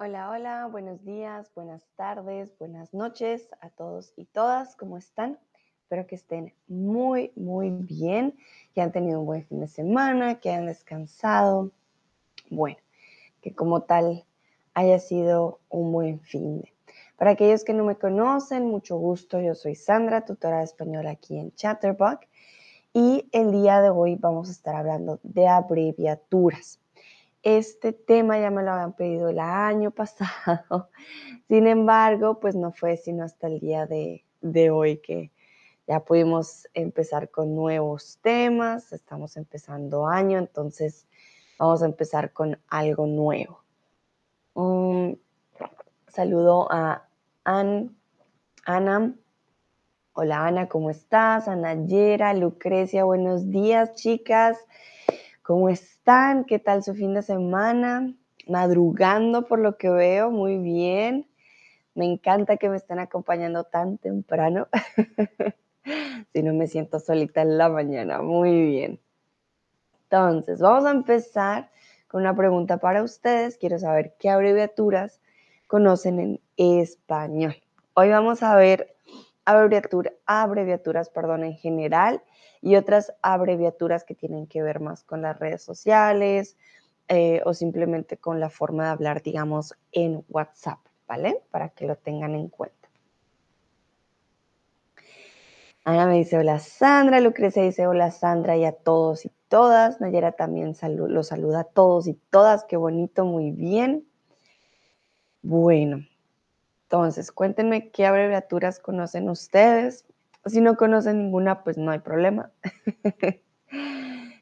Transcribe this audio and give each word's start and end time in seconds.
Hola, 0.00 0.30
hola, 0.30 0.66
buenos 0.66 1.04
días, 1.04 1.50
buenas 1.56 1.84
tardes, 1.96 2.56
buenas 2.56 2.94
noches 2.94 3.48
a 3.60 3.68
todos 3.68 4.12
y 4.14 4.26
todas, 4.26 4.76
¿cómo 4.76 4.96
están? 4.96 5.40
Espero 5.80 6.06
que 6.06 6.14
estén 6.14 6.54
muy, 6.68 7.32
muy 7.34 7.70
bien, 7.70 8.38
que 8.76 8.80
han 8.80 8.92
tenido 8.92 9.18
un 9.18 9.26
buen 9.26 9.44
fin 9.44 9.58
de 9.58 9.66
semana, 9.66 10.38
que 10.38 10.50
hayan 10.50 10.66
descansado. 10.66 11.72
Bueno, 12.48 12.76
que 13.40 13.56
como 13.56 13.82
tal 13.82 14.24
haya 14.72 15.00
sido 15.00 15.58
un 15.68 15.90
buen 15.90 16.20
fin. 16.20 16.62
Para 17.16 17.32
aquellos 17.32 17.64
que 17.64 17.74
no 17.74 17.82
me 17.82 17.96
conocen, 17.96 18.66
mucho 18.66 18.98
gusto, 18.98 19.40
yo 19.40 19.56
soy 19.56 19.74
Sandra, 19.74 20.24
tutora 20.24 20.58
de 20.58 20.64
español 20.66 21.08
aquí 21.08 21.40
en 21.40 21.52
Chatterbox 21.56 22.24
y 22.92 23.28
el 23.32 23.50
día 23.50 23.82
de 23.82 23.90
hoy 23.90 24.14
vamos 24.14 24.48
a 24.48 24.52
estar 24.52 24.76
hablando 24.76 25.18
de 25.24 25.48
abreviaturas. 25.48 26.78
Este 27.42 27.92
tema 27.92 28.38
ya 28.38 28.50
me 28.50 28.62
lo 28.62 28.72
habían 28.72 28.94
pedido 28.94 29.28
el 29.28 29.38
año 29.38 29.90
pasado, 29.94 30.90
sin 31.48 31.66
embargo, 31.66 32.40
pues 32.40 32.54
no 32.56 32.72
fue 32.72 32.96
sino 32.96 33.24
hasta 33.24 33.46
el 33.46 33.60
día 33.60 33.86
de, 33.86 34.24
hoy 34.70 34.98
que 34.98 35.32
ya 35.86 36.04
pudimos 36.04 36.68
empezar 36.74 37.30
con 37.30 37.54
nuevos 37.54 38.18
temas, 38.20 38.92
estamos 38.92 39.36
empezando 39.36 40.06
año, 40.06 40.38
entonces 40.38 41.06
vamos 41.58 41.82
a 41.82 41.86
empezar 41.86 42.32
con 42.32 42.60
algo 42.68 43.06
nuevo. 43.06 43.62
Saludo 46.08 46.66
a 46.70 47.08
Ana. 47.44 49.14
Hola 50.12 50.46
Ana, 50.46 50.68
¿cómo 50.68 50.90
estás? 50.90 51.46
Ana 51.46 51.86
Yera, 51.86 52.34
Lucrecia, 52.34 53.04
buenos 53.04 53.50
días 53.50 53.94
chicas. 53.94 54.58
¿Cómo 55.42 55.68
¿Qué 56.46 56.58
tal 56.58 56.82
su 56.82 56.94
fin 56.94 57.12
de 57.12 57.20
semana? 57.20 58.14
Madrugando 58.46 59.46
por 59.46 59.58
lo 59.58 59.76
que 59.76 59.90
veo, 59.90 60.30
muy 60.30 60.56
bien. 60.56 61.28
Me 61.94 62.06
encanta 62.06 62.56
que 62.56 62.70
me 62.70 62.78
estén 62.78 62.98
acompañando 62.98 63.64
tan 63.64 63.98
temprano. 63.98 64.68
si 66.32 66.42
no 66.42 66.54
me 66.54 66.66
siento 66.66 66.98
solita 66.98 67.42
en 67.42 67.58
la 67.58 67.68
mañana, 67.68 68.22
muy 68.22 68.58
bien. 68.68 69.00
Entonces, 70.04 70.60
vamos 70.60 70.86
a 70.86 70.92
empezar 70.92 71.70
con 72.06 72.22
una 72.22 72.34
pregunta 72.34 72.78
para 72.78 73.02
ustedes. 73.02 73.58
Quiero 73.58 73.78
saber 73.78 74.14
qué 74.18 74.30
abreviaturas 74.30 75.20
conocen 75.66 76.20
en 76.20 76.40
español. 76.56 77.54
Hoy 77.92 78.08
vamos 78.08 78.42
a 78.42 78.56
ver 78.56 78.96
abreviaturas 79.44 81.10
perdón, 81.10 81.44
en 81.44 81.56
general 81.56 82.22
y 82.60 82.76
otras 82.76 83.14
abreviaturas 83.22 84.04
que 84.04 84.14
tienen 84.14 84.46
que 84.46 84.62
ver 84.62 84.80
más 84.80 85.04
con 85.04 85.22
las 85.22 85.38
redes 85.38 85.62
sociales 85.62 86.56
eh, 87.08 87.40
o 87.44 87.54
simplemente 87.54 88.16
con 88.16 88.40
la 88.40 88.50
forma 88.50 88.84
de 88.84 88.90
hablar, 88.90 89.22
digamos, 89.22 89.74
en 89.92 90.24
WhatsApp, 90.28 90.80
¿vale? 91.06 91.40
Para 91.50 91.70
que 91.70 91.86
lo 91.86 91.96
tengan 91.96 92.34
en 92.34 92.48
cuenta. 92.48 92.76
Ana 95.84 96.06
me 96.06 96.18
dice 96.18 96.36
hola 96.36 96.58
Sandra, 96.58 97.18
Lucrecia 97.20 97.62
dice 97.62 97.86
hola 97.86 98.10
Sandra 98.10 98.58
y 98.58 98.66
a 98.66 98.72
todos 98.72 99.24
y 99.24 99.32
todas. 99.48 100.00
Nayera 100.02 100.32
también 100.32 100.74
los 100.82 101.28
saluda 101.28 101.60
a 101.60 101.64
todos 101.64 102.06
y 102.08 102.14
todas, 102.30 102.64
qué 102.64 102.76
bonito, 102.76 103.24
muy 103.24 103.52
bien. 103.52 104.06
Bueno, 105.40 106.04
entonces, 106.88 107.32
cuéntenme 107.32 107.90
qué 107.90 108.06
abreviaturas 108.06 108.80
conocen 108.80 109.28
ustedes. 109.28 110.06
Si 110.46 110.60
no 110.60 110.76
conocen 110.76 111.18
ninguna, 111.18 111.62
pues 111.64 111.78
no 111.78 111.90
hay 111.90 111.98
problema. 111.98 112.52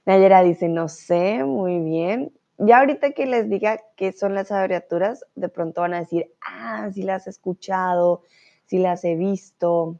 Nayera 0.06 0.42
dice, 0.42 0.68
no 0.68 0.88
sé, 0.88 1.42
muy 1.44 1.80
bien. 1.80 2.32
Ya 2.58 2.78
ahorita 2.78 3.10
que 3.10 3.26
les 3.26 3.50
diga 3.50 3.80
qué 3.96 4.12
son 4.12 4.34
las 4.34 4.50
abreviaturas, 4.52 5.24
de 5.34 5.48
pronto 5.48 5.80
van 5.82 5.94
a 5.94 6.00
decir, 6.00 6.32
ah, 6.40 6.88
sí 6.94 7.02
las 7.02 7.26
he 7.26 7.30
escuchado, 7.30 8.22
sí 8.66 8.78
las 8.78 9.04
he 9.04 9.16
visto. 9.16 9.98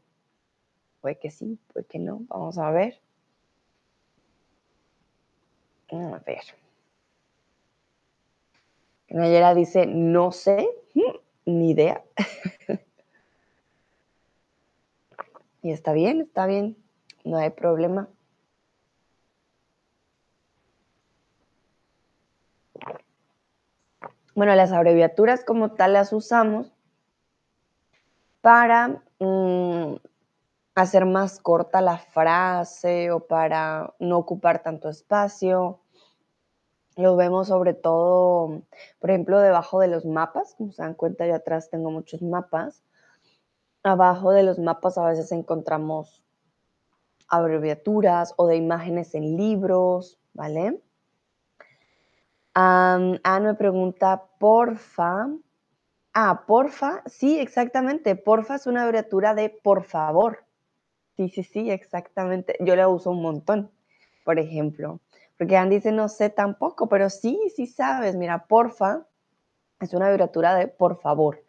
Puede 1.01 1.19
que 1.19 1.29
sí, 1.29 1.59
puede 1.73 1.85
que 1.85 1.99
no. 1.99 2.21
Vamos 2.29 2.57
a 2.57 2.71
ver. 2.71 2.99
A 5.91 6.19
ver. 6.25 6.41
Nayera 9.09 9.53
dice, 9.53 9.85
no 9.85 10.31
sé. 10.31 10.67
Ni 11.45 11.71
idea. 11.71 12.03
y 15.67 15.71
está 15.71 15.91
bien, 15.91 16.21
está 16.21 16.45
bien, 16.45 16.77
no 17.25 17.37
hay 17.37 17.49
problema. 17.49 18.07
Bueno, 24.33 24.55
las 24.55 24.71
abreviaturas 24.71 25.43
como 25.43 25.73
tal 25.73 25.91
las 25.91 26.13
usamos 26.13 26.71
para 28.39 29.03
mm, 29.19 29.95
hacer 30.75 31.05
más 31.05 31.41
corta 31.41 31.81
la 31.81 31.97
frase 31.97 33.11
o 33.11 33.27
para 33.27 33.93
no 33.99 34.19
ocupar 34.19 34.63
tanto 34.63 34.87
espacio 34.87 35.81
lo 36.95 37.15
vemos 37.15 37.47
sobre 37.49 37.73
todo, 37.73 38.63
por 38.99 39.09
ejemplo, 39.11 39.39
debajo 39.39 39.79
de 39.79 39.87
los 39.87 40.05
mapas. 40.05 40.55
Como 40.55 40.71
se 40.71 40.81
dan 40.81 40.95
cuenta, 40.95 41.27
yo 41.27 41.35
atrás 41.35 41.69
tengo 41.69 41.91
muchos 41.91 42.23
mapas. 42.23 42.83
Abajo 43.87 44.31
de 44.31 44.43
los 44.43 44.59
mapas 44.59 44.97
a 44.97 45.05
veces 45.07 45.31
encontramos 45.31 46.23
abreviaturas 47.29 48.33
o 48.37 48.47
de 48.47 48.55
imágenes 48.55 49.15
en 49.15 49.37
libros, 49.37 50.19
¿vale? 50.33 50.81
Um, 52.55 53.17
me 53.43 53.53
pregunta, 53.53 54.23
porfa. 54.39 55.27
Ah, 56.13 56.43
porfa, 56.47 57.03
sí, 57.05 57.39
exactamente. 57.39 58.15
Porfa 58.15 58.55
es 58.55 58.65
una 58.65 58.83
abreviatura 58.83 59.35
de 59.35 59.49
por 59.49 59.83
favor. 59.83 60.45
Sí, 61.15 61.29
sí, 61.29 61.43
sí, 61.43 61.69
exactamente. 61.69 62.55
Yo 62.59 62.75
la 62.75 62.87
uso 62.87 63.11
un 63.11 63.21
montón, 63.21 63.71
por 64.23 64.39
ejemplo. 64.39 64.99
Porque 65.37 65.57
Andy 65.57 65.75
dice, 65.75 65.91
no 65.91 66.09
sé 66.09 66.29
tampoco, 66.31 66.89
pero 66.89 67.09
sí, 67.09 67.39
sí 67.55 67.67
sabes. 67.67 68.15
Mira, 68.15 68.45
porfa 68.47 69.05
es 69.79 69.93
una 69.93 70.05
abreviatura 70.05 70.55
de 70.55 70.67
por 70.67 70.99
favor. 70.99 71.43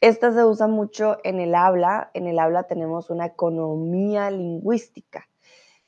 Esta 0.00 0.32
se 0.32 0.44
usa 0.44 0.66
mucho 0.66 1.18
en 1.24 1.40
el 1.40 1.54
habla. 1.54 2.10
En 2.14 2.26
el 2.26 2.38
habla 2.38 2.62
tenemos 2.64 3.10
una 3.10 3.26
economía 3.26 4.30
lingüística. 4.30 5.28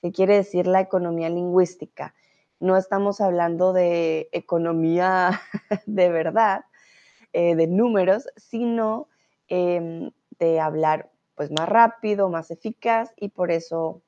¿Qué 0.03 0.13
quiere 0.13 0.37
decir 0.37 0.67
la 0.67 0.81
economía 0.81 1.31
lingüística? 1.31 2.15
No 2.61 2.77
estamos 2.77 3.21
hablando 3.21 3.73
de 3.73 4.29
economía 4.33 5.41
de 5.87 6.11
verdad, 6.11 6.65
eh, 7.33 7.57
de 7.57 7.67
números, 7.67 8.29
sino 8.37 9.09
em, 9.49 10.11
de 10.39 10.61
hablar 10.61 11.11
pues 11.35 11.51
más 11.51 11.69
rápido, 11.69 12.29
más 12.29 12.51
eficaz 12.51 13.13
y 13.17 13.31
por 13.31 13.51
eso 13.51 14.03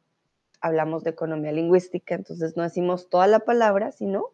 hablamos 0.61 1.05
de 1.05 1.11
economía 1.11 1.53
lingüística, 1.53 2.15
entonces 2.15 2.57
no 2.57 2.63
decimos 2.63 3.09
toda 3.09 3.27
la 3.27 3.41
palabra, 3.41 3.93
sino 3.93 4.31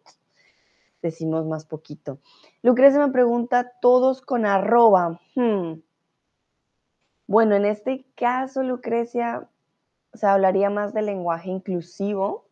decimos 1.03 1.47
más 1.47 1.65
poquito. 1.65 2.19
Lucrecia 2.63 3.05
me 3.05 3.13
pregunta, 3.13 3.73
todos 3.81 4.23
con 4.23 4.47
arroba. 4.47 5.21
Hmm. 5.35 5.81
Bueno, 7.27 7.55
en 7.55 7.65
este 7.65 8.07
caso, 8.17 8.63
Lucrecia, 8.63 9.49
se 10.15 10.27
hablaría 10.27 10.71
más 10.71 10.93
de 10.93 11.03
lenguaje 11.03 11.51
inclusivo, 11.51 12.47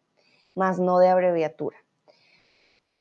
más 0.54 0.78
no 0.78 0.98
de 0.98 1.08
abreviatura. 1.08 1.76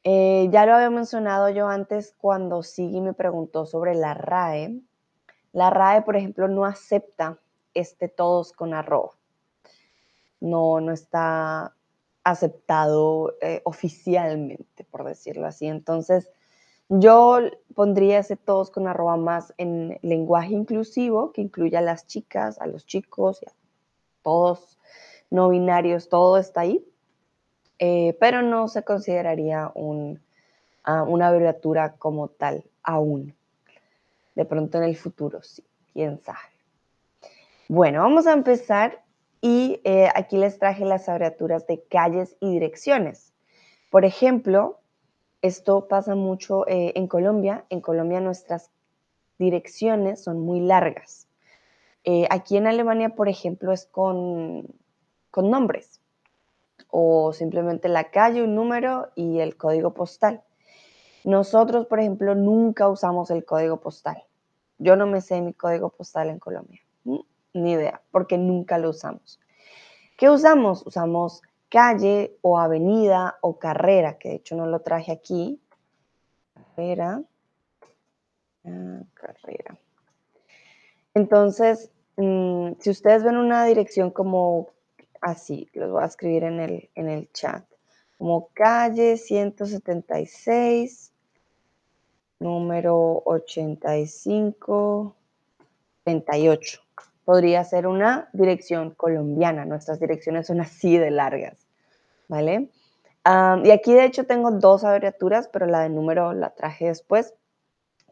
Eh, 0.03 0.47
ya 0.51 0.65
lo 0.65 0.75
había 0.75 0.89
mencionado 0.89 1.49
yo 1.49 1.67
antes 1.67 2.15
cuando 2.17 2.63
Sigui 2.63 3.01
me 3.01 3.13
preguntó 3.13 3.65
sobre 3.65 3.93
la 3.93 4.13
RAE. 4.13 4.81
La 5.51 5.69
RAE, 5.69 6.01
por 6.01 6.15
ejemplo, 6.15 6.47
no 6.47 6.65
acepta 6.65 7.39
este 7.73 8.07
todos 8.07 8.53
con 8.53 8.73
arroba 8.73 9.17
no, 10.39 10.79
no 10.81 10.91
está 10.91 11.75
aceptado 12.29 13.35
eh, 13.41 13.61
oficialmente, 13.63 14.83
por 14.91 15.05
decirlo 15.05 15.47
así. 15.47 15.67
Entonces, 15.67 16.29
yo 16.89 17.39
pondría 17.73 18.19
ese 18.19 18.35
todos 18.35 18.69
con 18.69 18.87
arroba 18.87 19.15
más 19.15 19.53
en 19.57 19.97
lenguaje 20.01 20.53
inclusivo, 20.53 21.31
que 21.31 21.41
incluya 21.41 21.79
a 21.79 21.81
las 21.81 22.05
chicas, 22.05 22.59
a 22.59 22.67
los 22.67 22.85
chicos, 22.85 23.43
a 23.43 23.51
todos 24.23 24.77
no 25.29 25.49
binarios, 25.49 26.09
todo 26.09 26.37
está 26.37 26.61
ahí, 26.61 26.85
eh, 27.79 28.17
pero 28.19 28.41
no 28.41 28.67
se 28.67 28.83
consideraría 28.83 29.71
un, 29.73 30.21
ah, 30.83 31.03
una 31.03 31.27
abreviatura 31.27 31.93
como 31.93 32.27
tal 32.27 32.65
aún. 32.83 33.35
De 34.35 34.45
pronto 34.45 34.77
en 34.77 34.83
el 34.83 34.97
futuro, 34.97 35.41
sí, 35.43 35.63
quién 35.93 36.19
sabe. 36.19 36.39
Bueno, 37.69 38.01
vamos 38.01 38.27
a 38.27 38.33
empezar 38.33 39.03
y 39.41 39.81
eh, 39.83 40.09
aquí 40.15 40.37
les 40.37 40.57
traje 40.59 40.85
las 40.85 41.09
abreviaturas 41.09 41.67
de 41.67 41.83
calles 41.83 42.35
y 42.39 42.51
direcciones. 42.51 43.33
Por 43.89 44.05
ejemplo, 44.05 44.79
esto 45.41 45.87
pasa 45.87 46.15
mucho 46.15 46.67
eh, 46.67 46.93
en 46.95 47.07
Colombia. 47.07 47.65
En 47.69 47.81
Colombia 47.81 48.19
nuestras 48.19 48.71
direcciones 49.37 50.23
son 50.23 50.39
muy 50.39 50.59
largas. 50.59 51.27
Eh, 52.03 52.27
aquí 52.29 52.57
en 52.57 52.67
Alemania, 52.67 53.09
por 53.09 53.29
ejemplo, 53.29 53.71
es 53.71 53.85
con, 53.85 54.67
con 55.29 55.49
nombres 55.49 56.01
o 56.89 57.33
simplemente 57.33 57.89
la 57.89 58.11
calle, 58.11 58.43
un 58.43 58.55
número 58.55 59.09
y 59.15 59.39
el 59.39 59.57
código 59.57 59.93
postal. 59.93 60.41
Nosotros, 61.23 61.85
por 61.87 61.99
ejemplo, 61.99 62.35
nunca 62.35 62.87
usamos 62.87 63.29
el 63.31 63.43
código 63.43 63.81
postal. 63.81 64.23
Yo 64.77 64.95
no 64.95 65.05
me 65.05 65.21
sé 65.21 65.41
mi 65.41 65.53
código 65.53 65.89
postal 65.89 66.29
en 66.29 66.39
Colombia, 66.39 66.79
ni 67.57 67.73
idea, 67.73 68.01
porque 68.11 68.37
nunca 68.37 68.77
lo 68.77 68.89
usamos. 68.89 69.39
¿Qué 70.17 70.29
usamos? 70.29 70.85
Usamos 70.85 71.41
calle 71.69 72.37
o 72.41 72.57
avenida 72.57 73.37
o 73.41 73.59
carrera, 73.59 74.17
que 74.17 74.29
de 74.29 74.35
hecho 74.35 74.55
no 74.55 74.65
lo 74.65 74.79
traje 74.79 75.11
aquí. 75.11 75.59
Carrera. 76.53 77.21
Ah, 78.65 79.01
carrera. 79.13 79.77
Entonces, 81.13 81.91
mm, 82.15 82.73
si 82.79 82.89
ustedes 82.89 83.23
ven 83.23 83.37
una 83.37 83.65
dirección 83.65 84.11
como 84.11 84.69
así, 85.21 85.69
los 85.73 85.91
voy 85.91 86.03
a 86.03 86.07
escribir 86.07 86.43
en 86.43 86.59
el, 86.59 86.89
en 86.95 87.09
el 87.09 87.31
chat, 87.31 87.65
como 88.17 88.49
calle 88.53 89.17
176, 89.17 91.11
número 92.39 93.23
85, 93.25 95.15
38. 96.03 96.86
Podría 97.27 97.65
ser 97.65 97.87
una 97.87 98.29
dirección 98.31 98.91
colombiana. 98.91 99.65
Nuestras 99.65 99.99
direcciones 99.99 100.47
son 100.47 100.61
así 100.61 100.97
de 100.97 101.11
largas, 101.11 101.57
¿vale? 102.29 102.69
y 103.65 103.71
aquí 103.71 103.93
de 103.93 104.05
hecho 104.05 104.25
tengo 104.25 104.51
dos 104.51 104.85
abreviaturas, 104.85 105.49
pero 105.49 105.65
la 105.65 105.81
de 105.81 105.89
número 105.89 106.31
la 106.31 106.51
traje 106.51 106.85
después. 106.85 107.33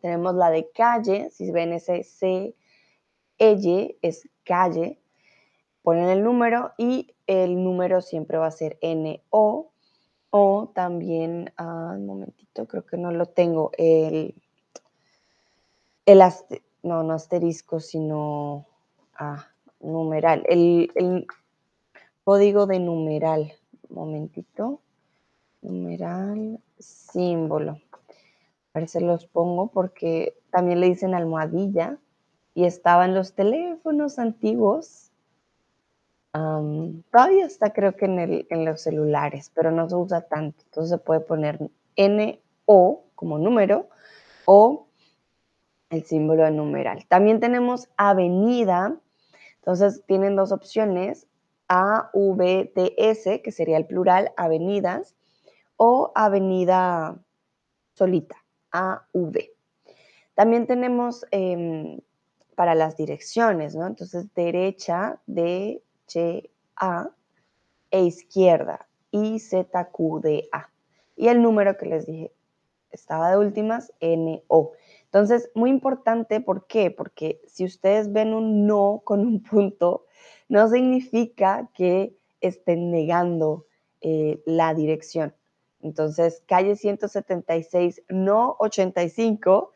Tenemos 0.02 0.36
la 0.36 0.50
de 0.50 0.70
calle, 0.70 1.30
si 1.30 1.50
ven 1.50 1.72
ese 1.72 2.04
C, 2.04 2.54
E, 3.40 3.98
es 4.02 4.28
calle. 4.44 5.00
Ponen 5.82 6.10
el 6.10 6.22
número 6.22 6.74
y 6.78 7.16
el 7.26 7.64
número 7.64 8.02
siempre 8.02 8.38
va 8.38 8.48
a 8.48 8.52
ser 8.52 8.78
N-O 8.82 9.72
o 10.30 10.72
también, 10.76 11.54
ah, 11.56 11.94
un 11.96 12.06
momentito, 12.06 12.68
creo 12.68 12.86
que 12.86 12.98
no 12.98 13.12
lo 13.14 13.28
tengo, 13.28 13.72
el, 13.78 14.36
el 16.06 16.22
no, 16.84 17.04
no 17.04 17.14
asterisco, 17.14 17.80
sino 17.80 18.66
ah, 19.18 19.48
numeral, 19.80 20.44
el, 20.48 20.92
el, 20.96 21.28
código 22.24 22.66
de 22.66 22.80
numeral, 22.80 23.54
momentito, 23.90 24.80
numeral, 25.62 26.60
símbolo. 26.80 27.80
A 28.74 28.80
ver 28.80 28.90
si 28.90 29.00
los 29.00 29.26
pongo 29.28 29.68
porque 29.68 30.36
también 30.50 30.80
le 30.80 30.88
dicen 30.88 31.14
almohadilla 31.14 31.98
y 32.56 32.66
estaba 32.66 33.06
en 33.06 33.14
los 33.14 33.34
teléfonos 33.34 34.18
antiguos 34.18 35.06
todavía 37.12 37.46
está 37.46 37.72
creo 37.72 37.96
que 37.96 38.06
en, 38.06 38.46
en, 38.50 38.66
los 38.66 38.82
celulares, 38.82 39.52
pero 39.54 39.72
no 39.72 39.90
se 39.90 39.96
usa 39.96 40.22
tanto. 40.22 40.64
Entonces 40.66 40.90
se 40.90 40.98
puede 40.98 41.22
poner 41.22 41.60
NO 41.98 43.02
como 43.16 43.38
número 43.38 43.88
o 44.46 44.88
el 45.90 46.04
símbolo 46.04 46.44
de 46.44 46.52
numeral. 46.52 47.06
También 47.08 47.40
tenemos 47.40 47.88
avenida. 47.96 48.98
Entonces 49.66 50.04
tienen 50.06 50.36
dos 50.36 50.52
opciones, 50.52 51.26
A, 51.68 52.12
V, 52.14 52.72
T, 52.76 53.10
S, 53.10 53.42
que 53.42 53.52
sería 53.52 53.78
el 53.78 53.88
plural, 53.88 54.32
avenidas, 54.38 55.16
o 55.76 56.12
avenida 56.14 57.18
solita, 57.96 58.36
A, 58.72 59.08
V. 59.12 59.52
También 60.36 60.68
tenemos 60.68 61.26
em, 61.32 62.00
para 62.54 62.76
las 62.76 62.96
direcciones, 62.96 63.76
¿no? 63.76 63.88
Entonces 63.88 64.32
derecha, 64.36 65.20
de 65.26 65.82
a 66.76 67.10
e 67.90 68.04
izquierda, 68.04 68.88
A 70.52 70.70
Y 71.16 71.28
el 71.28 71.42
número 71.42 71.76
que 71.76 71.86
les 71.88 72.06
dije 72.06 72.32
estaba 72.92 73.32
de 73.32 73.38
últimas, 73.40 73.92
NO. 74.00 74.74
Entonces, 75.16 75.50
muy 75.56 75.70
importante, 75.70 76.42
¿por 76.42 76.68
qué? 76.68 76.92
Porque 76.92 77.40
si 77.48 77.64
ustedes 77.64 78.12
ven 78.12 78.34
un 78.34 78.68
no 78.68 79.02
con 79.06 79.22
un 79.22 79.42
punto, 79.42 80.08
no 80.50 80.68
significa 80.68 81.70
que 81.74 82.18
estén 82.42 82.92
negando 82.92 83.66
eh, 84.02 84.42
la 84.46 84.74
dirección. 84.74 85.34
Entonces, 85.82 86.44
calle 86.48 86.76
176, 86.76 88.04
no 88.10 88.58
85, 88.60 89.72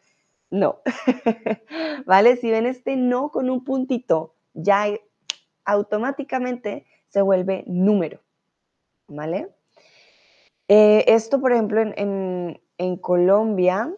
no. 0.50 0.82
¿Vale? 2.06 2.36
Si 2.36 2.52
ven 2.52 2.66
este 2.66 2.98
no 2.98 3.32
con 3.32 3.50
un 3.50 3.64
puntito, 3.64 4.34
ya 4.54 4.88
automáticamente 5.64 6.86
se 7.08 7.22
vuelve 7.22 7.64
número, 7.66 8.20
¿vale? 9.08 9.48
Eh, 10.68 11.06
esto, 11.08 11.40
por 11.40 11.54
ejemplo, 11.54 11.80
en, 11.80 12.60
Colombia, 12.98 13.96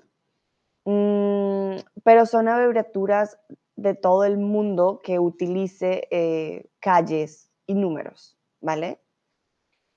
mm, 0.85 1.77
pero 2.03 2.25
son 2.25 2.47
abreviaturas 2.47 3.37
de 3.75 3.95
todo 3.95 4.23
el 4.25 4.37
mundo 4.37 5.01
que 5.03 5.19
utilice 5.19 6.07
eh, 6.11 6.69
calles 6.79 7.49
y 7.65 7.73
números, 7.75 8.37
¿vale? 8.59 8.99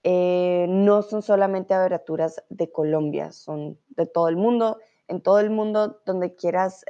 Eh, 0.03 0.67
no 0.69 1.03
son 1.03 1.23
solamente 1.23 1.75
abreviaturas 1.75 2.45
de 2.51 2.71
Colombia, 2.71 3.33
son 3.33 3.79
de 3.89 4.07
todo 4.07 4.29
el 4.29 4.37
mundo. 4.37 4.79
En 5.09 5.21
todo 5.21 5.39
el 5.41 5.51
mundo, 5.51 6.01
donde 6.07 6.35
quieras 6.35 6.85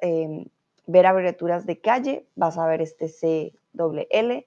ver 0.87 1.07
abreviaturas 1.07 1.67
de 1.67 1.81
calle, 1.81 2.29
vas 2.37 2.59
a 2.59 2.67
ver 2.67 2.81
este 2.81 3.09
CWL 3.09 4.47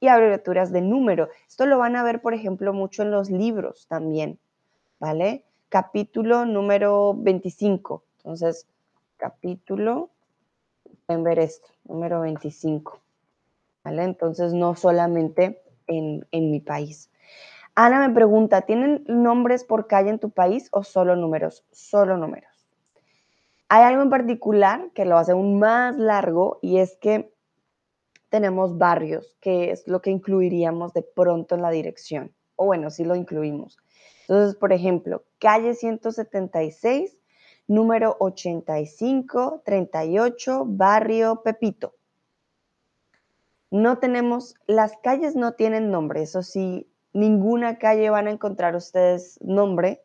y 0.00 0.08
abreviaturas 0.08 0.72
de 0.72 0.80
número. 0.80 1.28
Esto 1.48 1.64
lo 1.66 1.78
van 1.78 1.96
a 1.96 2.02
ver, 2.02 2.20
por 2.20 2.34
ejemplo, 2.34 2.72
mucho 2.72 3.02
en 3.02 3.12
los 3.12 3.30
libros 3.30 3.86
también, 3.88 4.40
¿vale? 4.98 5.44
Capítulo 5.68 6.44
número 6.44 7.14
25. 7.16 8.04
Entonces, 8.18 8.66
capítulo, 9.22 10.10
pueden 11.06 11.22
ver 11.22 11.38
esto, 11.38 11.68
número 11.84 12.22
25, 12.22 13.00
¿vale? 13.84 14.02
Entonces, 14.02 14.52
no 14.52 14.74
solamente 14.74 15.62
en, 15.86 16.26
en 16.32 16.50
mi 16.50 16.58
país. 16.58 17.08
Ana 17.76 18.06
me 18.08 18.12
pregunta, 18.12 18.62
¿tienen 18.62 19.04
nombres 19.06 19.62
por 19.62 19.86
calle 19.86 20.10
en 20.10 20.18
tu 20.18 20.30
país 20.30 20.68
o 20.72 20.82
solo 20.82 21.14
números? 21.14 21.64
Solo 21.70 22.16
números. 22.16 22.50
Hay 23.68 23.84
algo 23.84 24.02
en 24.02 24.10
particular 24.10 24.90
que 24.92 25.04
lo 25.04 25.16
hace 25.16 25.32
aún 25.32 25.60
más 25.60 25.96
largo 25.96 26.58
y 26.60 26.78
es 26.78 26.96
que 26.96 27.32
tenemos 28.28 28.76
barrios, 28.76 29.36
que 29.40 29.70
es 29.70 29.86
lo 29.86 30.02
que 30.02 30.10
incluiríamos 30.10 30.94
de 30.94 31.02
pronto 31.02 31.54
en 31.54 31.62
la 31.62 31.70
dirección. 31.70 32.34
O 32.56 32.66
bueno, 32.66 32.90
sí 32.90 33.04
lo 33.04 33.14
incluimos. 33.14 33.78
Entonces, 34.22 34.56
por 34.56 34.72
ejemplo, 34.72 35.24
calle 35.38 35.74
176, 35.74 37.21
número 37.66 38.16
8538, 38.20 40.64
barrio 40.66 41.42
Pepito. 41.42 41.94
No 43.70 43.98
tenemos, 43.98 44.54
las 44.66 44.92
calles 45.02 45.34
no 45.34 45.54
tienen 45.54 45.90
nombre, 45.90 46.22
eso 46.22 46.42
sí, 46.42 46.86
ninguna 47.12 47.78
calle 47.78 48.10
van 48.10 48.26
a 48.26 48.30
encontrar 48.30 48.76
ustedes 48.76 49.38
nombre. 49.42 50.02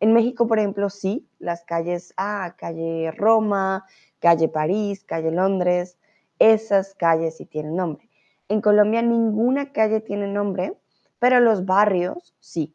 En 0.00 0.14
México, 0.14 0.46
por 0.46 0.58
ejemplo, 0.58 0.88
sí, 0.88 1.28
las 1.38 1.62
calles, 1.64 2.14
ah, 2.16 2.54
calle 2.56 3.10
Roma, 3.10 3.84
calle 4.18 4.48
París, 4.48 5.04
calle 5.04 5.30
Londres, 5.30 5.98
esas 6.38 6.94
calles 6.94 7.36
sí 7.36 7.44
tienen 7.44 7.76
nombre. 7.76 8.08
En 8.48 8.60
Colombia 8.60 9.02
ninguna 9.02 9.72
calle 9.72 10.00
tiene 10.00 10.26
nombre, 10.26 10.74
pero 11.18 11.40
los 11.40 11.66
barrios 11.66 12.34
sí. 12.40 12.74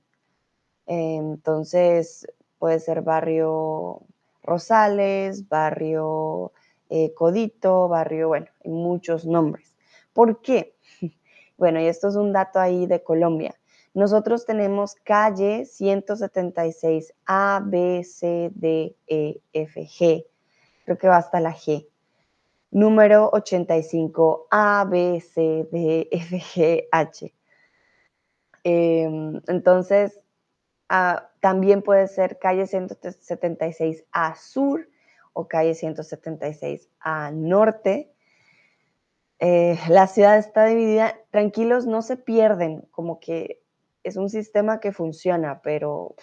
Entonces 0.86 2.28
puede 2.60 2.80
ser 2.80 3.02
barrio 3.02 4.04
Rosales, 4.46 5.50
barrio 5.50 6.54
eh, 6.90 7.14
Codito, 7.14 7.88
barrio, 7.88 8.30
bueno, 8.30 8.48
muchos 8.64 9.26
nombres. 9.26 9.76
¿Por 10.14 10.42
qué? 10.42 10.76
Bueno, 11.58 11.80
y 11.80 11.86
esto 11.86 12.10
es 12.10 12.18
un 12.18 12.34
dato 12.34 12.60
ahí 12.60 12.86
de 12.86 13.02
Colombia. 13.02 13.56
Nosotros 13.94 14.46
tenemos 14.46 14.96
calle 14.96 15.64
176 15.64 17.14
A, 17.26 17.62
B, 17.64 18.04
C, 18.04 18.52
D, 18.54 18.94
E, 19.08 19.40
F, 19.54 19.82
G. 19.86 20.26
Creo 20.84 20.98
que 20.98 21.08
va 21.08 21.16
hasta 21.16 21.40
la 21.40 21.54
G 21.54 21.88
número 22.76 23.30
85 23.32 24.48
A, 24.52 24.84
B, 24.84 25.22
C, 25.22 25.66
D, 25.72 26.10
F, 26.12 26.38
G, 26.38 26.88
H. 26.92 27.34
Em, 28.66 29.42
entonces, 29.48 30.20
ah, 30.90 31.30
también 31.46 31.84
puede 31.84 32.08
ser 32.08 32.40
calle 32.40 32.66
176 32.66 34.04
A 34.12 34.36
Sur 34.36 34.90
o 35.32 35.48
calle 35.48 35.76
176 35.76 36.90
A 37.00 37.30
Norte. 37.30 38.12
Eh, 39.38 39.78
la 39.90 40.08
ciudad 40.08 40.40
está 40.40 40.66
dividida, 40.66 41.20
tranquilos, 41.30 41.86
no 41.86 42.02
se 42.02 42.18
pierden, 42.18 42.88
como 42.90 43.20
que 43.20 43.62
es 44.02 44.18
un 44.18 44.32
sistema 44.32 44.80
que 44.80 44.92
funciona, 44.92 45.62
pero 45.62 46.16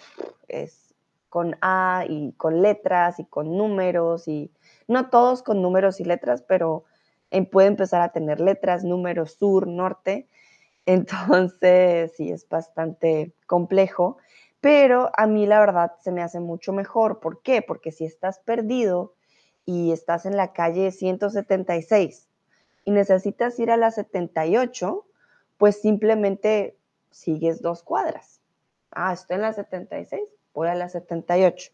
es 0.49 0.93
con 1.29 1.55
A 1.61 2.03
y 2.05 2.33
con 2.33 2.61
letras 2.61 3.17
y 3.17 3.23
con 3.23 3.55
números 3.55 4.27
y 4.27 4.51
no 4.89 5.09
todos 5.09 5.41
con 5.41 5.61
números 5.61 6.01
y 6.01 6.03
letras, 6.03 6.41
pero 6.41 6.83
puede 7.49 7.69
empezar 7.69 8.01
a 8.01 8.11
tener 8.11 8.41
letras, 8.41 8.83
números, 8.83 9.37
sur, 9.39 9.67
norte. 9.67 10.27
Entonces, 10.85 12.11
sí, 12.17 12.29
es 12.29 12.45
bastante 12.49 13.33
complejo, 13.47 14.17
pero 14.63 15.11
a 15.17 15.27
mí 15.27 15.45
la 15.45 15.59
verdad 15.59 15.91
se 15.99 16.13
me 16.13 16.21
hace 16.21 16.39
mucho 16.39 16.71
mejor. 16.71 17.19
¿Por 17.19 17.41
qué? 17.41 17.61
Porque 17.61 17.91
si 17.91 18.05
estás 18.05 18.39
perdido 18.39 19.13
y 19.65 19.91
estás 19.91 20.25
en 20.25 20.37
la 20.37 20.53
calle 20.53 20.91
176 20.91 22.29
y 22.85 22.91
necesitas 22.91 23.59
ir 23.59 23.71
a 23.71 23.75
la 23.75 23.91
78, 23.91 25.05
pues 25.57 25.81
simplemente 25.81 26.77
sigues 27.11 27.61
dos 27.61 27.83
cuadras. 27.83 28.39
Ah, 28.91 29.11
estoy 29.11 29.35
en 29.35 29.41
la 29.41 29.51
76, 29.51 30.21
voy 30.53 30.69
a 30.69 30.75
la 30.75 30.87
78. 30.87 31.73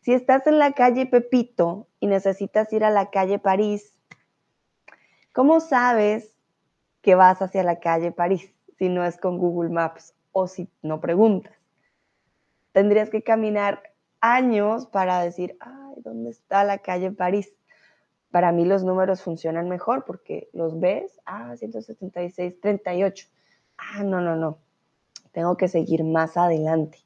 Si 0.00 0.12
estás 0.12 0.48
en 0.48 0.58
la 0.58 0.72
calle 0.72 1.06
Pepito 1.06 1.86
y 2.00 2.08
necesitas 2.08 2.72
ir 2.72 2.82
a 2.82 2.90
la 2.90 3.12
calle 3.12 3.38
París, 3.38 3.96
¿cómo 5.32 5.60
sabes 5.60 6.34
que 7.00 7.14
vas 7.14 7.40
hacia 7.42 7.62
la 7.62 7.78
calle 7.78 8.10
París 8.10 8.52
si 8.76 8.88
no 8.88 9.04
es 9.04 9.18
con 9.18 9.38
Google 9.38 9.70
Maps 9.70 10.14
o 10.32 10.48
si 10.48 10.68
no 10.82 11.00
preguntas? 11.00 11.63
Tendrías 12.74 13.08
que 13.08 13.22
caminar 13.22 13.84
años 14.20 14.86
para 14.86 15.22
decir, 15.22 15.56
ay, 15.60 15.94
¿dónde 15.98 16.30
está 16.30 16.64
la 16.64 16.78
calle 16.78 17.12
París? 17.12 17.54
Para 18.32 18.50
mí 18.50 18.64
los 18.64 18.82
números 18.82 19.22
funcionan 19.22 19.68
mejor 19.68 20.04
porque 20.04 20.48
los 20.52 20.80
ves, 20.80 21.20
ah, 21.24 21.54
176, 21.56 22.58
38. 22.60 23.28
Ah, 23.78 24.02
no, 24.02 24.20
no, 24.20 24.34
no. 24.34 24.58
Tengo 25.30 25.56
que 25.56 25.68
seguir 25.68 26.02
más 26.02 26.36
adelante. 26.36 26.98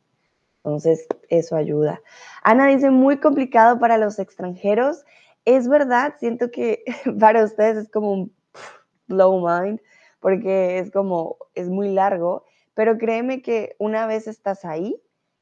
Entonces, 0.64 1.06
eso 1.28 1.54
ayuda. 1.54 2.00
Ana 2.42 2.68
dice, 2.68 2.90
muy 2.90 3.18
complicado 3.18 3.78
para 3.78 3.98
los 3.98 4.18
extranjeros. 4.18 5.04
Es 5.44 5.68
verdad, 5.68 6.14
siento 6.18 6.50
que 6.50 6.82
para 7.20 7.44
ustedes 7.44 7.76
es 7.76 7.90
como 7.90 8.10
un 8.10 8.32
blow 9.06 9.46
mind, 9.46 9.82
porque 10.18 10.78
es 10.78 10.90
como, 10.90 11.36
es 11.54 11.68
muy 11.68 11.92
largo, 11.92 12.46
pero 12.72 12.96
créeme 12.96 13.42
que 13.42 13.76
una 13.78 14.06
vez 14.06 14.26
estás 14.28 14.64
ahí 14.64 14.98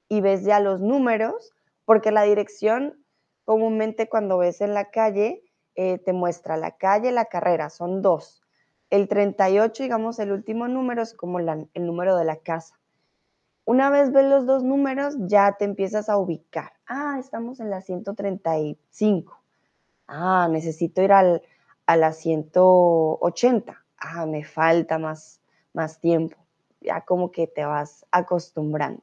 y 0.08 0.20
ves 0.20 0.44
ya 0.44 0.60
los 0.60 0.80
números, 0.80 1.52
porque 1.84 2.12
la 2.12 2.22
dirección 2.22 3.04
comúnmente 3.44 4.08
cuando 4.08 4.38
ves 4.38 4.60
en 4.60 4.74
la 4.74 4.90
calle, 4.90 5.42
eh, 5.76 5.98
te 5.98 6.12
muestra 6.12 6.56
la 6.56 6.72
calle, 6.72 7.12
la 7.12 7.26
carrera, 7.26 7.70
son 7.70 8.02
dos. 8.02 8.42
El 8.90 9.08
38, 9.08 9.82
digamos, 9.84 10.18
el 10.18 10.32
último 10.32 10.68
número 10.68 11.02
es 11.02 11.14
como 11.14 11.38
el 11.38 11.68
número 11.74 12.16
de 12.16 12.24
la 12.24 12.36
casa. 12.36 12.78
Una 13.64 13.90
vez 13.90 14.12
ves 14.12 14.24
los 14.26 14.46
dos 14.46 14.62
números, 14.62 15.16
ya 15.18 15.56
te 15.58 15.64
empiezas 15.64 16.08
a 16.08 16.18
ubicar. 16.18 16.72
Ah, 16.86 17.16
estamos 17.18 17.60
en 17.60 17.70
la 17.70 17.80
135. 17.80 19.42
Ah, 20.06 20.48
necesito 20.50 21.02
ir 21.02 21.12
al, 21.12 21.42
a 21.86 21.96
la 21.96 22.12
180. 22.12 23.84
Ah, 23.98 24.26
me 24.26 24.44
falta 24.44 24.98
más, 24.98 25.40
más 25.72 26.00
tiempo. 26.00 26.36
Ya 26.80 27.00
como 27.00 27.32
que 27.32 27.48
te 27.48 27.64
vas 27.64 28.06
acostumbrando. 28.12 29.02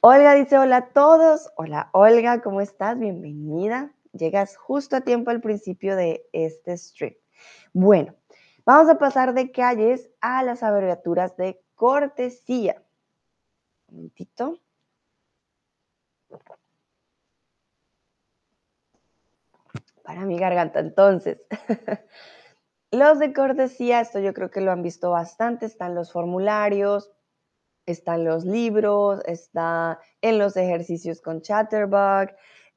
Olga 0.00 0.34
dice, 0.34 0.56
hola 0.56 0.76
a 0.76 0.88
todos. 0.90 1.50
Hola 1.56 1.90
Olga, 1.92 2.40
¿cómo 2.40 2.60
estás? 2.60 2.96
Bienvenida. 3.00 3.92
Llegas 4.12 4.56
justo 4.56 4.94
a 4.94 5.00
tiempo 5.00 5.30
al 5.30 5.40
principio 5.40 5.96
de 5.96 6.24
este 6.32 6.76
stream. 6.76 7.16
Bueno, 7.72 8.14
vamos 8.64 8.88
a 8.88 8.98
pasar 8.98 9.34
de 9.34 9.50
calles 9.50 10.08
a 10.20 10.44
las 10.44 10.62
abreviaturas 10.62 11.36
de 11.36 11.60
cortesía. 11.74 12.80
Un 13.88 13.96
momentito. 13.96 14.60
Para 20.04 20.24
mi 20.26 20.38
garganta, 20.38 20.78
entonces. 20.78 21.42
los 22.92 23.18
de 23.18 23.32
cortesía, 23.32 24.00
esto 24.00 24.20
yo 24.20 24.32
creo 24.32 24.50
que 24.52 24.60
lo 24.60 24.70
han 24.70 24.82
visto 24.82 25.10
bastante, 25.10 25.66
están 25.66 25.96
los 25.96 26.12
formularios, 26.12 27.10
están 27.92 28.24
los 28.24 28.44
libros, 28.44 29.20
está 29.26 30.00
en 30.20 30.38
los 30.38 30.56
ejercicios 30.56 31.20
con 31.20 31.42
Chatterbug, 31.42 32.30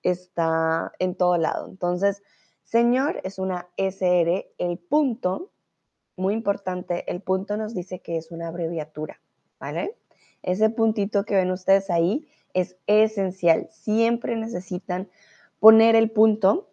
está 0.04 0.92
en 1.00 1.16
todo 1.16 1.38
lado. 1.38 1.68
Entonces, 1.68 2.24
señor 2.64 3.20
es 3.24 3.40
una 3.40 3.68
SR, 3.78 4.52
el 4.58 4.78
punto, 4.78 5.52
muy 6.16 6.34
importante, 6.34 7.04
el 7.12 7.22
punto 7.22 7.58
nos 7.58 7.74
dice 7.74 8.00
que 8.00 8.18
es 8.18 8.32
una 8.32 8.48
abreviatura, 8.48 9.22
¿vale? 9.60 9.98
Ese 10.44 10.70
puntito 10.70 11.24
que 11.24 11.36
ven 11.36 11.52
ustedes 11.52 11.90
ahí 11.90 12.28
es 12.54 12.78
esencial. 12.88 13.68
Siempre 13.72 14.36
necesitan 14.36 15.10
poner 15.60 15.96
el 15.96 16.12
punto 16.12 16.72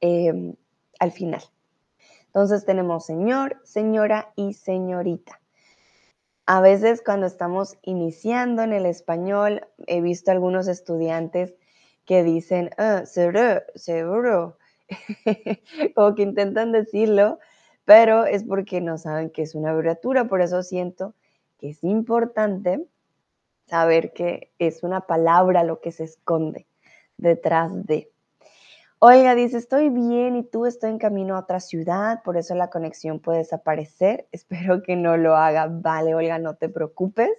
em, 0.00 0.54
al 0.98 1.12
final. 1.12 1.42
Entonces 2.26 2.64
tenemos 2.64 3.06
señor, 3.06 3.60
señora 3.64 4.32
y 4.36 4.54
señorita. 4.54 5.37
A 6.50 6.62
veces 6.62 7.02
cuando 7.04 7.26
estamos 7.26 7.76
iniciando 7.82 8.62
en 8.62 8.72
el 8.72 8.86
español, 8.86 9.66
he 9.86 10.00
visto 10.00 10.30
algunos 10.30 10.66
estudiantes 10.66 11.54
que 12.06 12.24
dicen, 12.24 12.70
ah, 12.78 13.04
seguro, 13.04 13.60
seguro, 13.74 14.56
que 16.16 16.22
intentan 16.22 16.72
decirlo, 16.72 17.38
pero 17.84 18.24
es 18.24 18.44
porque 18.44 18.80
no 18.80 18.96
saben 18.96 19.28
que 19.28 19.42
es 19.42 19.54
una 19.54 19.72
abreviatura, 19.72 20.26
por 20.26 20.40
eso 20.40 20.62
siento 20.62 21.12
que 21.58 21.68
es 21.68 21.84
importante 21.84 22.82
saber 23.66 24.14
que 24.14 24.50
es 24.58 24.82
una 24.82 25.02
palabra 25.02 25.64
lo 25.64 25.82
que 25.82 25.92
se 25.92 26.04
esconde 26.04 26.66
detrás 27.18 27.84
de. 27.84 28.10
Olga 29.00 29.36
dice, 29.36 29.58
estoy 29.58 29.90
bien 29.90 30.34
y 30.34 30.42
tú 30.42 30.66
estoy 30.66 30.90
en 30.90 30.98
camino 30.98 31.36
a 31.36 31.40
otra 31.40 31.60
ciudad, 31.60 32.20
por 32.24 32.36
eso 32.36 32.56
la 32.56 32.68
conexión 32.68 33.20
puede 33.20 33.38
desaparecer. 33.38 34.26
Espero 34.32 34.82
que 34.82 34.96
no 34.96 35.16
lo 35.16 35.36
haga. 35.36 35.68
Vale, 35.70 36.14
Olga, 36.14 36.38
no 36.38 36.56
te 36.56 36.68
preocupes. 36.68 37.30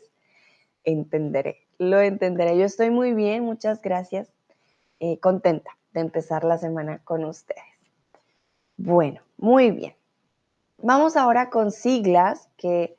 Entenderé, 0.85 1.67
lo 1.77 1.99
entenderé. 1.99 2.57
Yo 2.57 2.65
estoy 2.65 2.89
muy 2.91 3.13
bien, 3.13 3.43
muchas 3.43 3.81
gracias. 3.81 4.29
Eh, 5.01 5.19
contenta 5.19 5.77
de 5.93 6.01
empezar 6.01 6.45
la 6.45 6.57
semana 6.57 6.99
con 7.03 7.25
ustedes. 7.25 7.63
Bueno, 8.77 9.21
muy 9.37 9.71
bien. 9.71 9.95
Vamos 10.77 11.17
ahora 11.17 11.49
con 11.49 11.71
siglas 11.71 12.47
que 12.55 12.95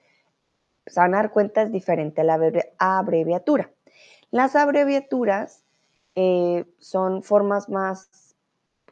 se 0.86 1.00
van 1.00 1.14
a 1.14 1.18
dar 1.18 1.30
cuenta 1.30 1.62
es 1.62 1.72
diferente 1.72 2.20
a 2.20 2.24
la 2.24 2.38
abreviatura. 2.78 3.70
Las 4.30 4.54
abreviaturas 4.54 5.64
eh, 6.14 6.66
son 6.78 7.22
formas 7.22 7.68
más 7.68 8.10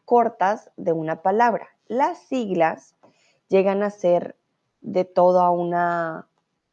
cortas 0.09 0.71
de 0.79 0.95
una 0.95 1.21
palabra. 1.21 1.69
Las 1.87 2.17
siglas 2.29 2.97
llegan 3.49 3.83
a 3.83 3.91
ser 3.91 4.37
de 4.81 5.05
toda 5.05 5.51
una, 5.51 6.27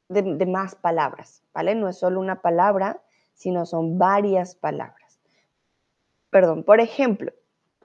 de, 0.08 0.46
más 0.46 0.76
palabras, 0.76 1.44
¿vale? 1.54 1.76
No 1.76 1.90
es 1.90 1.98
solo 1.98 2.22
una 2.22 2.42
palabra, 2.42 3.02
sino 3.34 3.66
son 3.66 3.98
varias 3.98 4.56
palabras. 4.56 5.20
Perdón, 6.30 6.64
por 6.64 6.80
ejemplo, 6.80 7.34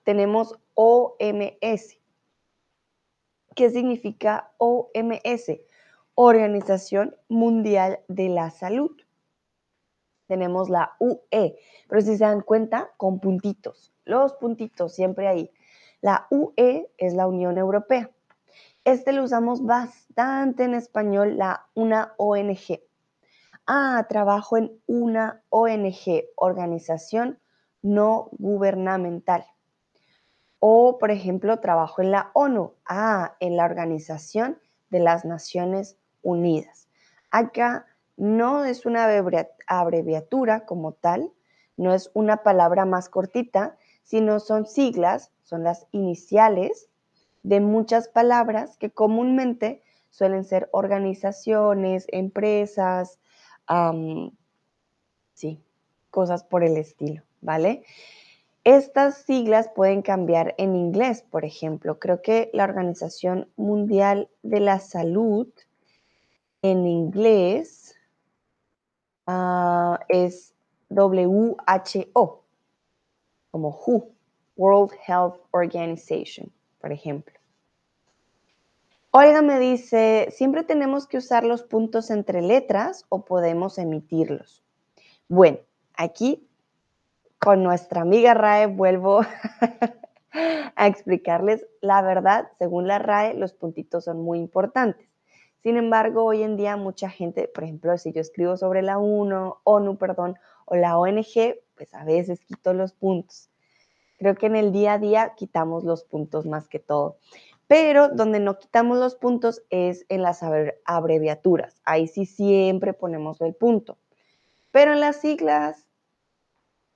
tenemos 0.04 0.57
OMS. 0.75 1.99
¿Qué 3.57 3.71
significa 3.71 4.52
OMS? 4.59 5.50
Organización 6.14 7.16
Mundial 7.28 7.99
de 8.07 8.28
la 8.28 8.50
Salud. 8.50 8.92
Tenemos 10.30 10.70
la 10.70 10.94
UE, 11.00 11.58
pero 11.88 12.00
si 12.00 12.16
se 12.16 12.22
dan 12.22 12.42
cuenta, 12.42 12.92
con 12.96 13.18
puntitos 13.18 13.90
los 14.10 14.34
puntitos 14.34 14.94
siempre 14.94 15.28
ahí. 15.28 15.50
La 16.00 16.26
UE 16.30 16.90
es 16.99 17.14
la 17.14 17.26
Unión 17.26 17.56
Europea. 17.56 18.10
Este 18.84 19.12
lo 19.12 19.25
usamos 19.25 19.64
bastante 19.64 20.64
en 20.64 20.75
español, 20.75 21.38
la 21.38 21.66
una 21.75 22.14
ONG. 22.16 22.80
Ah, 23.66 24.04
trabajo 24.08 24.56
en 24.56 24.72
una 24.87 25.42
ONG, 25.50 26.25
organización 26.34 27.38
no 27.82 28.28
gubernamental. 28.32 29.46
O, 30.58 30.99
por 30.99 31.10
ejemplo, 31.10 31.60
trabajo 31.60 32.02
en 32.02 32.10
la 32.10 32.30
ONU. 32.34 32.75
Ah, 32.84 33.37
en 33.40 33.56
la 33.56 33.64
Organización 33.64 34.58
de 34.90 34.99
las 34.99 35.25
Naciones 35.25 35.96
Unidas. 36.22 36.88
Acá 37.30 37.87
no 38.20 38.66
es 38.66 38.84
una 38.84 39.08
abreviatura 39.66 40.66
como 40.66 40.92
tal, 40.92 41.32
no 41.78 41.94
es 41.94 42.10
una 42.12 42.42
palabra 42.42 42.84
más 42.84 43.08
cortita, 43.08 43.78
sino 44.02 44.40
son 44.40 44.66
siglas, 44.66 45.32
son 45.42 45.64
las 45.64 45.86
iniciales 45.90 46.90
de 47.42 47.60
muchas 47.60 48.08
palabras 48.08 48.76
que 48.76 48.90
comúnmente 48.90 49.80
suelen 50.10 50.44
ser 50.44 50.68
organizaciones, 50.72 52.04
empresas, 52.08 53.18
sí, 55.32 55.62
cosas 56.10 56.44
por 56.44 56.62
el 56.62 56.76
estilo, 56.76 57.22
¿vale? 57.40 57.84
Estas 58.64 59.16
siglas 59.22 59.70
pueden 59.74 60.02
cambiar 60.02 60.54
en 60.58 60.76
inglés, 60.76 61.22
por 61.22 61.46
ejemplo. 61.46 61.98
Creo 61.98 62.20
que 62.20 62.50
la 62.52 62.64
Organización 62.64 63.48
Mundial 63.56 64.28
de 64.42 64.60
la 64.60 64.78
Salud 64.78 65.48
en 66.60 66.86
inglés 66.86 67.89
ah, 69.26 70.00
es 70.08 70.54
WHO 70.90 72.40
como 73.50 73.70
WHO, 73.70 74.10
World 74.56 74.92
Health 75.06 75.40
Organization, 75.50 76.52
por 76.80 76.92
ejemplo. 76.92 77.34
Olga 79.12 79.42
me 79.42 79.58
dice, 79.58 80.28
¿siempre 80.30 80.62
tenemos 80.62 81.06
que 81.08 81.18
usar 81.18 81.42
los 81.42 81.64
puntos 81.64 82.10
entre 82.10 82.42
letras 82.42 83.06
o 83.08 83.24
podemos 83.24 83.76
emitirlos? 83.78 84.62
Bueno, 85.28 85.58
aquí 85.94 86.48
con 87.38 87.64
nuestra 87.64 88.02
amiga 88.02 88.34
RAE 88.34 88.66
vuelvo 88.66 89.22
a 90.76 90.86
explicarles 90.86 91.66
la 91.80 92.02
verdad. 92.02 92.52
Según 92.58 92.86
la 92.86 93.00
RAE, 93.00 93.34
los 93.34 93.52
puntitos 93.52 94.04
son 94.04 94.22
muy 94.22 94.38
importantes. 94.38 95.10
Sin 95.62 95.76
embargo, 95.76 96.25
hoy 96.25 96.43
en 96.43 96.57
día 96.57 96.76
mucha 96.76 97.11
gente, 97.11 97.47
por 97.49 97.64
ejemplo, 97.64 97.97
si 97.99 98.12
yo 98.12 98.21
escribo 98.21 98.57
sobre 98.57 98.83
la 98.83 98.99
1, 98.99 99.61
ONU, 99.64 99.99
perdón, 99.99 100.37
o 100.64 100.76
la 100.76 100.99
ONG, 100.99 101.57
pues 101.76 101.95
a 101.95 102.05
veces 102.05 102.40
quito 102.40 102.73
los 102.73 102.93
puntos. 102.93 103.50
Creo 104.19 104.35
que 104.35 104.47
en 104.47 104.57
el 104.57 104.73
día 104.73 104.95
a 104.95 104.99
día 104.99 105.35
quitamos 105.37 105.85
los 105.85 106.05
puntos 106.05 106.47
más 106.47 106.69
que 106.69 106.79
todo. 106.79 107.19
Pero 107.67 108.09
donde 108.09 108.40
no 108.40 108.59
quitamos 108.59 108.99
los 108.99 109.14
puntos 109.14 109.62
es 109.71 110.05
en 110.09 110.23
las 110.23 110.43
abreviaturas. 110.85 111.81
Ahí 111.85 112.09
sí 112.09 112.26
siempre 112.26 112.93
ponemos 112.93 113.40
el 113.40 113.55
punto. 113.55 113.99
Pero 114.73 114.93
en 114.93 115.00
las 115.00 115.21
siglas, 115.21 115.87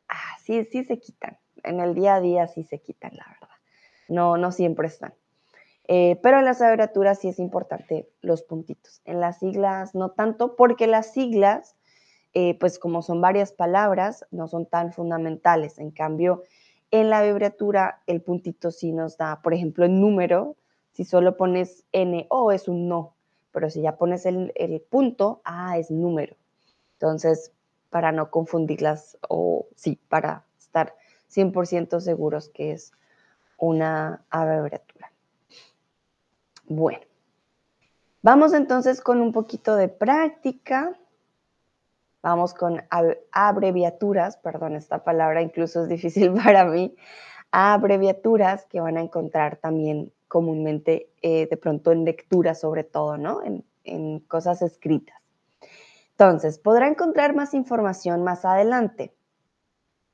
ah, 0.08 0.36
sí, 0.42 0.64
sí 0.64 0.84
se 0.84 0.98
quitan. 0.98 1.38
En 1.62 1.80
el 1.80 1.94
día 1.94 2.16
a 2.16 2.20
día 2.20 2.48
sí 2.48 2.64
se 2.64 2.80
quitan, 2.80 3.12
la 3.14 3.26
verdad. 3.26 3.56
No, 4.08 4.36
no 4.36 4.52
siempre 4.52 4.88
están. 4.88 5.14
Eh, 5.86 6.18
pero 6.22 6.38
en 6.38 6.46
las 6.46 6.62
abreviaturas 6.62 7.18
sí 7.18 7.28
es 7.28 7.38
importante 7.38 8.08
los 8.22 8.42
puntitos. 8.42 9.02
En 9.04 9.20
las 9.20 9.38
siglas 9.38 9.94
no 9.94 10.10
tanto, 10.10 10.56
porque 10.56 10.86
las 10.86 11.12
siglas, 11.12 11.76
eh, 12.32 12.58
pues 12.58 12.78
como 12.78 13.02
son 13.02 13.20
varias 13.20 13.52
palabras, 13.52 14.24
no 14.30 14.48
son 14.48 14.66
tan 14.66 14.92
fundamentales. 14.92 15.78
En 15.78 15.90
cambio, 15.90 16.42
en 16.90 17.10
la 17.10 17.18
abreviatura 17.18 18.02
el 18.06 18.22
puntito 18.22 18.70
sí 18.70 18.92
nos 18.92 19.18
da, 19.18 19.42
por 19.42 19.52
ejemplo, 19.52 19.84
el 19.84 20.00
número, 20.00 20.56
si 20.92 21.04
solo 21.04 21.36
pones 21.36 21.84
N 21.92 22.26
o 22.30 22.52
es 22.52 22.68
un 22.68 22.88
no, 22.88 23.14
pero 23.52 23.68
si 23.68 23.82
ya 23.82 23.96
pones 23.96 24.26
el, 24.26 24.52
el 24.54 24.80
punto, 24.80 25.40
ah, 25.44 25.76
es 25.76 25.90
número. 25.90 26.36
Entonces, 26.94 27.52
para 27.90 28.10
no 28.12 28.30
confundirlas 28.30 29.18
o 29.28 29.66
sí, 29.76 30.00
para 30.08 30.44
estar 30.58 30.94
100% 31.28 32.00
seguros 32.00 32.48
que 32.48 32.72
es 32.72 32.92
una 33.58 34.24
abreviatura. 34.30 34.93
Bueno, 36.66 37.00
vamos 38.22 38.54
entonces 38.54 39.00
con 39.00 39.20
un 39.20 39.32
poquito 39.32 39.76
de 39.76 39.88
práctica. 39.88 40.96
Vamos 42.22 42.54
con 42.54 42.82
abreviaturas, 43.32 44.38
perdón, 44.38 44.76
esta 44.76 45.04
palabra 45.04 45.42
incluso 45.42 45.82
es 45.82 45.88
difícil 45.88 46.32
para 46.44 46.64
mí. 46.64 46.96
Abreviaturas 47.50 48.64
que 48.66 48.80
van 48.80 48.96
a 48.96 49.02
encontrar 49.02 49.56
también 49.56 50.12
comúnmente 50.26 51.10
eh, 51.22 51.46
de 51.48 51.56
pronto 51.56 51.92
en 51.92 52.04
lectura 52.04 52.54
sobre 52.54 52.82
todo, 52.82 53.18
¿no? 53.18 53.42
En, 53.42 53.64
en 53.84 54.20
cosas 54.20 54.62
escritas. 54.62 55.20
Entonces, 56.12 56.58
podrá 56.58 56.88
encontrar 56.88 57.34
más 57.34 57.52
información 57.54 58.24
más 58.24 58.44
adelante. 58.44 59.14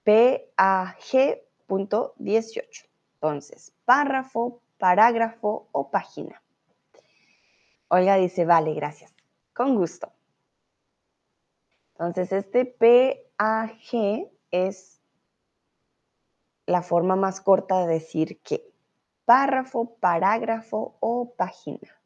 PAG.18. 0.04 2.88
Entonces, 3.14 3.74
párrafo, 3.84 4.60
parágrafo 4.78 5.68
o 5.72 5.90
página. 5.90 6.39
Olga 7.90 8.16
dice, 8.16 8.44
vale, 8.44 8.72
gracias. 8.74 9.12
Con 9.52 9.74
gusto. 9.74 10.12
Entonces, 11.92 12.32
este 12.32 12.64
PAG 12.64 14.30
es 14.52 15.00
la 16.66 16.82
forma 16.82 17.16
más 17.16 17.40
corta 17.40 17.84
de 17.84 17.94
decir 17.94 18.40
que 18.40 18.64
párrafo, 19.24 19.96
parágrafo 19.96 20.96
o 21.00 21.34
página. 21.36 22.00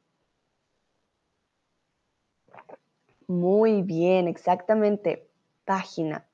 Muy 3.26 3.83
bien, 3.83 4.26
exactamente, 4.26 5.29
página. 5.67 6.26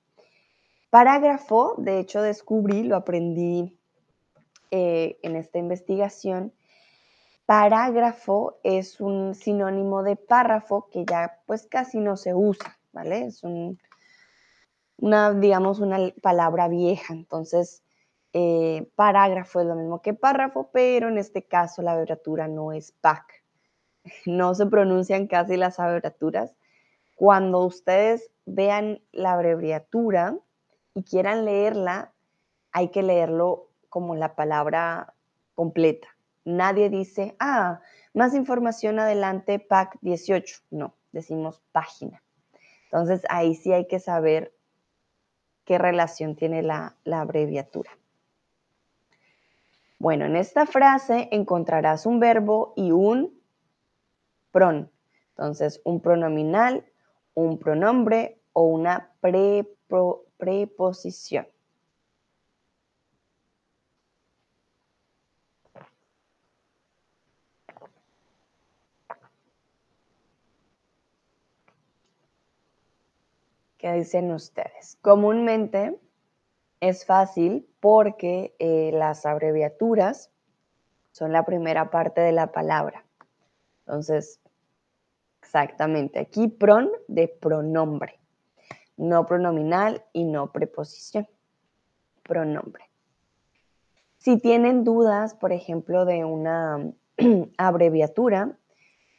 Parágrafo, 0.90 1.74
de 1.76 1.98
hecho 1.98 2.22
descubrí, 2.22 2.84
lo 2.84 2.96
aprendí 2.96 3.76
eh, 4.70 5.18
en 5.22 5.34
esta 5.34 5.58
investigación, 5.58 6.52
parágrafo 7.50 8.60
es 8.62 9.00
un 9.00 9.34
sinónimo 9.34 10.04
de 10.04 10.14
párrafo 10.14 10.88
que 10.88 11.04
ya 11.04 11.40
pues 11.46 11.66
casi 11.66 11.98
no 11.98 12.16
se 12.16 12.32
usa, 12.32 12.78
¿vale? 12.92 13.24
Es 13.24 13.42
una, 13.42 15.34
digamos, 15.34 15.80
una 15.80 15.98
palabra 16.22 16.68
vieja, 16.68 17.12
entonces 17.12 17.82
eh, 18.32 18.88
parágrafo 18.94 19.58
es 19.58 19.66
lo 19.66 19.74
mismo 19.74 20.00
que 20.00 20.14
párrafo, 20.14 20.70
pero 20.72 21.08
en 21.08 21.18
este 21.18 21.42
caso 21.42 21.82
la 21.82 21.90
abreviatura 21.94 22.46
no 22.46 22.70
es 22.70 22.92
PAC. 22.92 23.42
No 24.26 24.54
se 24.54 24.66
pronuncian 24.66 25.26
casi 25.26 25.56
las 25.56 25.80
abreviaturas. 25.80 26.54
Cuando 27.16 27.66
ustedes 27.66 28.30
vean 28.46 29.02
la 29.10 29.32
abreviatura 29.32 30.38
y 30.94 31.02
quieran 31.02 31.44
leerla, 31.44 32.12
hay 32.70 32.90
que 32.90 33.02
leerlo 33.02 33.70
como 33.88 34.14
la 34.14 34.36
palabra 34.36 35.14
completa. 35.56 36.06
Nadie 36.44 36.90
dice, 36.90 37.36
ah, 37.38 37.80
más 38.14 38.34
información 38.34 38.98
adelante, 38.98 39.58
PAC 39.58 39.98
18. 40.00 40.62
No, 40.70 40.94
decimos 41.12 41.62
página. 41.72 42.22
Entonces 42.84 43.22
ahí 43.28 43.54
sí 43.54 43.72
hay 43.72 43.86
que 43.86 44.00
saber 44.00 44.52
qué 45.64 45.78
relación 45.78 46.34
tiene 46.36 46.62
la, 46.62 46.96
la 47.04 47.20
abreviatura. 47.20 47.90
Bueno, 49.98 50.24
en 50.24 50.34
esta 50.34 50.66
frase 50.66 51.28
encontrarás 51.30 52.06
un 52.06 52.20
verbo 52.20 52.72
y 52.74 52.90
un 52.90 53.38
pron. 54.50 54.90
Entonces, 55.30 55.80
un 55.84 56.00
pronominal, 56.00 56.84
un 57.34 57.58
pronombre 57.58 58.40
o 58.52 58.64
una 58.64 59.10
preposición. 60.38 61.46
¿Qué 73.80 73.90
dicen 73.94 74.30
ustedes? 74.30 74.98
Comúnmente 75.00 75.98
es 76.80 77.06
fácil 77.06 77.66
porque 77.80 78.54
eh, 78.58 78.90
las 78.92 79.24
abreviaturas 79.24 80.30
son 81.12 81.32
la 81.32 81.46
primera 81.46 81.90
parte 81.90 82.20
de 82.20 82.32
la 82.32 82.52
palabra. 82.52 83.06
Entonces, 83.86 84.38
exactamente, 85.40 86.18
aquí 86.18 86.48
pron 86.48 86.90
de 87.08 87.28
pronombre, 87.28 88.20
no 88.98 89.24
pronominal 89.24 90.04
y 90.12 90.24
no 90.24 90.52
preposición, 90.52 91.26
pronombre. 92.22 92.84
Si 94.18 94.36
tienen 94.36 94.84
dudas, 94.84 95.32
por 95.32 95.52
ejemplo, 95.54 96.04
de 96.04 96.26
una 96.26 96.92
abreviatura, 97.56 98.58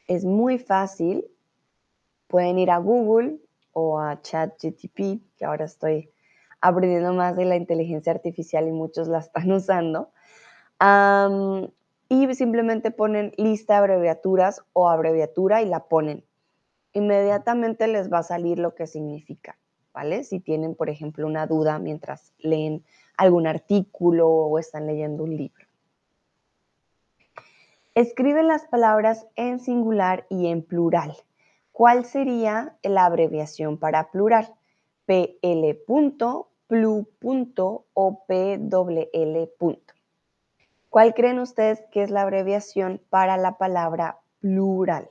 es 0.08 0.24
muy 0.24 0.60
fácil. 0.60 1.26
Pueden 2.28 2.60
ir 2.60 2.70
a 2.70 2.78
Google 2.78 3.40
o 3.74 4.00
a 4.00 4.22
ChatGTP, 4.22 5.22
que 5.38 5.46
ahora 5.46 5.66
estoy 5.66 6.10
aprendiendo 6.62 7.14
más 7.14 7.36
de 7.36 7.46
la 7.46 7.56
inteligencia 7.56 8.14
artificial 8.14 8.68
y 8.68 8.72
muchos 8.72 9.08
la 9.08 9.20
están 9.20 9.52
usando. 9.52 10.12
y 12.10 12.34
simplemente 12.36 12.92
ponen 12.92 13.34
lista 13.38 13.74
de 13.74 13.80
abreviaturas 13.80 14.64
o 14.74 14.90
abreviatura 14.90 15.62
y 15.62 15.66
la 15.66 15.86
ponen. 15.86 16.24
Inmediatamente 16.94 17.88
les 17.88 18.12
va 18.12 18.20
a 18.20 18.24
salir 18.24 18.60
lo 18.60 18.76
que 18.76 18.86
significa, 18.86 19.58
¿vale? 19.94 20.24
Si 20.24 20.40
tienen, 20.40 20.76
por 20.76 20.90
ejemplo, 20.90 21.26
una 21.26 21.48
duda 21.48 21.80
mientras 21.80 22.34
leen 22.40 22.84
algún 23.18 23.48
artículo 23.48 24.28
o 24.28 24.60
están 24.60 24.88
leyendo 24.88 25.24
un 25.24 25.38
libro. 25.38 25.66
Escriben 27.94 28.48
las 28.48 28.66
palabras 28.66 29.28
en 29.36 29.60
singular 29.60 30.26
y 30.30 30.48
en 30.48 30.64
plural. 30.64 31.16
¿Cuál 31.72 32.06
sería 32.06 32.78
la 32.84 33.06
abreviación 33.06 33.78
para 33.78 34.12
plural? 34.12 34.54
PL 35.06 35.74
plu 36.68 37.08
o 37.94 38.26
PWL 38.26 39.50
¿Cuál 40.90 41.14
creen 41.14 41.40
ustedes 41.40 41.82
que 41.92 42.04
es 42.04 42.10
la 42.12 42.22
abreviación 42.22 43.02
para 43.10 43.38
la 43.38 43.58
palabra 43.58 44.20
plural? 44.40 45.10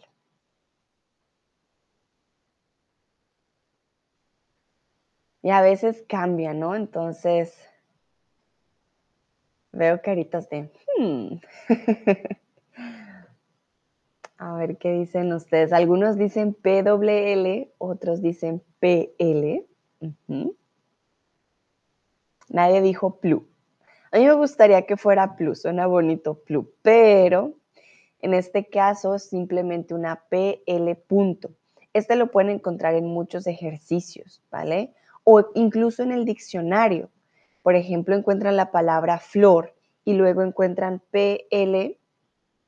Y 5.43 5.51
a 5.51 5.63
veces 5.63 6.05
cambia, 6.07 6.53
¿no? 6.53 6.75
Entonces, 6.75 7.55
veo 9.73 10.01
caritas 10.03 10.49
de... 10.51 10.71
Hmm. 10.99 11.41
A 14.41 14.55
ver 14.55 14.79
qué 14.79 14.93
dicen 14.93 15.31
ustedes. 15.35 15.71
Algunos 15.71 16.17
dicen 16.17 16.55
PWL, 16.55 17.69
otros 17.77 18.23
dicen 18.23 18.63
PL. 18.79 19.67
Nadie 22.49 22.81
dijo 22.81 23.21
plu. 23.21 23.47
A 24.11 24.17
mí 24.17 24.25
me 24.25 24.33
gustaría 24.33 24.87
que 24.87 24.97
fuera 24.97 25.37
plu, 25.37 25.55
suena 25.55 25.87
bonito 25.87 26.37
plu, 26.41 26.73
pero 26.81 27.53
en 28.21 28.33
este 28.33 28.67
caso 28.69 29.15
es 29.17 29.25
simplemente 29.25 29.93
una 29.93 30.25
PL 30.31 30.95
punto. 31.07 31.51
Este 31.93 32.17
lo 32.17 32.31
pueden 32.31 32.51
encontrar 32.51 32.95
en 32.95 33.07
muchos 33.07 33.47
ejercicios, 33.47 34.43
¿vale? 34.51 34.95
o 35.25 35.51
incluso 35.55 36.03
en 36.03 36.13
el 36.13 36.25
diccionario. 36.25 37.11
Por 37.63 37.75
ejemplo, 37.75 38.17
encuentran 38.17 38.57
la 38.57 38.71
palabra 38.71 39.19
flor 39.19 39.75
y 40.05 40.15
luego 40.15 40.43
encuentran 40.43 41.03
PL 41.11 41.99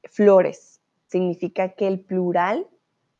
flores. 0.04 0.71
Significa 1.12 1.74
que 1.74 1.86
el 1.88 2.00
plural 2.00 2.66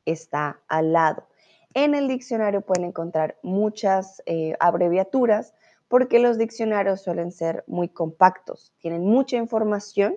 está 0.07 0.62
al 0.66 0.94
lado. 0.94 1.28
En 1.74 1.94
el 1.94 2.09
diccionario 2.09 2.62
pueden 2.62 2.87
encontrar 2.87 3.37
muchas 3.42 4.22
eh, 4.24 4.57
abreviaturas 4.61 5.52
porque 5.88 6.18
los 6.18 6.38
diccionarios 6.38 7.02
suelen 7.02 7.33
ser 7.33 7.64
muy 7.66 7.90
compactos, 7.90 8.72
tienen 8.78 9.05
mucha 9.05 9.37
información, 9.37 10.16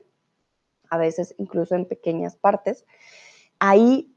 a 0.90 0.98
veces 0.98 1.36
incluso 1.38 1.76
en 1.76 1.86
pequeñas 1.86 2.38
partes. 2.38 2.86
Ahí 3.60 4.16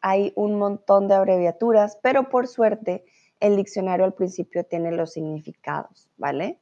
hay 0.00 0.32
un 0.34 0.54
montón 0.54 1.06
de 1.06 1.16
abreviaturas, 1.16 1.98
pero 2.02 2.30
por 2.30 2.48
suerte 2.48 3.04
el 3.40 3.56
diccionario 3.56 4.06
al 4.06 4.14
principio 4.14 4.64
tiene 4.64 4.90
los 4.90 5.12
significados, 5.12 6.08
¿vale? 6.16 6.58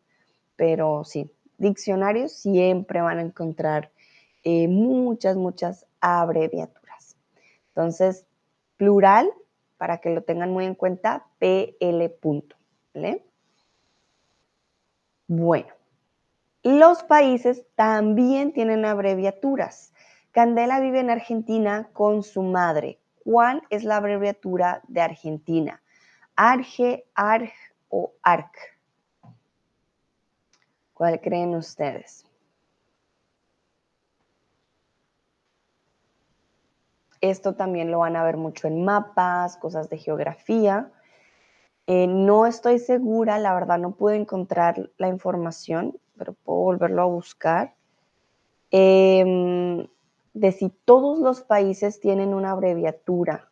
Pero 0.57 1.05
sí, 1.05 1.31
diccionarios 1.59 2.33
siempre 2.33 3.01
van 3.01 3.19
a 3.19 3.23
encontrar 3.23 3.93
eh, 4.43 4.67
muchas, 4.67 5.37
muchas 5.37 5.87
abreviaturas. 6.03 7.17
Entonces, 7.69 8.27
plural, 8.77 9.33
para 9.79 9.99
que 9.99 10.11
lo 10.11 10.23
tengan 10.23 10.53
muy 10.53 10.67
en 10.67 10.75
cuenta, 10.75 11.27
PL 11.39 12.11
punto, 12.21 12.57
¿vale? 12.93 13.25
Bueno, 15.27 15.73
los 16.63 17.03
países 17.05 17.65
también 17.75 18.53
tienen 18.53 18.85
abreviaturas. 18.85 19.95
Candela 20.31 20.81
vive 20.81 21.01
en 21.01 21.11
Argentina 21.11 21.89
con 21.93 22.23
su 22.23 22.43
madre. 22.43 23.01
¿Cuál 23.25 23.63
es 23.71 23.85
la 23.85 23.97
abreviatura 23.97 24.83
de 24.89 25.01
Argentina? 25.01 25.83
Arge, 26.37 27.05
Arg 27.15 27.53
o 27.89 28.13
Arc. 28.23 28.55
¿Cuál 30.93 31.21
creen 31.21 31.55
ustedes? 31.55 32.27
Esto 37.23 37.55
también 37.55 37.93
lo 37.93 38.01
van 38.01 38.17
a 38.17 38.25
ver 38.25 38.37
mucho 38.37 38.67
en 38.67 38.85
mapas, 38.85 39.57
cosas 39.57 39.89
de 39.89 39.97
geografía. 39.97 40.93
Eh, 41.87 42.09
no 42.09 42.47
estoy 42.47 42.81
segura, 42.81 43.39
la 43.39 43.55
verdad 43.55 43.79
no 43.79 43.93
pude 43.93 44.17
encontrar 44.17 44.91
la 44.99 45.09
información, 45.09 45.99
pero 46.19 46.35
puedo 46.35 46.59
volverlo 46.59 47.03
a 47.03 47.07
buscar. 47.07 47.75
Em, 48.73 49.87
de 50.35 50.53
si 50.53 50.71
todos 50.85 51.21
los 51.21 51.43
países 51.43 52.01
tienen 52.01 52.35
una 52.35 52.51
abreviatura. 52.51 53.49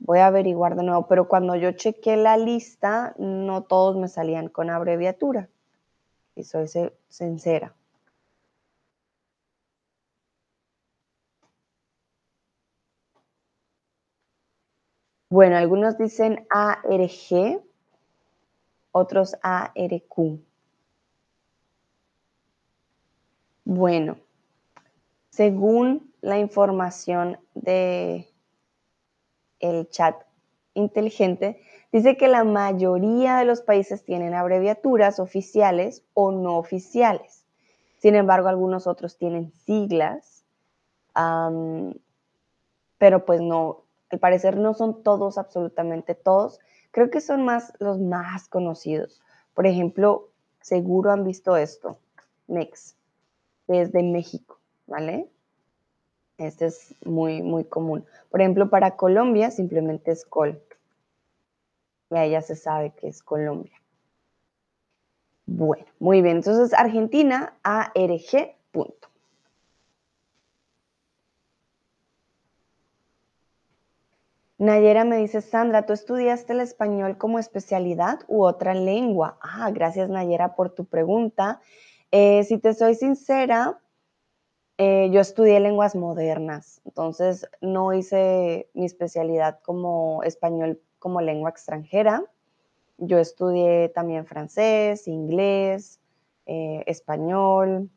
voy 0.00 0.18
a 0.18 0.26
averiguar 0.26 0.74
de 0.74 0.82
nuevo, 0.82 1.06
pero 1.06 1.28
cuando 1.28 1.54
yo 1.54 1.70
chequé 1.72 2.16
la 2.16 2.36
lista, 2.36 3.14
no 3.18 3.62
todos 3.62 3.96
me 3.96 4.08
salían 4.08 4.48
con 4.48 4.70
abreviatura. 4.70 5.48
Y 6.34 6.44
soy 6.44 6.66
sincera. 7.08 7.77
Bueno, 15.30 15.56
algunos 15.58 15.98
dicen 15.98 16.46
ARG, 16.48 17.60
otros 18.92 19.36
ARQ. 19.42 20.40
Bueno, 23.64 24.16
según 25.28 26.14
la 26.22 26.38
información 26.38 27.38
de 27.54 28.26
el 29.60 29.90
chat 29.90 30.16
inteligente, 30.72 31.60
dice 31.92 32.16
que 32.16 32.28
la 32.28 32.44
mayoría 32.44 33.36
de 33.36 33.44
los 33.44 33.60
países 33.60 34.04
tienen 34.04 34.32
abreviaturas 34.32 35.20
oficiales 35.20 36.04
o 36.14 36.32
no 36.32 36.56
oficiales. 36.56 37.44
Sin 37.98 38.14
embargo, 38.14 38.48
algunos 38.48 38.86
otros 38.86 39.18
tienen 39.18 39.52
siglas, 39.52 40.46
pero 42.96 43.26
pues 43.26 43.42
no, 43.42 43.84
al 44.10 44.18
parecer 44.18 44.56
no 44.56 44.74
son 44.74 45.02
todos, 45.02 45.38
absolutamente 45.38 46.14
todos. 46.14 46.60
Creo 46.90 47.10
que 47.10 47.20
son 47.20 47.44
más 47.44 47.72
los 47.78 47.98
más 47.98 48.48
conocidos. 48.48 49.20
Por 49.54 49.66
ejemplo, 49.66 50.30
seguro 50.60 51.10
han 51.10 51.24
visto 51.24 51.56
esto, 51.56 51.98
MEX, 52.46 52.96
desde 53.66 54.02
México, 54.02 54.58
¿vale? 54.86 55.28
Este 56.38 56.66
es 56.66 56.94
muy, 57.04 57.42
muy 57.42 57.64
común. 57.64 58.04
Por 58.30 58.40
ejemplo, 58.40 58.70
para 58.70 58.96
Colombia 58.96 59.50
simplemente 59.50 60.12
es 60.12 60.24
Col. 60.24 60.62
Ya 62.10 62.40
se 62.40 62.56
sabe 62.56 62.92
que 62.92 63.08
es 63.08 63.22
Colombia. 63.22 63.78
Bueno, 65.46 65.84
muy 65.98 66.22
bien. 66.22 66.36
Entonces, 66.36 66.72
Argentina, 66.72 67.54
ARG, 67.62 68.54
punto. 68.70 69.08
Nayera 74.58 75.04
me 75.04 75.18
dice, 75.18 75.40
Sandra, 75.40 75.86
¿tú 75.86 75.92
estudiaste 75.92 76.52
el 76.52 76.60
español 76.60 77.16
como 77.16 77.38
especialidad 77.38 78.20
u 78.26 78.42
otra 78.44 78.74
lengua? 78.74 79.38
Ah, 79.40 79.70
gracias 79.70 80.08
Nayera 80.08 80.56
por 80.56 80.70
tu 80.70 80.84
pregunta. 80.84 81.60
Eh, 82.10 82.42
si 82.42 82.58
te 82.58 82.74
soy 82.74 82.96
sincera, 82.96 83.80
eh, 84.78 85.10
yo 85.12 85.20
estudié 85.20 85.60
lenguas 85.60 85.94
modernas, 85.94 86.80
entonces 86.84 87.48
no 87.60 87.92
hice 87.92 88.68
mi 88.74 88.84
especialidad 88.86 89.60
como 89.62 90.24
español 90.24 90.80
como 90.98 91.20
lengua 91.20 91.50
extranjera. 91.50 92.24
Yo 92.98 93.18
estudié 93.18 93.90
también 93.90 94.26
francés, 94.26 95.06
inglés, 95.06 96.00
eh, 96.46 96.82
español, 96.86 97.90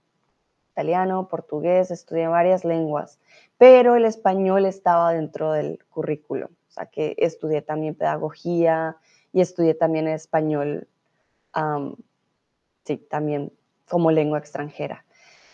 italiano, 0.82 1.28
portugués, 1.28 1.91
estudié 1.91 2.28
varias 2.28 2.65
lenguas 2.65 3.20
pero 3.62 3.96
el 3.96 4.06
español 4.06 4.65
estaba 4.65 5.13
dentro 5.13 5.52
del 5.52 5.86
currículo. 5.88 6.48
O 6.48 6.72
sea, 6.72 6.88
que 6.88 7.13
estudié 7.20 7.62
también 7.62 7.94
pedagogía 7.94 8.98
y 9.32 9.41
estudié 9.41 9.76
también 9.76 10.08
español, 10.08 10.88
sí, 12.84 12.98
también 12.98 13.54
como 13.88 14.10
lengua 14.10 14.39
extranjera. 14.39 15.06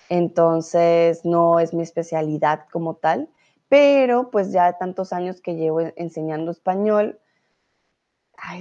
Entonces, 0.08 1.26
no 1.26 1.60
es 1.60 1.74
mi 1.74 1.84
especialidad 1.84 2.62
como 2.72 2.96
tal, 2.96 3.28
pero 3.68 4.32
pues 4.32 4.54
ya 4.54 4.68
de 4.68 4.78
tantos 4.80 5.12
años 5.12 5.42
que 5.42 5.56
llevo 5.56 5.82
enseñando 5.98 6.52
español, 6.52 7.20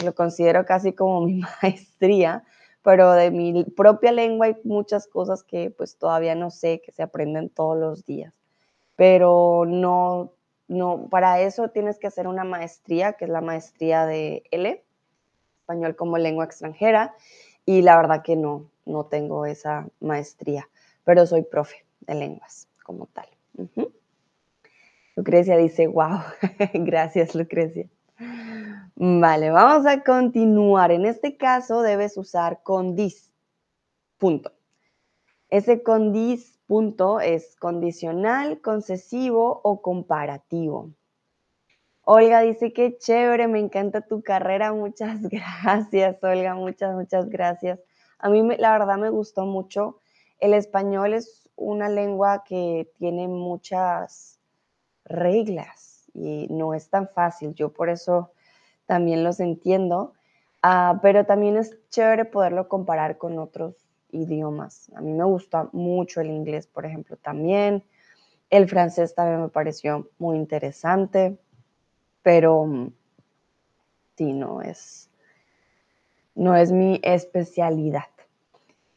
lo 0.04 0.12
considero 0.16 0.66
casi 0.66 0.92
como 0.92 1.20
mi 1.24 1.40
maestría, 1.62 2.42
pero 2.86 3.12
de 3.12 3.30
mi 3.30 3.64
propia 3.64 4.12
lengua 4.12 4.46
hay 4.46 4.56
muchas 4.64 5.06
cosas 5.06 5.42
que 5.42 5.70
pues 5.70 5.98
todavía 5.98 6.34
no 6.34 6.50
sé, 6.50 6.80
que 6.80 6.92
se 6.92 7.02
aprenden 7.02 7.50
todos 7.50 7.76
los 7.76 8.06
días 8.06 8.32
pero 8.96 9.64
no, 9.66 10.32
no, 10.68 11.08
para 11.08 11.40
eso 11.42 11.68
tienes 11.68 11.98
que 11.98 12.08
hacer 12.08 12.26
una 12.26 12.44
maestría, 12.44 13.12
que 13.12 13.26
es 13.26 13.30
la 13.30 13.42
maestría 13.42 14.06
de 14.06 14.42
L, 14.50 14.82
español 15.60 15.94
como 15.94 16.18
lengua 16.18 16.46
extranjera, 16.46 17.14
y 17.66 17.82
la 17.82 17.96
verdad 17.96 18.22
que 18.22 18.36
no, 18.36 18.70
no 18.86 19.04
tengo 19.04 19.46
esa 19.46 19.86
maestría, 20.00 20.68
pero 21.04 21.26
soy 21.26 21.42
profe 21.42 21.84
de 22.00 22.14
lenguas 22.14 22.68
como 22.82 23.06
tal. 23.06 23.26
Lucrecia 25.14 25.56
dice, 25.56 25.86
wow, 25.86 26.20
gracias 26.74 27.34
Lucrecia. 27.34 27.88
Vale, 28.18 29.50
vamos 29.50 29.86
a 29.86 30.02
continuar. 30.02 30.90
En 30.90 31.04
este 31.04 31.36
caso 31.36 31.82
debes 31.82 32.16
usar 32.16 32.62
condis, 32.62 33.30
punto. 34.18 34.52
Ese 35.50 35.82
condis 35.82 36.58
punto 36.66 37.20
es 37.20 37.56
condicional, 37.56 38.60
concesivo 38.60 39.60
o 39.62 39.82
comparativo. 39.82 40.90
Olga 42.02 42.40
dice 42.40 42.72
que 42.72 42.96
chévere, 42.98 43.48
me 43.48 43.58
encanta 43.58 44.00
tu 44.00 44.22
carrera, 44.22 44.72
muchas 44.72 45.22
gracias, 45.28 46.22
Olga, 46.22 46.54
muchas, 46.54 46.94
muchas 46.94 47.28
gracias. 47.28 47.80
A 48.18 48.30
mí 48.30 48.42
la 48.58 48.72
verdad 48.72 48.96
me 48.96 49.10
gustó 49.10 49.44
mucho. 49.44 49.98
El 50.38 50.54
español 50.54 51.12
es 51.14 51.48
una 51.54 51.88
lengua 51.88 52.44
que 52.44 52.90
tiene 52.98 53.28
muchas 53.28 54.38
reglas 55.04 55.85
y 56.16 56.46
no 56.50 56.74
es 56.74 56.88
tan 56.88 57.08
fácil. 57.08 57.54
Yo 57.54 57.72
por 57.72 57.88
eso 57.88 58.32
también 58.86 59.24
los 59.24 59.40
entiendo, 59.40 60.14
ah, 60.62 60.98
pero 61.02 61.26
también 61.26 61.56
es 61.56 61.76
chévere 61.90 62.24
poderlo 62.24 62.68
comparar 62.68 63.18
con 63.18 63.38
otros 63.38 63.74
idiomas. 64.10 64.90
A 64.94 65.00
mí 65.00 65.12
me 65.12 65.24
gusta 65.24 65.68
mucho 65.72 66.20
el 66.20 66.30
inglés, 66.30 66.66
por 66.66 66.86
ejemplo, 66.86 67.16
también. 67.16 67.84
El 68.50 68.68
francés 68.68 69.14
también 69.14 69.42
me 69.42 69.48
pareció 69.48 70.08
muy 70.18 70.36
interesante, 70.36 71.36
pero 72.22 72.64
mm, 72.64 72.92
sí, 74.16 74.32
no 74.32 74.62
es, 74.62 75.10
no 76.34 76.56
es 76.56 76.72
mi 76.72 77.00
especialidad. 77.02 78.04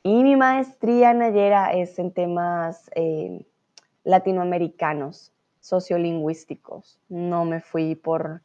Y 0.04 0.24
mi 0.24 0.36
maestría, 0.36 1.14
Nayera, 1.14 1.74
es 1.74 2.00
en 2.00 2.12
temas 2.12 2.90
eh, 2.96 3.46
latinoamericanos, 4.04 5.34
sociolingüísticos. 5.70 7.00
No 7.10 7.46
me 7.46 7.62
fui 7.62 7.96
por 7.96 8.42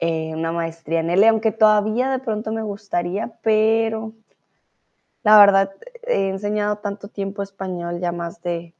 eh, 0.00 0.32
una 0.34 0.52
maestría 0.52 1.00
en 1.00 1.10
L, 1.10 1.28
aunque 1.28 1.52
todavía 1.52 2.10
de 2.10 2.18
pronto 2.18 2.52
me 2.52 2.62
gustaría, 2.62 3.38
pero 3.42 4.12
la 5.22 5.38
verdad 5.38 5.72
he 6.02 6.28
enseñado 6.28 6.76
tanto 6.78 7.08
tiempo 7.08 7.42
español, 7.42 8.00
ya 8.00 8.12
más 8.12 8.42
de 8.42 8.74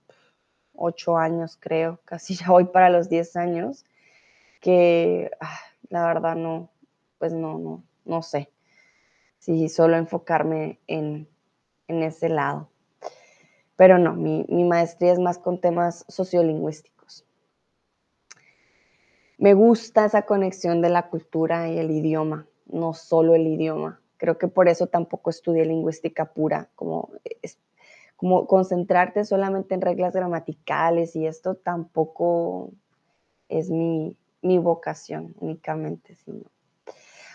ocho 0.74 1.16
años 1.16 1.56
creo, 1.60 2.00
casi 2.04 2.34
ya 2.34 2.48
voy 2.50 2.64
para 2.64 2.90
los 2.90 3.08
diez 3.08 3.36
años, 3.36 3.84
que 4.60 5.30
ah, 5.40 5.58
la 5.88 6.06
verdad 6.06 6.36
no, 6.36 6.70
pues 7.18 7.32
no, 7.32 7.58
no, 7.58 7.84
no 8.04 8.22
sé 8.22 8.50
si 9.38 9.68
solo 9.68 9.96
enfocarme 9.96 10.80
en, 10.86 11.28
en 11.88 12.02
ese 12.02 12.28
lado. 12.28 12.68
Pero 13.76 13.98
no, 13.98 14.14
mi, 14.14 14.44
mi 14.48 14.64
maestría 14.64 15.12
es 15.12 15.18
más 15.18 15.38
con 15.38 15.60
temas 15.60 16.04
sociolingüísticos. 16.08 16.95
Me 19.38 19.54
gusta 19.54 20.06
esa 20.06 20.22
conexión 20.22 20.80
de 20.80 20.88
la 20.88 21.08
cultura 21.08 21.68
y 21.68 21.78
el 21.78 21.90
idioma, 21.90 22.46
no 22.66 22.94
solo 22.94 23.34
el 23.34 23.46
idioma. 23.46 24.00
Creo 24.16 24.38
que 24.38 24.48
por 24.48 24.68
eso 24.68 24.86
tampoco 24.86 25.30
estudié 25.30 25.66
lingüística 25.66 26.32
pura, 26.32 26.70
como, 26.74 27.10
concentrarte 28.46 29.24
solamente 29.24 29.74
en 29.74 29.82
reglas 29.82 30.14
gramaticales 30.14 31.14
y 31.16 31.26
esto 31.26 31.54
tampoco 31.54 32.70
es 33.48 33.70
mi, 33.70 34.16
mi 34.40 34.58
vocación 34.58 35.34
únicamente, 35.38 36.14
sino 36.14 36.44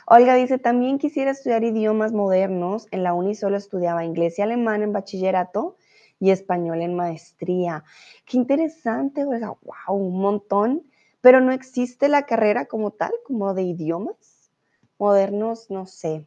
Olga 0.08 0.36
dice, 0.36 0.58
también 0.58 0.98
quisiera 0.98 1.32
estudiar 1.32 1.64
idiomas 1.64 2.12
modernos. 2.12 2.88
En 2.92 3.04
la 3.04 3.14
uni 3.14 3.34
solo 3.34 3.56
estudiaba 3.56 4.04
inglés 4.04 4.40
y 4.40 4.42
alemán 4.42 4.82
en 4.82 4.92
bachillerato 4.92 5.78
y 6.20 6.32
español 6.32 6.82
en 6.82 6.96
maestría. 6.96 7.84
Qué 8.26 8.36
interesante, 8.36 9.24
Olga. 9.24 9.56
Wow, 9.64 9.96
un 9.96 10.20
montón. 10.20 10.91
Pero 11.22 11.40
no 11.42 11.52
existe 11.52 12.10
la 12.10 12.26
carrera 12.26 12.66
como 12.66 12.92
tal, 12.92 13.12
como 13.26 13.54
de 13.54 13.64
idiomas 13.64 14.52
modernos, 14.98 15.72
no 15.72 15.88
sé, 15.88 16.26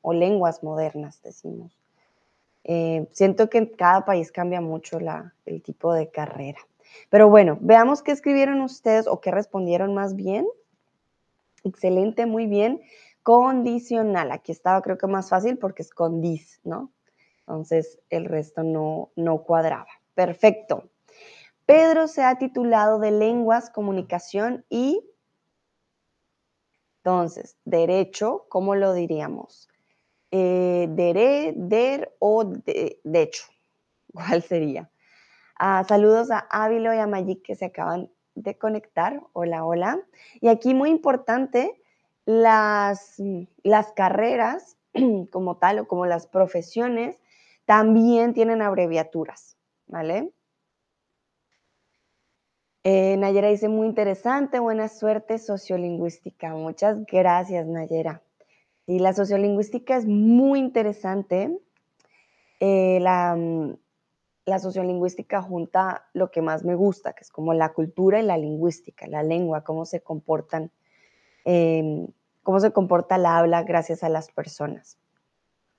o 0.00 0.12
lenguas 0.12 0.62
modernas, 0.62 1.20
decimos. 1.22 1.76
Eh, 2.64 3.08
siento 3.12 3.50
que 3.50 3.58
en 3.58 3.66
cada 3.66 4.04
país 4.04 4.30
cambia 4.30 4.60
mucho 4.60 5.00
la, 5.00 5.34
el 5.44 5.62
tipo 5.62 5.92
de 5.92 6.10
carrera. 6.10 6.60
Pero 7.10 7.28
bueno, 7.28 7.58
veamos 7.60 8.02
qué 8.02 8.12
escribieron 8.12 8.60
ustedes 8.60 9.08
o 9.08 9.20
qué 9.20 9.30
respondieron 9.32 9.94
más 9.94 10.14
bien. 10.14 10.46
Excelente, 11.64 12.26
muy 12.26 12.46
bien. 12.46 12.80
Condicional. 13.22 14.30
Aquí 14.32 14.52
estaba 14.52 14.82
creo 14.82 14.98
que 14.98 15.06
más 15.06 15.28
fácil 15.30 15.58
porque 15.58 15.82
es 15.82 15.90
con 15.90 16.20
dis, 16.20 16.60
¿no? 16.64 16.92
Entonces 17.40 17.98
el 18.10 18.26
resto 18.26 18.62
no, 18.62 19.10
no 19.16 19.42
cuadraba. 19.42 19.88
Perfecto. 20.14 20.91
Pedro 21.72 22.06
se 22.06 22.22
ha 22.22 22.36
titulado 22.36 22.98
de 22.98 23.10
Lenguas, 23.10 23.70
Comunicación 23.70 24.62
y... 24.68 25.08
Entonces, 26.98 27.56
derecho, 27.64 28.44
¿cómo 28.50 28.74
lo 28.74 28.92
diríamos? 28.92 29.70
Eh, 30.32 30.86
dere, 30.90 31.54
der 31.56 32.14
o 32.18 32.44
de, 32.44 33.00
de 33.02 33.22
hecho. 33.22 33.44
¿Cuál 34.12 34.42
sería? 34.42 34.90
Ah, 35.58 35.82
saludos 35.88 36.30
a 36.30 36.40
Ávilo 36.50 36.92
y 36.92 36.98
a 36.98 37.06
Magic 37.06 37.40
que 37.42 37.54
se 37.54 37.64
acaban 37.64 38.10
de 38.34 38.58
conectar. 38.58 39.22
Hola, 39.32 39.64
hola. 39.64 39.98
Y 40.42 40.48
aquí 40.48 40.74
muy 40.74 40.90
importante, 40.90 41.82
las, 42.26 43.16
las 43.62 43.92
carreras 43.92 44.76
como 45.32 45.56
tal 45.56 45.78
o 45.78 45.88
como 45.88 46.04
las 46.04 46.26
profesiones 46.26 47.18
también 47.64 48.34
tienen 48.34 48.60
abreviaturas, 48.60 49.56
¿vale? 49.86 50.34
Eh, 52.84 53.16
Nayera 53.16 53.48
dice, 53.48 53.68
muy 53.68 53.86
interesante, 53.86 54.58
buena 54.58 54.88
suerte 54.88 55.38
sociolingüística. 55.38 56.52
Muchas 56.54 57.04
gracias, 57.06 57.66
Nayera. 57.66 58.22
Y 58.86 58.98
la 58.98 59.12
sociolingüística 59.12 59.96
es 59.96 60.06
muy 60.06 60.58
interesante. 60.58 61.56
Eh, 62.58 62.98
la, 63.00 63.36
la 64.44 64.58
sociolingüística 64.58 65.40
junta 65.42 66.08
lo 66.12 66.30
que 66.30 66.42
más 66.42 66.64
me 66.64 66.74
gusta, 66.74 67.12
que 67.12 67.22
es 67.22 67.30
como 67.30 67.54
la 67.54 67.72
cultura 67.72 68.20
y 68.20 68.24
la 68.24 68.36
lingüística, 68.36 69.06
la 69.06 69.22
lengua, 69.22 69.62
cómo 69.62 69.84
se 69.84 70.00
comportan, 70.00 70.72
eh, 71.44 72.06
cómo 72.42 72.58
se 72.58 72.72
comporta 72.72 73.18
la 73.18 73.38
habla 73.38 73.62
gracias 73.62 74.02
a 74.02 74.08
las 74.08 74.30
personas. 74.30 74.98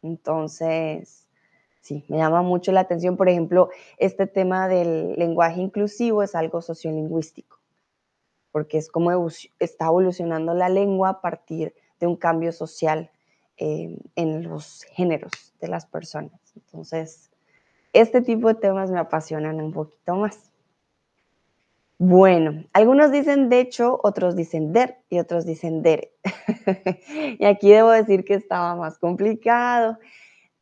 Entonces, 0.02 1.23
sí, 1.84 2.06
me 2.08 2.18
llama 2.18 2.42
mucho 2.42 2.72
la 2.72 2.80
atención, 2.80 3.18
por 3.18 3.30
ejemplo, 3.30 3.70
este 3.98 4.26
tema 4.26 4.68
del 4.68 5.14
lenguaje 5.18 5.62
inclusivo 5.62 6.24
es 6.24 6.34
algo 6.34 6.62
sociolingüístico, 6.62 7.60
porque 8.52 8.78
es 8.78 8.90
como 8.90 9.12
está 9.60 9.86
evolucionando 9.86 10.54
la 10.54 10.70
lengua 10.70 11.10
a 11.10 11.22
partir 11.22 11.76
de 12.00 12.08
un 12.08 12.16
cambio 12.16 12.54
social 12.54 13.12
eh, 13.58 13.98
en 14.16 14.44
los 14.44 14.84
géneros 14.94 15.54
de 15.60 15.68
las 15.68 15.86
personas. 15.86 16.40
Entonces, 16.56 17.32
este 17.92 18.22
tipo 18.22 18.48
de 18.48 18.56
temas 18.56 18.90
me 18.90 19.00
apasionan 19.00 19.62
un 19.62 19.74
poquito 19.74 20.16
más. 20.16 20.52
Bueno, 22.00 22.64
algunos 22.74 23.12
dicen 23.12 23.50
de 23.50 23.60
hecho, 23.60 24.00
otros 24.04 24.36
dicen 24.36 24.74
der 24.74 25.00
y 25.10 25.20
otros 25.20 25.46
dicen 25.46 25.84
dere. 25.84 26.14
y 27.40 27.46
aquí 27.46 27.72
debo 27.72 27.92
decir 27.92 28.24
que 28.24 28.36
estaba 28.36 28.76
más 28.76 28.98
complicado. 28.98 30.00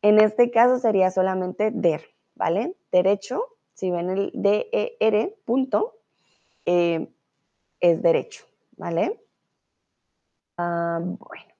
En 0.01 0.19
este 0.19 0.51
caso 0.51 0.79
sería 0.79 1.11
solamente 1.11 1.71
der, 1.71 2.03
¿vale? 2.35 2.75
Derecho, 2.91 3.45
si 3.73 3.91
ven 3.91 4.09
el 4.09 4.31
D-E-R, 4.33 5.35
punto, 5.45 5.97
eh, 6.65 7.07
es 7.79 8.01
derecho, 8.01 8.45
¿vale? 8.77 9.19
Ah, 10.57 10.99
bueno, 11.01 11.53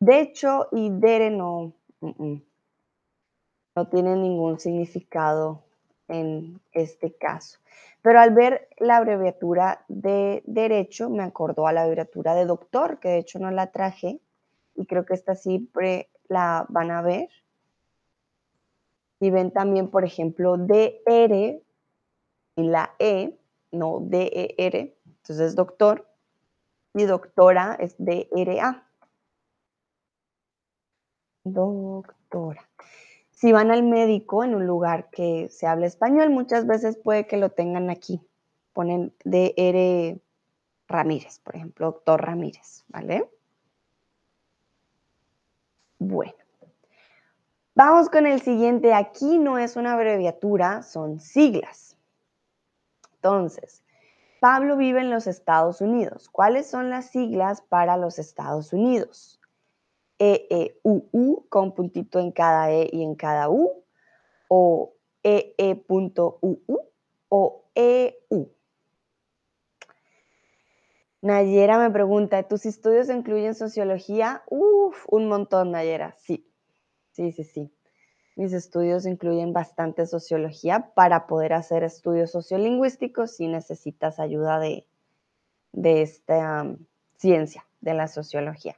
de 0.00 0.20
hecho 0.20 0.68
y 0.72 0.90
dere 0.90 1.30
no, 1.30 1.72
no 2.00 3.88
tienen 3.88 4.22
ningún 4.22 4.58
significado 4.58 5.62
en 6.08 6.60
este 6.72 7.12
caso. 7.14 7.58
Pero 8.02 8.20
al 8.20 8.32
ver 8.32 8.68
la 8.78 8.96
abreviatura 8.96 9.84
de 9.88 10.42
derecho, 10.46 11.10
me 11.10 11.22
acordó 11.22 11.66
a 11.66 11.72
la 11.72 11.82
abreviatura 11.82 12.34
de 12.34 12.46
doctor, 12.46 12.98
que 13.00 13.08
de 13.08 13.18
hecho 13.18 13.38
no 13.38 13.50
la 13.50 13.70
traje, 13.70 14.20
y 14.74 14.86
creo 14.86 15.04
que 15.04 15.14
esta 15.14 15.34
siempre 15.34 16.08
la 16.28 16.66
van 16.68 16.90
a 16.90 17.02
ver. 17.02 17.28
Y 19.20 19.30
ven 19.30 19.50
también, 19.50 19.88
por 19.90 20.04
ejemplo, 20.04 20.56
DR 20.56 21.60
y 22.56 22.62
la 22.62 22.94
E, 22.98 23.38
no 23.72 24.00
DER, 24.00 24.96
entonces 25.04 25.54
doctor, 25.54 26.08
y 26.94 27.04
doctora 27.04 27.76
es 27.80 27.94
DRA. 27.98 28.84
Doctora. 31.44 32.68
Si 33.30 33.52
van 33.52 33.70
al 33.70 33.84
médico 33.84 34.42
en 34.42 34.54
un 34.54 34.66
lugar 34.66 35.10
que 35.10 35.48
se 35.48 35.66
habla 35.66 35.86
español, 35.86 36.30
muchas 36.30 36.66
veces 36.66 36.96
puede 36.96 37.26
que 37.26 37.36
lo 37.36 37.50
tengan 37.50 37.90
aquí. 37.90 38.20
Ponen 38.72 39.14
DR 39.24 40.20
Ramírez, 40.88 41.38
por 41.40 41.54
ejemplo, 41.54 41.86
doctor 41.86 42.20
Ramírez, 42.20 42.84
¿vale? 42.88 43.30
Bueno. 45.98 46.47
Vamos 47.78 48.10
con 48.10 48.26
el 48.26 48.42
siguiente. 48.42 48.92
Aquí 48.92 49.38
no 49.38 49.56
es 49.56 49.76
una 49.76 49.92
abreviatura, 49.92 50.82
son 50.82 51.20
siglas. 51.20 51.96
Entonces, 53.14 53.84
Pablo 54.40 54.76
vive 54.76 55.00
en 55.00 55.10
los 55.10 55.28
Estados 55.28 55.80
Unidos. 55.80 56.28
¿Cuáles 56.28 56.68
son 56.68 56.90
las 56.90 57.10
siglas 57.10 57.62
para 57.62 57.96
los 57.96 58.18
Estados 58.18 58.72
Unidos? 58.72 59.40
EEUU 60.18 61.46
con 61.48 61.72
puntito 61.72 62.18
en 62.18 62.32
cada 62.32 62.72
E 62.72 62.90
y 62.92 63.04
en 63.04 63.14
cada 63.14 63.48
U, 63.48 63.84
o 64.48 64.94
EE.UU 65.22 66.80
o 67.28 67.64
EU. 67.76 68.50
Nayera 71.22 71.78
me 71.78 71.90
pregunta, 71.92 72.42
¿tus 72.42 72.66
estudios 72.66 73.08
incluyen 73.08 73.54
sociología? 73.54 74.42
Uf, 74.50 75.06
un 75.08 75.28
montón, 75.28 75.70
Nayera. 75.70 76.16
Sí, 76.18 76.47
sí, 77.18 77.32
sí, 77.32 77.42
sí. 77.42 77.72
Mis 78.36 78.52
estudios 78.52 79.04
incluyen 79.04 79.52
bastante 79.52 80.06
sociología 80.06 80.92
para 80.94 81.26
poder 81.26 81.52
hacer 81.52 81.82
estudios 81.82 82.30
sociolingüísticos 82.30 83.34
si 83.34 83.48
necesitas 83.48 84.20
ayuda 84.20 84.60
de, 84.60 84.86
de 85.72 86.02
esta 86.02 86.62
um, 86.62 86.76
ciencia, 87.16 87.66
de 87.80 87.94
la 87.94 88.06
sociología. 88.06 88.76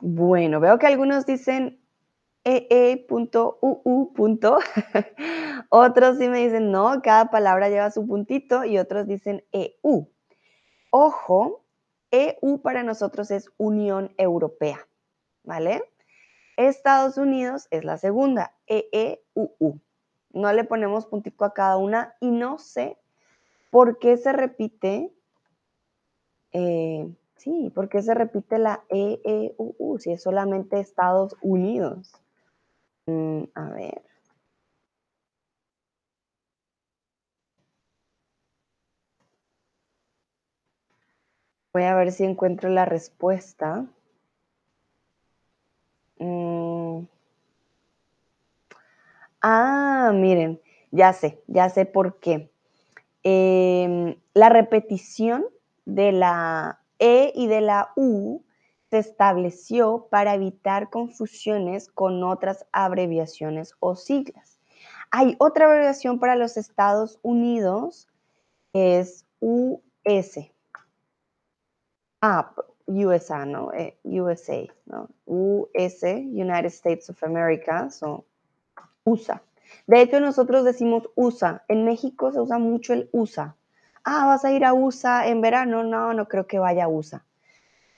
Bueno, 0.00 0.60
veo 0.60 0.78
que 0.78 0.86
algunos 0.86 1.24
dicen 1.24 1.80
ee.uu. 2.44 4.12
otros 5.70 6.18
sí 6.18 6.28
me 6.28 6.44
dicen 6.44 6.70
no, 6.70 7.00
cada 7.00 7.30
palabra 7.30 7.70
lleva 7.70 7.90
su 7.90 8.06
puntito 8.06 8.66
y 8.66 8.76
otros 8.76 9.06
dicen 9.06 9.42
EU. 9.52 10.06
Ojo, 10.90 11.63
EU 12.14 12.58
para 12.62 12.84
nosotros 12.84 13.30
es 13.32 13.50
Unión 13.58 14.14
Europea, 14.18 14.86
¿vale? 15.42 15.82
Estados 16.56 17.16
Unidos 17.18 17.66
es 17.72 17.84
la 17.84 17.98
segunda, 17.98 18.54
EEUU. 18.68 19.80
No 20.32 20.52
le 20.52 20.64
ponemos 20.64 21.06
puntito 21.06 21.44
a 21.44 21.54
cada 21.54 21.76
una 21.76 22.14
y 22.20 22.30
no 22.30 22.58
sé 22.58 22.96
por 23.70 23.98
qué 23.98 24.16
se 24.16 24.32
repite 24.32 25.12
Eh, 26.52 27.12
sí, 27.36 27.70
¿por 27.74 27.88
qué 27.88 28.00
se 28.02 28.14
repite 28.14 28.58
la 28.58 28.84
E, 28.88 29.20
E, 29.24 29.54
U, 29.58 29.74
U 29.78 29.98
si 29.98 30.12
es 30.12 30.22
solamente 30.22 30.78
Estados 30.80 31.36
Unidos? 31.42 32.12
Mm, 33.06 33.44
a 33.54 33.70
ver. 33.70 34.02
Voy 41.74 41.82
a 41.82 41.96
ver 41.96 42.12
si 42.12 42.22
encuentro 42.22 42.70
la 42.70 42.84
respuesta. 42.84 43.84
Mm. 46.20 47.00
Ah, 49.42 50.12
miren, 50.14 50.60
ya 50.92 51.12
sé, 51.12 51.42
ya 51.48 51.68
sé 51.70 51.84
por 51.84 52.20
qué. 52.20 52.48
Em, 53.24 54.14
la 54.34 54.50
repetición 54.50 55.46
de 55.84 56.12
la 56.12 56.80
E 57.00 57.32
y 57.34 57.48
de 57.48 57.60
la 57.60 57.92
U 57.96 58.44
se 58.90 58.98
estableció 58.98 60.06
para 60.10 60.34
evitar 60.34 60.90
confusiones 60.90 61.88
con 61.88 62.22
otras 62.22 62.66
abreviaciones 62.70 63.74
o 63.80 63.96
siglas. 63.96 64.60
Hay 65.10 65.34
otra 65.40 65.66
abreviación 65.66 66.20
para 66.20 66.36
los 66.36 66.56
Estados 66.56 67.18
Unidos, 67.22 68.08
es 68.72 69.26
US. 69.40 70.53
Ah, 72.26 72.54
USA, 72.86 73.44
¿no? 73.44 73.70
Eh, 73.74 73.98
USA, 74.02 74.66
¿no? 74.86 75.10
US, 75.26 76.02
United 76.02 76.72
States 76.72 77.10
of 77.10 77.22
America, 77.22 77.90
so 77.90 78.24
USA. 79.04 79.42
De 79.86 80.00
hecho, 80.00 80.20
nosotros 80.20 80.64
decimos 80.64 81.10
USA. 81.16 81.62
En 81.68 81.84
México 81.84 82.32
se 82.32 82.40
usa 82.40 82.56
mucho 82.56 82.94
el 82.94 83.10
USA. 83.12 83.54
Ah, 84.04 84.24
¿vas 84.24 84.42
a 84.46 84.52
ir 84.52 84.64
a 84.64 84.72
USA 84.72 85.28
en 85.28 85.42
verano? 85.42 85.84
No, 85.84 86.14
no 86.14 86.26
creo 86.26 86.46
que 86.46 86.58
vaya 86.58 86.84
a 86.84 86.88
USA. 86.88 87.22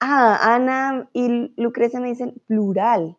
Ah, 0.00 0.40
Ana 0.42 1.08
y 1.12 1.52
Lucrecia 1.56 2.00
me 2.00 2.08
dicen 2.08 2.34
plural. 2.48 3.16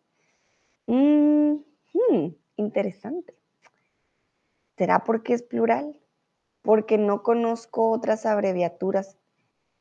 Mm, 0.88 1.54
hmm, 1.94 2.34
interesante. 2.56 3.34
¿Será 4.76 5.04
porque 5.04 5.32
es 5.32 5.42
plural? 5.42 5.98
Porque 6.60 6.98
no 6.98 7.22
conozco 7.22 7.92
otras 7.92 8.26
abreviaturas. 8.26 9.16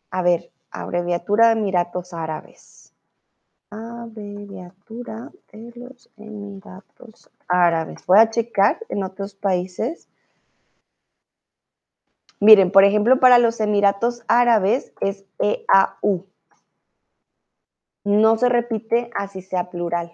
A 0.09 0.21
ver, 0.21 0.53
abreviatura 0.71 1.47
de 1.47 1.60
Emiratos 1.60 2.13
Árabes. 2.13 2.93
Abreviatura 3.69 5.32
de 5.51 5.73
los 5.75 6.10
Emiratos 6.17 7.30
Árabes. 7.47 8.06
Voy 8.06 8.19
a 8.19 8.30
checar 8.30 8.80
en 8.89 9.03
otros 9.03 9.36
países. 9.36 10.08
Miren, 12.39 12.71
por 12.71 12.84
ejemplo, 12.84 13.19
para 13.19 13.39
los 13.39 13.60
Emiratos 13.60 14.23
Árabes 14.27 14.93
es 15.01 15.25
EAU. 15.39 16.25
No 18.03 18.38
se 18.38 18.47
repite 18.47 19.10
así 19.15 19.41
sea 19.41 19.69
plural. 19.69 20.12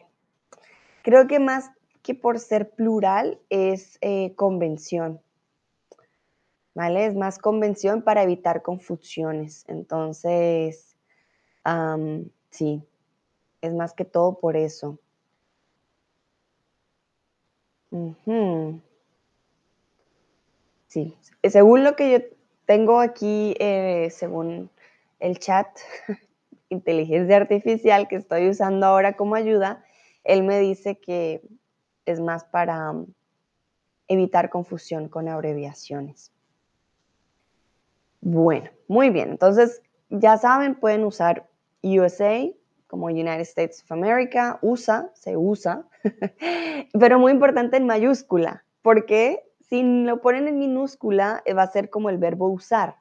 Creo 1.03 1.27
que 1.27 1.39
más 1.39 1.69
que 2.01 2.15
por 2.15 2.39
ser 2.39 2.71
plural 2.71 3.39
es 3.49 3.97
eh, 4.01 4.33
convención. 4.35 5.21
¿Vale? 6.75 7.05
Es 7.05 7.15
más 7.15 7.37
convención 7.39 8.01
para 8.01 8.23
evitar 8.23 8.61
confusiones. 8.61 9.65
Entonces, 9.67 10.95
sí, 12.49 12.83
es 13.61 13.73
más 13.73 13.93
que 13.93 14.05
todo 14.05 14.39
por 14.39 14.57
eso. 14.57 14.99
Sí, 20.87 21.15
según 21.43 21.83
lo 21.83 21.95
que 21.95 22.11
yo 22.11 22.19
tengo 22.65 22.99
aquí, 22.99 23.55
eh, 23.59 24.09
según 24.11 24.69
el 25.19 25.39
chat, 25.39 25.67
inteligencia 26.69 27.37
artificial 27.37 28.07
que 28.07 28.15
estoy 28.15 28.49
usando 28.49 28.87
ahora 28.87 29.15
como 29.15 29.35
ayuda, 29.35 29.83
él 30.23 30.43
me 30.43 30.59
dice 30.59 30.97
que 30.99 31.41
es 32.05 32.19
más 32.19 32.43
para 32.45 32.93
evitar 34.07 34.49
confusión 34.49 35.07
con 35.07 35.29
abreviaciones. 35.29 36.32
Bueno, 38.25 38.69
muy 38.87 39.09
bien. 39.09 39.31
Entonces, 39.31 39.81
ya 40.09 40.37
saben, 40.37 40.75
pueden 40.75 41.03
usar 41.03 41.49
USA 41.83 42.47
como 42.87 43.07
United 43.07 43.41
States 43.41 43.83
of 43.83 43.91
America, 43.91 44.59
USA, 44.61 45.11
se 45.13 45.35
usa, 45.35 45.85
pero 46.99 47.19
muy 47.19 47.33
importante 47.33 47.75
en 47.75 47.85
mayúscula, 47.85 48.63
porque 48.81 49.43
si 49.59 49.83
lo 49.83 50.21
ponen 50.21 50.47
en 50.47 50.59
minúscula 50.59 51.41
eh, 51.45 51.53
va 51.53 51.63
a 51.63 51.71
ser 51.71 51.89
como 51.89 52.09
el 52.09 52.17
verbo 52.17 52.47
usar. 52.47 52.95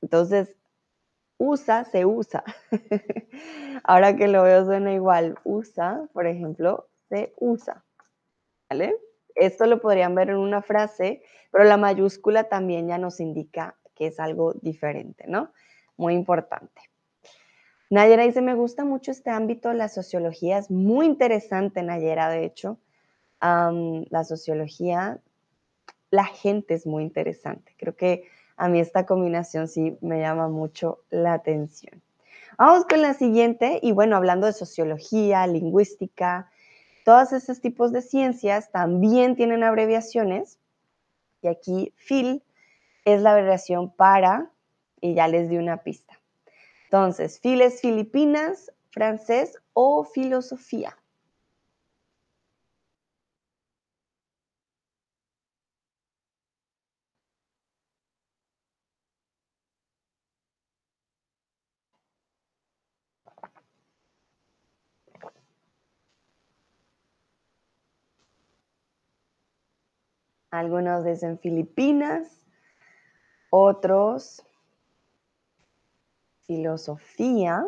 Entonces, 0.00 0.54
usa, 1.38 1.84
se 1.84 2.04
usa. 2.04 2.44
Ahora 3.84 4.14
que 4.14 4.28
lo 4.28 4.44
veo 4.44 4.64
suena 4.64 4.92
igual. 4.92 5.38
Usa, 5.42 6.06
por 6.12 6.26
ejemplo, 6.28 6.88
se 7.08 7.32
usa. 7.38 7.84
¿Vale? 8.68 8.96
Esto 9.34 9.66
lo 9.66 9.80
podrían 9.80 10.14
ver 10.14 10.30
en 10.30 10.36
una 10.36 10.62
frase, 10.62 11.22
pero 11.50 11.64
la 11.64 11.76
mayúscula 11.78 12.44
también 12.44 12.86
ya 12.86 12.98
nos 12.98 13.18
indica 13.18 13.79
que 14.00 14.06
es 14.06 14.18
algo 14.18 14.54
diferente, 14.54 15.26
¿no? 15.28 15.52
Muy 15.98 16.14
importante. 16.14 16.80
Nayera 17.90 18.22
dice, 18.22 18.40
me 18.40 18.54
gusta 18.54 18.82
mucho 18.82 19.10
este 19.10 19.28
ámbito, 19.28 19.74
la 19.74 19.90
sociología 19.90 20.56
es 20.56 20.70
muy 20.70 21.04
interesante, 21.04 21.82
Nayera, 21.82 22.30
de 22.30 22.46
hecho. 22.46 22.78
la 23.42 24.24
sociología, 24.24 25.20
la 26.10 26.24
gente 26.24 26.72
es 26.72 26.86
muy 26.86 27.02
interesante. 27.02 27.74
Creo 27.76 27.94
que 27.94 28.24
a 28.56 28.68
mí 28.68 28.80
esta 28.80 29.04
combinación 29.04 29.68
sí 29.68 29.98
me 30.00 30.20
llama 30.20 30.48
mucho 30.48 31.00
la 31.10 31.34
atención. 31.34 32.00
Vamos 32.56 32.86
con 32.86 33.02
la 33.02 33.12
siguiente, 33.12 33.80
y 33.82 33.92
bueno, 33.92 34.16
hablando 34.16 34.46
de 34.46 34.54
sociología, 34.54 35.46
lingüística, 35.46 36.50
todos 37.04 37.34
esos 37.34 37.60
tipos 37.60 37.92
de 37.92 38.00
ciencias 38.00 38.70
también 38.70 39.36
tienen 39.36 39.62
abreviaciones, 39.62 40.58
y 41.42 41.48
aquí 41.48 41.92
Phil 41.96 42.42
es 43.10 43.22
la 43.22 43.32
abreviación 43.32 43.90
para, 43.90 44.50
y 45.00 45.14
ya 45.14 45.28
les 45.28 45.48
di 45.48 45.56
una 45.56 45.78
pista. 45.78 46.18
Entonces, 46.84 47.40
files 47.40 47.80
Filipinas, 47.80 48.72
francés 48.90 49.58
o 49.72 50.04
filosofía. 50.04 50.96
Algunos 70.50 71.04
dicen 71.04 71.38
Filipinas, 71.38 72.44
otros, 73.50 74.42
filosofía. 76.42 77.66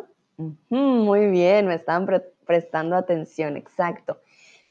muy 0.69 1.27
bien, 1.27 1.67
me 1.67 1.75
están 1.75 2.07
prestando 2.45 2.95
atención, 2.95 3.57
exacto. 3.57 4.19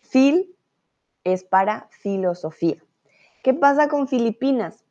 Fil 0.00 0.54
es 1.24 1.44
para 1.44 1.88
filosofía. 1.90 2.76
¿Qué 3.42 3.54
pasa 3.54 3.88
con 3.88 4.08
Filipinas? 4.08 4.84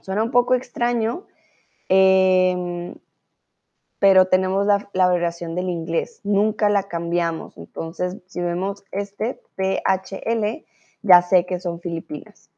Suena 0.00 0.22
un 0.22 0.30
poco 0.30 0.54
extraño, 0.54 1.26
em, 1.88 2.94
pero 3.98 4.26
tenemos 4.26 4.66
la, 4.66 4.90
la, 4.92 5.04
abreviación 5.04 5.54
del 5.54 5.68
inglés, 5.68 6.20
nunca 6.24 6.68
la 6.68 6.84
cambiamos. 6.84 7.56
Entonces, 7.56 8.16
si 8.26 8.40
vemos 8.40 8.84
este 8.90 9.40
PHL, 9.56 10.64
ya 11.02 11.22
sé 11.22 11.46
que 11.46 11.60
son 11.60 11.80
Filipinas 11.80 12.51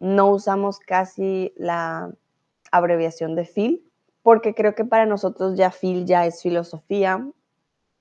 no 0.00 0.30
usamos 0.30 0.78
casi 0.78 1.52
la 1.56 2.12
abreviación 2.70 3.34
de 3.34 3.44
FIL, 3.44 3.84
porque 4.22 4.54
creo 4.54 4.74
que 4.74 4.84
para 4.84 5.06
nosotros 5.06 5.56
ya 5.56 5.70
FIL 5.70 6.04
ya 6.04 6.26
es 6.26 6.42
filosofía, 6.42 7.26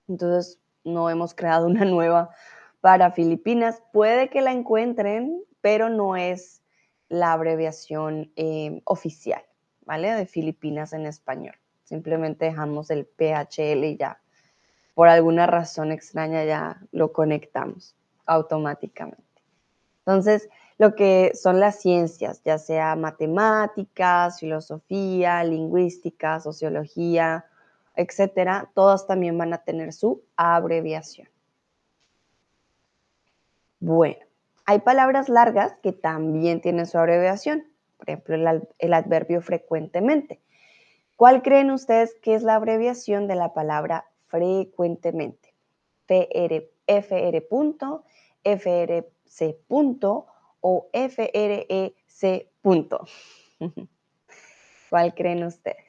entonces 0.07 0.59
no 0.83 1.09
hemos 1.09 1.33
creado 1.33 1.67
una 1.67 1.85
nueva 1.85 2.29
para 2.81 3.11
Filipinas. 3.11 3.81
Puede 3.91 4.29
que 4.29 4.41
la 4.41 4.51
encuentren, 4.51 5.43
pero 5.61 5.89
no 5.89 6.15
es 6.15 6.61
la 7.09 7.33
abreviación 7.33 8.31
eh, 8.35 8.81
oficial, 8.85 9.41
¿vale? 9.85 10.11
De 10.13 10.25
Filipinas 10.25 10.93
en 10.93 11.05
español. 11.05 11.55
Simplemente 11.83 12.45
dejamos 12.45 12.89
el 12.89 13.05
PHL 13.05 13.83
y 13.85 13.97
ya, 13.97 14.21
por 14.93 15.07
alguna 15.07 15.47
razón 15.47 15.91
extraña, 15.91 16.43
ya 16.43 16.81
lo 16.91 17.13
conectamos 17.13 17.95
automáticamente. 18.25 19.23
Entonces, 19.99 20.49
lo 20.77 20.95
que 20.95 21.31
son 21.33 21.59
las 21.59 21.81
ciencias, 21.81 22.41
ya 22.43 22.57
sea 22.57 22.95
matemáticas, 22.95 24.39
filosofía, 24.39 25.43
lingüística, 25.43 26.39
sociología, 26.39 27.45
etcétera, 27.95 28.69
todas 28.75 29.07
también 29.07 29.37
van 29.37 29.53
a 29.53 29.63
tener 29.63 29.91
su 29.91 30.23
abreviación. 30.35 31.27
Bueno, 33.79 34.23
hay 34.65 34.79
palabras 34.79 35.29
largas 35.29 35.73
que 35.81 35.93
también 35.93 36.61
tienen 36.61 36.85
su 36.85 36.97
abreviación, 36.97 37.65
por 37.97 38.09
ejemplo, 38.09 38.35
el, 38.77 38.93
adverbio 38.93 39.41
frecuentemente. 39.41 40.41
¿Cuál 41.15 41.41
creen 41.41 41.71
ustedes 41.71 42.13
que 42.21 42.35
es 42.35 42.43
la 42.43 42.55
abreviación 42.55 43.27
de 43.27 43.35
la 43.35 43.53
palabra 43.53 44.05
frecuentemente? 44.27 45.55
FR, 46.07 46.69
FR 46.85 47.41
punto, 47.41 48.03
FRC 48.43 49.57
punto 49.67 50.27
o 50.69 50.89
FREC 50.91 51.95
punto. 52.61 53.05
¿Cuál 54.89 55.13
creen 55.15 55.45
ustedes? 55.45 55.85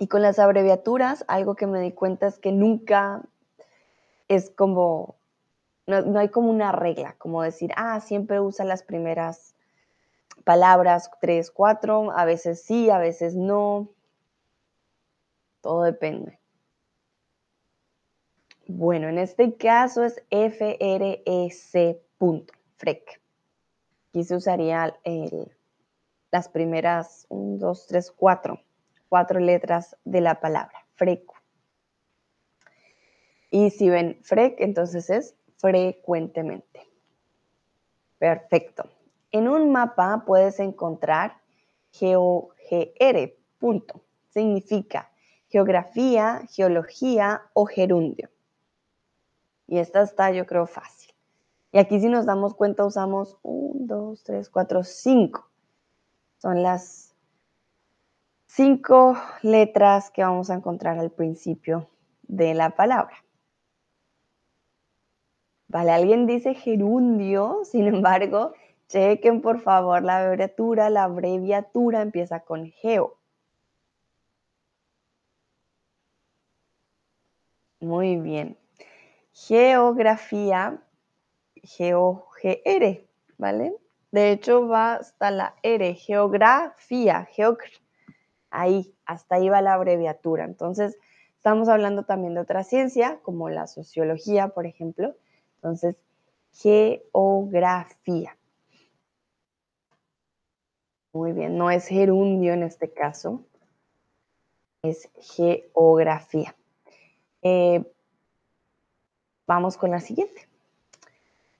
Y 0.00 0.08
con 0.08 0.22
las 0.22 0.40
abreviaturas, 0.40 1.24
algo 1.28 1.54
que 1.54 1.68
me 1.68 1.80
di 1.80 1.92
cuenta 1.92 2.26
es 2.26 2.40
que 2.40 2.50
nunca 2.50 3.22
es 4.26 4.50
como, 4.50 5.14
no, 5.86 6.18
hay 6.18 6.28
como 6.28 6.50
una 6.50 6.72
regla, 6.72 7.14
como 7.18 7.42
decir, 7.42 7.70
ah, 7.76 8.00
siempre 8.00 8.40
usa 8.40 8.64
las 8.64 8.82
primeras 8.82 9.54
palabras, 10.42 11.08
tres, 11.20 11.52
cuatro, 11.52 12.10
a 12.10 12.24
veces 12.24 12.62
sí, 12.62 12.90
a 12.90 12.98
veces 12.98 13.36
no. 13.36 13.88
Todo 15.60 15.84
depende. 15.84 16.40
Bueno, 18.68 19.08
en 19.08 19.18
este 19.18 19.56
caso 19.56 20.04
es 20.04 20.22
FREC 20.30 22.02
FREC. 22.76 23.20
Aquí 24.08 24.24
se 24.24 24.36
usaría 24.36 24.96
las 26.30 26.48
primeras, 26.48 27.26
un, 27.28 27.58
dos, 27.58 27.86
tres, 27.86 28.10
cuatro 28.10 28.60
cuatro 29.08 29.40
letras 29.40 29.96
de 30.04 30.20
la 30.20 30.40
palabra, 30.40 30.86
freco. 30.94 31.34
Y 33.50 33.70
si 33.70 33.88
ven 33.88 34.18
frec, 34.22 34.60
entonces 34.60 35.08
es 35.10 35.34
frecuentemente. 35.56 36.80
Perfecto. 38.18 38.90
En 39.30 39.48
un 39.48 39.70
mapa 39.70 40.24
puedes 40.26 40.58
encontrar 40.60 41.38
GeoGR, 41.92 43.34
punto. 43.58 44.02
Significa 44.28 45.10
geografía, 45.48 46.42
geología 46.50 47.42
o 47.54 47.66
gerundio. 47.66 48.28
Y 49.66 49.78
esta 49.78 50.02
está, 50.02 50.30
yo 50.30 50.46
creo, 50.46 50.66
fácil. 50.66 51.14
Y 51.72 51.78
aquí 51.78 52.00
si 52.00 52.08
nos 52.08 52.26
damos 52.26 52.54
cuenta 52.54 52.84
usamos 52.84 53.38
1, 53.42 53.86
2, 53.86 54.22
3, 54.22 54.48
4, 54.48 54.84
5. 54.84 55.50
Son 56.38 56.62
las 56.62 57.14
cinco 58.46 59.16
letras 59.42 60.10
que 60.10 60.22
vamos 60.22 60.48
a 60.48 60.54
encontrar 60.54 60.98
al 60.98 61.10
principio 61.10 61.88
de 62.22 62.54
la 62.54 62.70
palabra. 62.70 63.16
Vale, 65.68 65.90
alguien 65.90 66.26
dice 66.26 66.54
gerundio, 66.54 67.62
sin 67.64 67.86
embargo, 67.86 68.54
chequen 68.88 69.42
por 69.42 69.60
favor 69.60 70.02
la 70.02 70.18
abreviatura. 70.18 70.88
La 70.90 71.04
abreviatura 71.04 72.02
empieza 72.02 72.40
con 72.40 72.66
geo. 72.70 73.18
Muy 77.80 78.16
bien. 78.16 78.56
Geografía, 79.36 80.82
GeoGR, 81.62 83.06
¿vale? 83.36 83.76
De 84.10 84.32
hecho 84.32 84.66
va 84.66 84.94
hasta 84.94 85.30
la 85.30 85.54
R, 85.62 85.94
geografía, 85.94 87.26
geografía 87.26 87.86
ahí, 88.50 88.94
hasta 89.04 89.34
ahí 89.34 89.50
va 89.50 89.60
la 89.60 89.74
abreviatura. 89.74 90.44
Entonces, 90.44 90.96
estamos 91.36 91.68
hablando 91.68 92.04
también 92.04 92.32
de 92.32 92.40
otra 92.40 92.64
ciencia, 92.64 93.20
como 93.22 93.50
la 93.50 93.66
sociología, 93.66 94.48
por 94.48 94.64
ejemplo. 94.64 95.14
Entonces, 95.56 95.96
geografía. 96.52 98.38
Muy 101.12 101.32
bien, 101.32 101.58
no 101.58 101.70
es 101.70 101.86
gerundio 101.88 102.54
en 102.54 102.62
este 102.62 102.90
caso, 102.90 103.44
es 104.82 105.10
geografía. 105.18 106.54
Eh, 107.42 107.84
vamos 109.46 109.76
con 109.76 109.90
la 109.90 110.00
siguiente. 110.00 110.48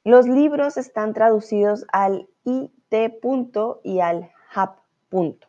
Los 0.05 0.27
libros 0.27 0.77
están 0.77 1.15
traducidos 1.15 1.85
al 1.93 2.29
IT 2.45 3.21
punto 3.21 3.81
y 3.83 4.01
al 4.01 4.31
HAP 4.55 4.79
punto. 5.09 5.49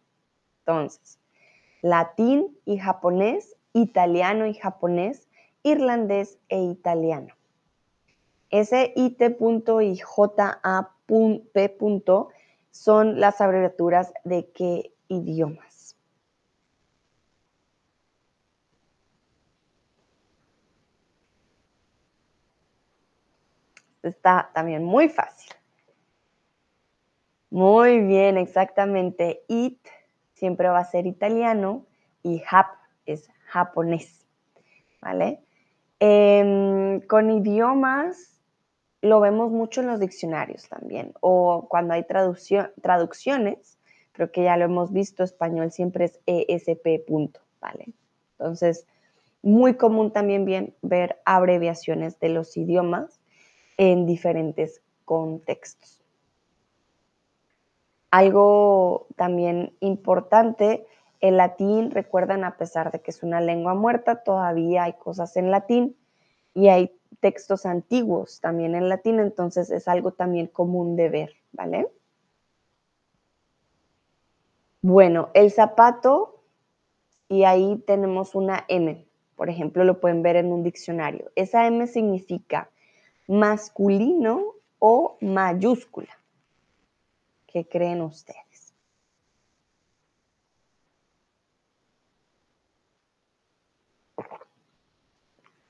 Entonces, 0.60 1.20
latín 1.82 2.58
y 2.66 2.78
japonés, 2.78 3.56
italiano 3.74 4.48
y 4.48 4.54
japonés, 4.54 5.28
irlandés 5.64 6.40
e 6.50 6.62
italiano. 6.62 7.34
Ese 8.50 8.94
IT 8.96 9.38
y 9.82 9.98
JAP 9.98 10.92
son 12.72 13.20
las 13.20 13.42
abreviaturas 13.42 14.14
de 14.24 14.50
qué 14.52 14.92
idiomas. 15.08 15.67
Está 24.08 24.50
también 24.54 24.84
muy 24.84 25.10
fácil. 25.10 25.52
Muy 27.50 28.00
bien, 28.02 28.38
exactamente. 28.38 29.44
IT 29.48 29.80
siempre 30.34 30.70
va 30.70 30.80
a 30.80 30.86
ser 30.86 31.08
italiano 31.08 31.86
y 32.22 32.40
Jap 32.40 32.68
es 33.06 33.30
japonés, 33.46 34.26
¿vale? 35.02 35.40
Em, 36.00 37.02
con 37.02 37.32
idiomas 37.32 38.38
lo 39.02 39.20
vemos 39.20 39.52
mucho 39.52 39.82
en 39.82 39.88
los 39.88 40.00
diccionarios 40.00 40.68
también, 40.68 41.14
o 41.22 41.68
cuando 41.70 41.94
hay 41.94 42.04
traducciones, 42.06 43.78
creo 44.12 44.32
que 44.32 44.44
ya 44.44 44.58
lo 44.58 44.66
hemos 44.66 44.92
visto, 44.92 45.24
español 45.24 45.72
siempre 45.72 46.06
es 46.06 46.20
ESP 46.26 47.06
punto, 47.08 47.40
¿vale? 47.62 47.94
Entonces, 48.32 48.86
muy 49.42 49.76
común 49.76 50.12
también 50.12 50.46
bien 50.46 50.76
ver 50.82 51.20
abreviaciones 51.26 52.20
de 52.20 52.30
los 52.30 52.58
idiomas 52.58 53.17
en 53.78 54.06
diferentes 54.06 54.82
contextos. 55.06 56.04
Algo 58.12 59.08
también 59.16 59.74
importante, 59.80 60.86
el 61.20 61.38
latín, 61.38 61.92
recuerdan, 61.92 62.44
a 62.44 62.58
pesar 62.58 62.92
de 62.92 63.02
que 63.02 63.12
es 63.12 63.24
una 63.24 63.42
lengua 63.42 63.74
muerta, 63.74 64.24
todavía 64.24 64.84
hay 64.84 64.94
cosas 64.94 65.36
en 65.38 65.52
latín 65.52 65.96
y 66.54 66.70
hay 66.70 66.92
textos 67.20 67.66
antiguos 67.66 68.40
también 68.42 68.76
en 68.76 68.90
latín, 68.90 69.20
entonces 69.20 69.70
es 69.72 69.88
algo 69.88 70.12
también 70.12 70.48
común 70.48 70.96
de 70.96 71.10
ver, 71.10 71.34
¿vale? 71.52 71.88
Bueno, 74.82 75.30
el 75.34 75.52
zapato, 75.52 76.42
y 77.28 77.44
ahí 77.44 77.84
tenemos 77.86 78.36
una 78.36 78.64
M, 78.68 79.06
por 79.36 79.50
ejemplo, 79.50 79.84
lo 79.84 80.00
pueden 80.00 80.22
ver 80.24 80.38
en 80.38 80.52
un 80.52 80.64
diccionario. 80.64 81.32
Esa 81.36 81.68
M 81.68 81.86
significa 81.88 82.70
masculino 83.28 84.56
o 84.80 85.18
mayúscula. 85.22 86.18
¿Qué 87.46 87.68
creen 87.68 88.02
ustedes? 88.02 88.74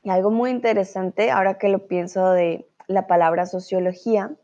Y 0.04 0.10
algo 0.10 0.32
muy 0.32 0.52
interesante, 0.52 1.32
ahora 1.32 1.58
que 1.58 1.68
lo 1.68 1.88
pienso 1.88 2.32
de 2.32 2.70
la 2.88 3.08
palabra 3.08 3.46
sociología, 3.46 4.36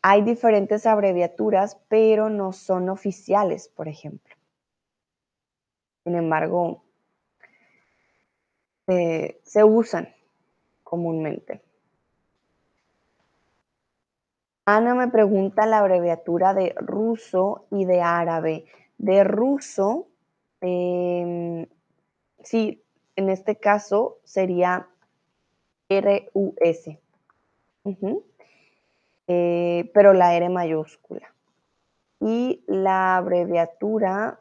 hay 0.00 0.22
diferentes 0.22 0.86
abreviaturas, 0.86 1.78
pero 1.88 2.30
no 2.30 2.52
son 2.52 2.88
oficiales, 2.88 3.68
por 3.68 3.88
ejemplo. 3.88 4.34
Sin 6.04 6.14
embargo, 6.14 6.84
eh, 8.86 9.40
se 9.44 9.64
usan 9.64 10.14
comúnmente. 10.88 11.60
Ana 14.64 14.94
me 14.94 15.08
pregunta 15.08 15.66
la 15.66 15.78
abreviatura 15.78 16.54
de 16.54 16.74
ruso 16.78 17.66
y 17.70 17.84
de 17.84 18.00
árabe. 18.00 18.64
De 18.96 19.22
ruso, 19.22 20.08
em, 20.62 21.66
sí, 22.42 22.82
en 23.16 23.28
este 23.28 23.56
caso 23.56 24.18
sería 24.24 24.88
RUS. 25.90 26.88
Eh, 29.26 29.90
pero 29.92 30.14
la 30.14 30.34
R 30.34 30.48
mayúscula. 30.48 31.34
Y 32.20 32.64
la 32.66 33.16
abreviatura 33.16 34.40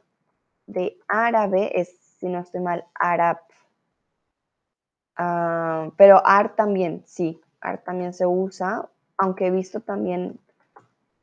de 0.65 0.97
árabe 1.07 1.79
es, 1.79 1.89
si 2.19 2.27
no 2.27 2.39
estoy 2.39 2.61
mal, 2.61 2.85
Arab. 2.95 3.37
Ah, 5.17 5.89
pero 5.97 6.21
AR 6.25 6.55
también, 6.55 7.03
sí, 7.05 7.41
AR 7.61 7.83
también 7.83 8.13
se 8.13 8.25
usa 8.25 8.89
aunque 9.17 9.47
he 9.47 9.51
visto 9.51 9.81
también 9.81 10.39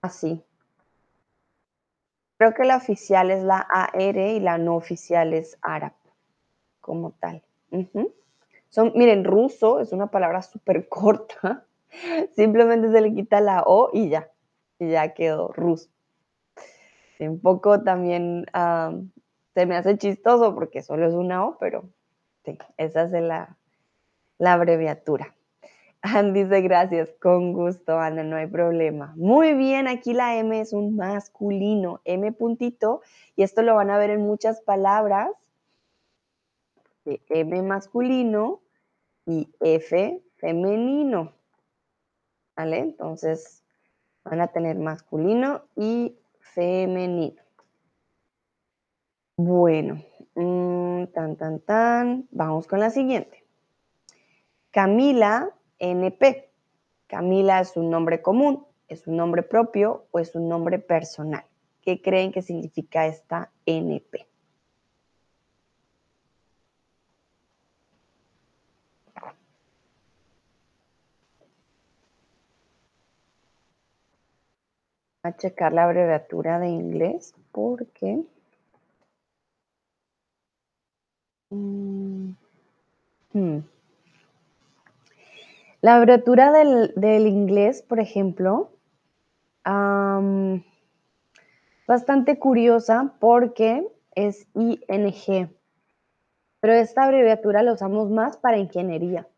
así. 0.02 0.42
Creo 2.36 2.52
que 2.52 2.64
la 2.64 2.76
oficial 2.76 3.30
es 3.30 3.42
la 3.42 3.64
AR 3.72 4.16
y 4.16 4.40
la 4.40 4.58
no 4.58 4.74
oficial 4.74 5.32
es 5.32 5.56
ARAB, 5.62 5.92
como 6.80 7.12
tal. 7.12 7.42
Son, 8.68 8.92
miren, 8.96 9.24
ruso 9.24 9.80
es 9.80 9.92
una 9.92 10.08
palabra 10.08 10.42
súper 10.42 10.88
corta. 10.88 11.64
Simplemente 12.34 12.90
se 12.90 13.00
le 13.00 13.14
quita 13.14 13.40
la 13.40 13.62
O 13.62 13.90
y 13.92 14.08
ya. 14.08 14.28
Y 14.80 14.90
ya 14.90 15.14
quedó 15.14 15.52
ruso. 15.52 15.88
un 17.20 17.40
poco 17.40 17.82
también 17.84 18.46
se 19.54 19.66
me 19.66 19.76
hace 19.76 19.96
chistoso 19.96 20.54
porque 20.56 20.82
solo 20.82 21.06
es 21.06 21.14
una 21.14 21.46
O, 21.46 21.56
pero 21.58 21.88
sí, 22.44 22.58
esa 22.76 23.04
es 23.04 23.12
la, 23.12 23.56
la 24.38 24.54
abreviatura. 24.54 25.34
Dice 26.34 26.60
gracias, 26.60 27.10
con 27.20 27.52
gusto, 27.54 27.98
Ana, 27.98 28.22
no 28.22 28.36
hay 28.36 28.46
problema. 28.46 29.14
Muy 29.16 29.54
bien, 29.54 29.88
aquí 29.88 30.12
la 30.12 30.36
M 30.36 30.60
es 30.60 30.72
un 30.72 30.96
masculino, 30.96 32.00
M 32.04 32.30
puntito, 32.32 33.00
y 33.36 33.42
esto 33.42 33.62
lo 33.62 33.74
van 33.74 33.90
a 33.90 33.98
ver 33.98 34.10
en 34.10 34.20
muchas 34.20 34.60
palabras. 34.60 35.30
M 37.04 37.62
masculino 37.62 38.60
y 39.26 39.48
F 39.60 40.22
femenino. 40.36 41.32
¿Vale? 42.56 42.78
Entonces 42.78 43.64
van 44.24 44.40
a 44.40 44.48
tener 44.48 44.78
masculino 44.78 45.62
y 45.74 46.16
femenino. 46.38 47.42
Bueno, 49.36 50.02
mm, 50.34 51.06
tan, 51.06 51.36
tan, 51.36 51.60
tan. 51.60 52.28
Vamos 52.30 52.66
con 52.66 52.80
la 52.80 52.90
siguiente. 52.90 53.43
Camila 54.74 55.50
NP. 55.78 56.50
Camila 57.06 57.60
es 57.60 57.76
un 57.76 57.90
nombre 57.90 58.20
común, 58.20 58.66
es 58.88 59.06
un 59.06 59.16
nombre 59.16 59.44
propio 59.44 60.06
o 60.10 60.18
es 60.18 60.34
un 60.34 60.48
nombre 60.48 60.80
personal. 60.80 61.44
¿Qué 61.80 62.02
creen 62.02 62.32
que 62.32 62.42
significa 62.42 63.06
esta 63.06 63.52
NP? 63.66 64.26
a 75.22 75.36
checar 75.36 75.72
la 75.72 75.84
abreviatura 75.84 76.58
de 76.58 76.68
inglés 76.68 77.34
porque 77.52 78.24
mm, 81.50 82.34
hmm. 83.32 83.73
La 85.84 85.96
abreviatura 85.96 86.50
del, 86.50 87.26
inglés, 87.26 87.82
por 87.82 88.00
ejemplo, 88.00 88.70
bastante 91.86 92.38
curiosa 92.38 93.12
porque 93.20 93.86
es 94.14 94.48
ING, 94.54 95.50
pero 96.60 96.72
esta 96.72 97.02
abreviatura 97.02 97.62
la 97.62 97.74
usamos 97.74 98.08
más 98.08 98.38
para 98.38 98.56
ingeniería, 98.56 99.28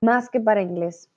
más 0.00 0.28
que 0.28 0.40
para 0.40 0.60
inglés. 0.60 1.08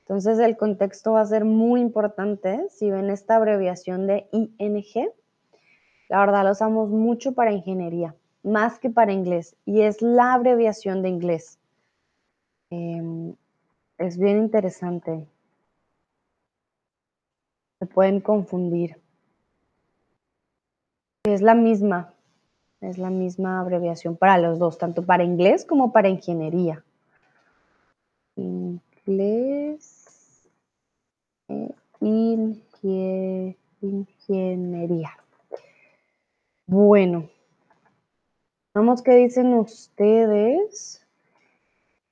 Entonces 0.00 0.38
el 0.38 0.58
contexto 0.58 1.12
va 1.12 1.22
a 1.22 1.24
ser 1.24 1.46
muy 1.46 1.80
importante. 1.80 2.66
Si 2.68 2.90
ven 2.90 3.08
esta 3.08 3.36
abreviación 3.36 4.06
de 4.06 4.28
ING, 4.32 5.08
la 6.10 6.20
verdad 6.20 6.44
la 6.44 6.50
usamos 6.50 6.90
mucho 6.90 7.32
para 7.32 7.52
ingeniería, 7.52 8.14
más 8.42 8.78
que 8.78 8.90
para 8.90 9.14
inglés. 9.14 9.56
Y 9.64 9.80
es 9.80 10.02
la 10.02 10.34
abreviación 10.34 11.00
de 11.00 11.08
inglés. 11.08 11.58
Em, 12.68 13.34
es 13.98 14.18
bien 14.18 14.38
interesante. 14.38 15.26
Se 17.78 17.86
pueden 17.86 18.20
confundir. 18.20 18.96
Es 21.24 21.42
la 21.42 21.54
misma, 21.54 22.14
es 22.80 22.98
la 22.98 23.10
misma 23.10 23.60
abreviación 23.60 24.16
para 24.16 24.38
los 24.38 24.58
dos, 24.58 24.78
tanto 24.78 25.04
para 25.04 25.24
inglés 25.24 25.64
como 25.64 25.92
para 25.92 26.08
ingeniería. 26.08 26.84
Inglés 28.36 30.06
ingeniería. 33.80 35.10
Bueno, 36.66 37.28
vamos, 38.74 39.02
¿qué 39.02 39.14
dicen 39.14 39.54
ustedes? 39.54 41.05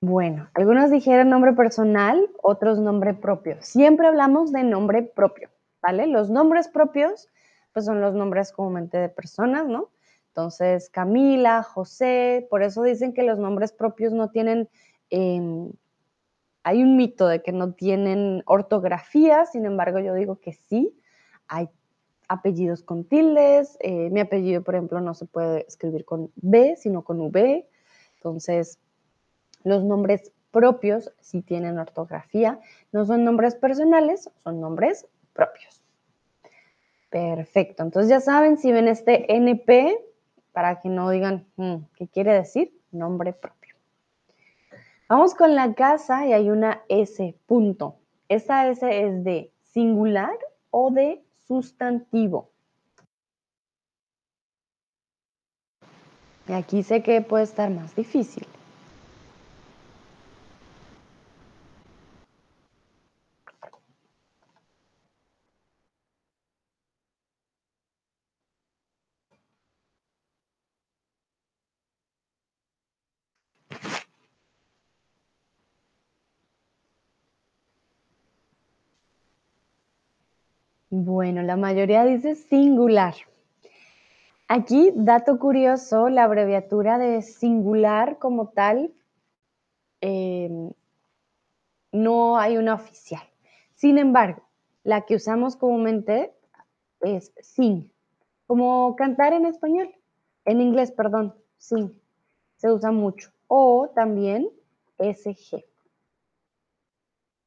Bueno, 0.06 0.50
algunos 0.52 0.90
dijeron 0.90 1.30
nombre 1.30 1.54
personal, 1.54 2.28
otros 2.42 2.78
nombre 2.78 3.14
propio. 3.14 3.56
Siempre 3.60 4.06
hablamos 4.06 4.52
de 4.52 4.62
nombre 4.62 5.02
propio, 5.02 5.48
¿vale? 5.80 6.06
Los 6.06 6.28
nombres 6.28 6.68
propios, 6.68 7.30
pues 7.72 7.86
son 7.86 8.02
los 8.02 8.12
nombres 8.12 8.52
comúnmente 8.52 8.98
de 8.98 9.08
personas, 9.08 9.66
¿no? 9.66 9.88
Entonces, 10.28 10.90
Camila, 10.90 11.62
José, 11.62 12.46
por 12.50 12.62
eso 12.62 12.82
dicen 12.82 13.14
que 13.14 13.22
los 13.22 13.38
nombres 13.38 13.72
propios 13.72 14.12
no 14.12 14.28
tienen 14.28 14.68
em, 15.08 15.72
hay 16.64 16.82
un 16.82 16.98
mito 16.98 17.26
de 17.26 17.40
que 17.42 17.52
no 17.52 17.72
tienen 17.72 18.42
ortografía, 18.44 19.46
sin 19.46 19.64
embargo 19.64 20.00
yo 20.00 20.12
digo 20.12 20.38
que 20.38 20.52
sí, 20.52 20.94
hay 21.48 21.70
apellidos 22.28 22.82
con 22.82 23.04
tildes, 23.04 23.78
eh, 23.80 24.10
mi 24.10 24.20
apellido 24.20 24.62
por 24.62 24.74
ejemplo 24.74 25.00
no 25.00 25.14
se 25.14 25.24
puede 25.24 25.64
escribir 25.66 26.04
con 26.04 26.30
B, 26.36 26.76
sino 26.76 27.04
con 27.04 27.22
V, 27.22 27.66
entonces 28.16 28.78
los 29.64 29.82
nombres 29.82 30.32
propios 30.52 31.12
sí 31.20 31.42
tienen 31.42 31.78
ortografía, 31.78 32.60
no 32.92 33.04
son 33.04 33.24
nombres 33.24 33.56
personales, 33.56 34.30
son 34.44 34.60
nombres 34.60 35.06
propios. 35.32 35.82
Perfecto, 37.10 37.82
entonces 37.82 38.08
ya 38.08 38.20
saben, 38.20 38.56
si 38.58 38.70
ven 38.70 38.86
este 38.86 39.34
NP, 39.34 39.98
para 40.52 40.80
que 40.80 40.88
no 40.88 41.10
digan, 41.10 41.46
mm, 41.56 41.76
¿qué 41.96 42.06
quiere 42.06 42.32
decir? 42.32 42.72
Nombre 42.92 43.32
propio. 43.32 43.74
Vamos 45.08 45.34
con 45.34 45.54
la 45.54 45.74
casa 45.74 46.26
y 46.26 46.32
hay 46.32 46.50
una 46.50 46.82
S, 46.88 47.36
punto. 47.46 47.96
¿Esta 48.28 48.68
S 48.68 49.06
es 49.06 49.24
de 49.24 49.52
singular 49.62 50.36
o 50.70 50.90
de 50.90 51.24
sustantivo? 51.46 52.50
Y 56.46 56.52
aquí 56.52 56.82
sé 56.82 57.02
que 57.02 57.20
puede 57.20 57.44
estar 57.44 57.70
más 57.70 57.94
difícil. 57.96 58.46
Bueno, 80.96 81.42
la 81.42 81.56
mayoría 81.56 82.04
dice 82.04 82.36
singular. 82.36 83.14
Aquí, 84.46 84.92
dato 84.94 85.40
curioso, 85.40 86.08
la 86.08 86.22
abreviatura 86.22 86.98
de 86.98 87.20
singular 87.20 88.20
como 88.20 88.50
tal, 88.50 88.94
em, 90.00 90.70
no 91.90 92.38
hay 92.38 92.58
una 92.58 92.74
oficial. 92.74 93.24
Sin 93.74 93.98
embargo, 93.98 94.44
la 94.84 95.00
que 95.00 95.16
usamos 95.16 95.56
comúnmente 95.56 96.32
es 97.00 97.32
sing, 97.40 97.90
como 98.46 98.94
cantar 98.94 99.32
en 99.32 99.46
español, 99.46 99.92
en 100.44 100.60
inglés, 100.60 100.92
perdón, 100.92 101.34
sing, 101.56 101.90
se 102.54 102.70
usa 102.70 102.92
mucho. 102.92 103.32
O 103.48 103.90
también 103.96 104.48
SG. 104.98 105.64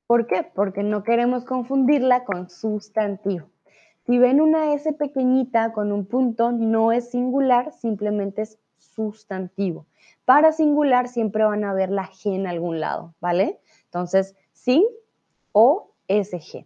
¿Por 0.08 0.26
qué? 0.26 0.50
Porque 0.56 0.84
no 0.84 1.04
queremos 1.04 1.44
confundirla 1.44 2.24
con 2.24 2.50
sustantivo. 2.50 3.50
Si 4.06 4.18
ven 4.18 4.40
una 4.40 4.74
S 4.74 4.94
pequeñita 4.94 5.74
con 5.74 5.92
un 5.92 6.06
punto, 6.06 6.54
no 6.54 6.94
es 6.94 7.10
singular, 7.10 7.74
simplemente 7.74 8.44
es 8.44 8.58
sustantivo. 8.78 9.86
Para 10.24 10.54
singular 10.54 11.10
siempre 11.10 11.44
van 11.44 11.66
a 11.66 11.74
ver 11.74 11.90
la 11.90 12.08
G 12.08 12.34
en 12.34 12.48
algún 12.48 12.80
lado, 12.80 13.14
¿vale? 13.20 13.60
Entonces, 13.84 14.34
sin 14.54 14.86
o 15.52 15.92
SG. 16.08 16.66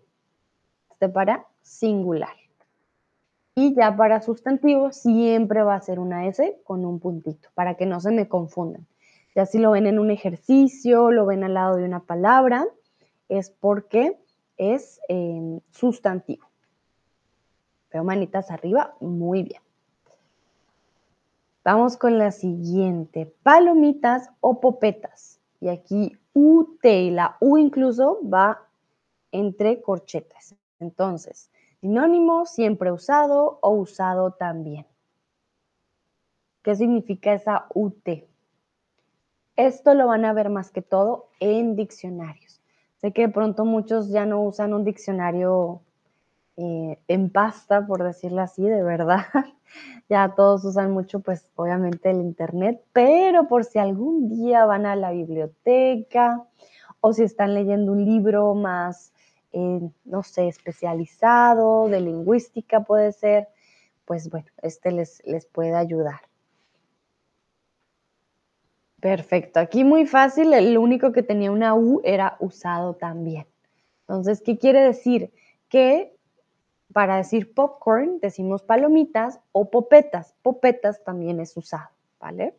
Este 0.92 1.10
para 1.10 1.48
singular. 1.64 2.36
Y 3.56 3.74
ya 3.74 3.96
para 3.96 4.22
sustantivo 4.22 4.92
siempre 4.92 5.64
va 5.64 5.76
a 5.76 5.82
ser 5.82 6.00
una 6.00 6.28
S 6.28 6.60
con 6.64 6.86
un 6.86 7.00
puntito, 7.00 7.50
para 7.56 7.74
que 7.74 7.88
no 7.88 8.00
se 8.00 8.12
me 8.12 8.28
confundan. 8.28 8.86
Ya 9.36 9.48
si 9.48 9.58
lo 9.58 9.72
ven 9.72 9.88
en 9.88 9.98
un 9.98 10.12
ejercicio, 10.12 11.10
lo 11.12 11.26
ven 11.26 11.44
al 11.44 11.56
lado 11.56 11.78
de 11.78 11.86
una 11.86 12.02
palabra, 12.02 12.68
es 13.32 13.50
porque 13.50 14.20
es 14.58 15.00
em, 15.08 15.62
sustantivo. 15.72 16.46
Veo 17.92 18.04
manitas 18.04 18.52
arriba, 18.52 18.94
muy 19.00 19.44
bien. 19.44 19.62
Vamos 21.64 21.96
con 21.96 22.18
la 22.18 22.32
siguiente, 22.32 23.34
palomitas 23.44 24.30
o 24.42 24.60
popetas. 24.60 25.40
Y 25.62 25.70
aquí 25.70 26.18
UT 26.34 26.84
y 26.84 27.12
la 27.12 27.38
U 27.40 27.58
incluso 27.58 28.20
va 28.28 28.68
entre 29.32 29.82
corchetas. 29.82 30.56
Entonces, 30.80 31.50
sinónimo 31.80 32.46
siempre 32.46 32.92
usado 32.92 33.60
o 33.62 33.70
usado 33.70 34.32
también. 34.32 34.86
¿Qué 36.64 36.76
significa 36.76 37.34
esa 37.34 37.68
UT? 37.74 38.10
Esto 39.56 39.94
lo 39.94 40.08
van 40.08 40.26
a 40.26 40.34
ver 40.34 40.50
más 40.50 40.72
que 40.72 40.82
todo 40.82 41.30
en 41.40 41.78
diccionarios. 41.78 42.61
Sé 43.02 43.14
que 43.14 43.24
de 43.24 43.30
pronto 43.30 43.66
muchos 43.66 44.10
ya 44.10 44.26
no 44.26 44.42
usan 44.44 44.74
un 44.74 44.84
diccionario 44.84 45.82
eh, 46.58 47.00
en 47.08 47.32
pasta, 47.32 47.88
por 47.88 48.04
decirlo 48.04 48.42
así, 48.42 48.64
de 48.64 48.84
verdad. 48.84 49.26
ya 50.10 50.36
todos 50.36 50.64
usan 50.66 50.92
mucho, 50.92 51.20
pues 51.22 51.50
obviamente 51.56 52.12
el 52.12 52.18
Internet, 52.22 52.84
pero 52.94 53.48
por 53.48 53.66
si 53.66 53.80
algún 53.80 54.30
día 54.30 54.66
van 54.66 54.86
a 54.86 54.96
la 54.96 55.12
biblioteca 55.12 56.46
o 57.00 57.14
si 57.14 57.24
están 57.24 57.56
leyendo 57.56 57.92
un 57.92 58.06
libro 58.06 58.54
más, 58.54 59.14
eh, 59.52 59.82
no 60.06 60.22
sé, 60.22 60.48
especializado, 60.48 61.90
de 61.90 62.02
lingüística 62.02 62.82
puede 62.84 63.12
ser, 63.14 63.48
pues 64.06 64.30
bueno, 64.30 64.48
este 64.62 64.92
les, 64.92 65.24
les 65.26 65.48
puede 65.48 65.74
ayudar. 65.76 66.31
Perfecto, 69.02 69.60
aquí 69.60 69.84
muy 69.84 70.06
fácil, 70.06 70.54
el 70.54 70.78
único 70.78 71.12
que 71.12 71.24
tenía 71.24 71.52
una 71.52 71.74
U 71.74 72.02
era 72.04 72.38
usado 72.40 72.94
también. 72.94 73.48
Entonces, 74.02 74.42
¿qué 74.42 74.60
quiere 74.60 74.82
decir? 74.82 75.34
Que 75.70 76.16
para 76.94 77.18
decir 77.18 77.54
popcorn 77.54 78.20
decimos 78.20 78.62
palomitas 78.62 79.40
o 79.54 79.72
popetas. 79.72 80.36
Popetas 80.44 81.04
también 81.04 81.40
es 81.40 81.58
usado, 81.58 81.90
¿vale? 82.20 82.54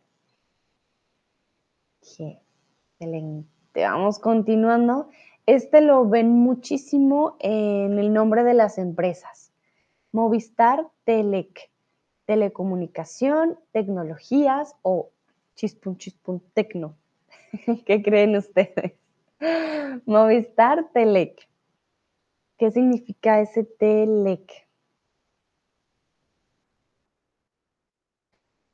Excelente. 2.01 3.47
Vamos 3.75 4.19
continuando. 4.19 5.07
Este 5.45 5.79
lo 5.79 6.09
ven 6.09 6.29
muchísimo 6.29 7.37
en 7.39 7.99
el 7.99 8.11
nombre 8.11 8.43
de 8.43 8.53
las 8.53 8.77
empresas. 8.77 9.53
Movistar 10.11 10.87
Telec, 11.05 11.69
telecomunicación, 12.25 13.57
tecnologías 13.71 14.75
o 14.81 15.09
chispun 15.55 15.97
chispun 15.97 16.41
tecno. 16.53 16.95
¿Qué 17.85 18.01
creen 18.03 18.35
ustedes? 18.37 18.93
Movistar 20.05 20.89
Telec. 20.93 21.47
¿Qué 22.57 22.71
significa 22.71 23.41
ese 23.41 23.63
TELEC? 23.63 24.67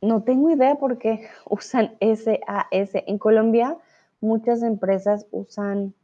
no 0.02 0.22
tengo 0.22 0.50
idea 0.50 0.76
por 0.76 0.98
qué 0.98 1.28
usan 1.48 1.96
SAS. 2.00 2.90
En 3.06 3.18
Colombia, 3.18 3.76
muchas 4.20 4.62
empresas 4.62 5.26
usan 5.30 5.94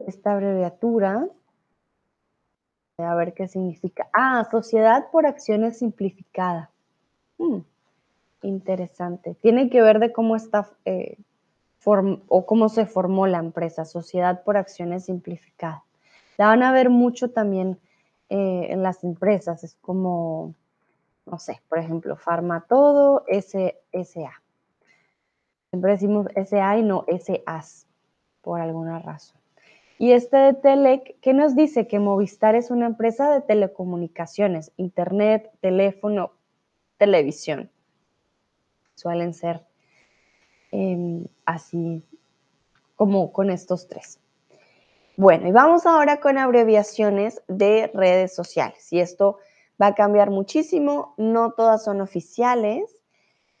esta 0.00 0.32
abreviatura. 0.32 1.28
A 2.98 3.14
ver 3.16 3.34
qué 3.34 3.48
significa. 3.48 4.08
Ah, 4.12 4.46
Sociedad 4.50 5.10
por 5.10 5.26
Acciones 5.26 5.78
Simplificada. 5.78 6.70
Hmm, 7.38 7.58
interesante. 8.42 9.34
Tiene 9.42 9.68
que 9.68 9.82
ver 9.82 9.98
de 9.98 10.12
cómo 10.12 10.36
está 10.36 10.68
eh, 10.84 11.18
o 11.86 12.46
cómo 12.46 12.68
se 12.68 12.86
formó 12.86 13.26
la 13.26 13.38
empresa, 13.38 13.84
Sociedad 13.84 14.42
por 14.42 14.56
Acciones 14.56 15.06
Simplificadas. 15.06 15.82
La 16.38 16.46
van 16.46 16.62
a 16.62 16.72
ver 16.72 16.88
mucho 16.88 17.30
también 17.30 17.78
eh, 18.30 18.68
en 18.70 18.82
las 18.82 19.04
empresas, 19.04 19.64
es 19.64 19.76
como, 19.80 20.54
no 21.26 21.38
sé, 21.38 21.60
por 21.68 21.78
ejemplo, 21.78 22.16
Farmatodo 22.16 23.24
SA. 23.28 24.32
Siempre 25.70 25.92
decimos 25.92 26.26
SA 26.34 26.78
y 26.78 26.82
no 26.82 27.04
SAS, 27.20 27.86
por 28.40 28.60
alguna 28.60 28.98
razón. 29.00 29.43
Y 29.98 30.12
este 30.12 30.36
de 30.36 30.54
Telec, 30.54 31.20
¿qué 31.20 31.32
nos 31.34 31.54
dice? 31.54 31.86
Que 31.86 31.98
Movistar 31.98 32.54
es 32.56 32.70
una 32.70 32.86
empresa 32.86 33.30
de 33.32 33.40
telecomunicaciones, 33.40 34.72
internet, 34.76 35.50
teléfono, 35.60 36.32
televisión. 36.98 37.70
Suelen 38.94 39.34
ser 39.34 39.64
Em, 40.76 41.26
así 41.44 42.02
como 42.96 43.32
con 43.32 43.48
estos 43.48 43.86
tres. 43.86 44.18
Bueno, 45.16 45.46
y 45.46 45.52
vamos 45.52 45.86
ahora 45.86 46.18
con 46.18 46.36
abreviaciones 46.36 47.44
de 47.46 47.92
redes 47.94 48.34
sociales. 48.34 48.92
Y 48.92 48.98
esto 48.98 49.38
va 49.80 49.86
a 49.86 49.94
cambiar 49.94 50.30
muchísimo, 50.30 51.14
no 51.16 51.52
todas 51.52 51.84
son 51.84 52.00
oficiales. 52.00 52.96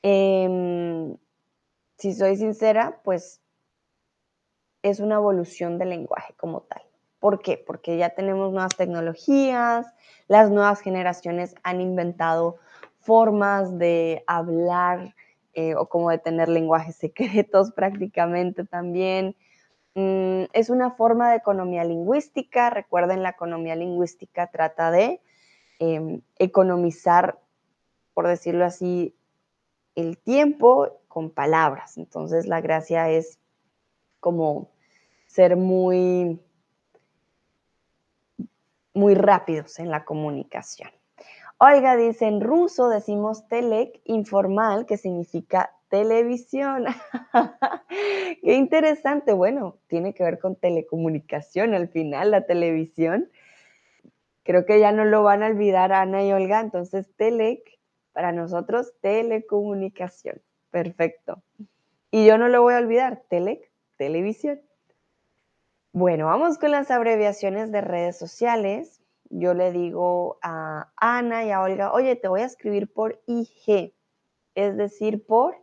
Em, 0.02 1.16
si 1.98 2.14
soy 2.14 2.34
sincera, 2.34 3.00
pues 3.04 3.40
es 4.84 5.00
una 5.00 5.14
evolución 5.14 5.78
del 5.78 5.88
lenguaje 5.88 6.34
como 6.36 6.60
tal. 6.60 6.82
¿Por 7.18 7.40
qué? 7.40 7.56
Porque 7.56 7.96
ya 7.96 8.10
tenemos 8.10 8.52
nuevas 8.52 8.76
tecnologías, 8.76 9.86
las 10.28 10.50
nuevas 10.50 10.80
generaciones 10.82 11.54
han 11.62 11.80
inventado 11.80 12.58
formas 12.98 13.78
de 13.78 14.22
hablar 14.26 15.14
eh, 15.54 15.74
o 15.74 15.88
como 15.88 16.10
de 16.10 16.18
tener 16.18 16.50
lenguajes 16.50 16.96
secretos 17.04 17.72
prácticamente 17.72 18.64
también. 18.64 19.34
Mm, 19.94 20.44
es 20.52 20.68
una 20.68 20.90
forma 20.90 21.30
de 21.30 21.36
economía 21.36 21.84
lingüística. 21.84 22.68
Recuerden, 22.68 23.22
la 23.22 23.30
economía 23.30 23.76
lingüística 23.76 24.48
trata 24.48 24.90
de 24.90 25.22
em, 25.78 26.20
economizar, 26.38 27.38
por 28.12 28.28
decirlo 28.28 28.66
así, 28.66 29.16
el 29.94 30.18
tiempo 30.18 31.00
con 31.08 31.30
palabras. 31.30 31.96
Entonces, 31.96 32.46
la 32.46 32.60
gracia 32.60 33.08
es 33.08 33.38
como 34.20 34.73
ser 35.34 35.56
muy, 35.56 36.40
muy 38.92 39.14
rápidos 39.16 39.80
en 39.80 39.90
la 39.90 40.04
comunicación. 40.04 40.90
Oiga, 41.58 41.96
dice, 41.96 42.26
en 42.26 42.40
ruso 42.40 42.88
decimos 42.88 43.48
telek 43.48 44.00
informal, 44.04 44.86
que 44.86 44.96
significa 44.96 45.72
televisión. 45.88 46.84
Qué 48.42 48.54
interesante. 48.54 49.32
Bueno, 49.32 49.78
tiene 49.88 50.14
que 50.14 50.22
ver 50.22 50.38
con 50.38 50.54
telecomunicación 50.54 51.74
al 51.74 51.88
final, 51.88 52.30
la 52.30 52.46
televisión. 52.46 53.28
Creo 54.44 54.64
que 54.66 54.78
ya 54.78 54.92
no 54.92 55.04
lo 55.04 55.24
van 55.24 55.42
a 55.42 55.46
olvidar 55.46 55.92
Ana 55.92 56.22
y 56.22 56.32
Olga. 56.32 56.60
Entonces, 56.60 57.10
telec, 57.16 57.60
para 58.12 58.30
nosotros, 58.30 58.92
telecomunicación. 59.00 60.40
Perfecto. 60.70 61.42
Y 62.12 62.24
yo 62.24 62.38
no 62.38 62.46
lo 62.46 62.62
voy 62.62 62.74
a 62.74 62.78
olvidar, 62.78 63.24
telec, 63.28 63.68
televisión. 63.96 64.60
Bueno, 65.94 66.26
vamos 66.26 66.58
con 66.58 66.72
las 66.72 66.90
abreviaciones 66.90 67.70
de 67.70 67.80
redes 67.80 68.18
sociales 68.18 69.00
yo 69.30 69.54
le 69.54 69.72
digo 69.72 70.38
a 70.42 70.92
Ana 70.96 71.44
y 71.44 71.52
a 71.52 71.60
Olga, 71.60 71.92
oye, 71.92 72.16
te 72.16 72.28
voy 72.28 72.40
a 72.40 72.46
escribir 72.46 72.92
por 72.92 73.20
IG, 73.26 73.94
es 74.56 74.76
decir, 74.76 75.24
por... 75.24 75.56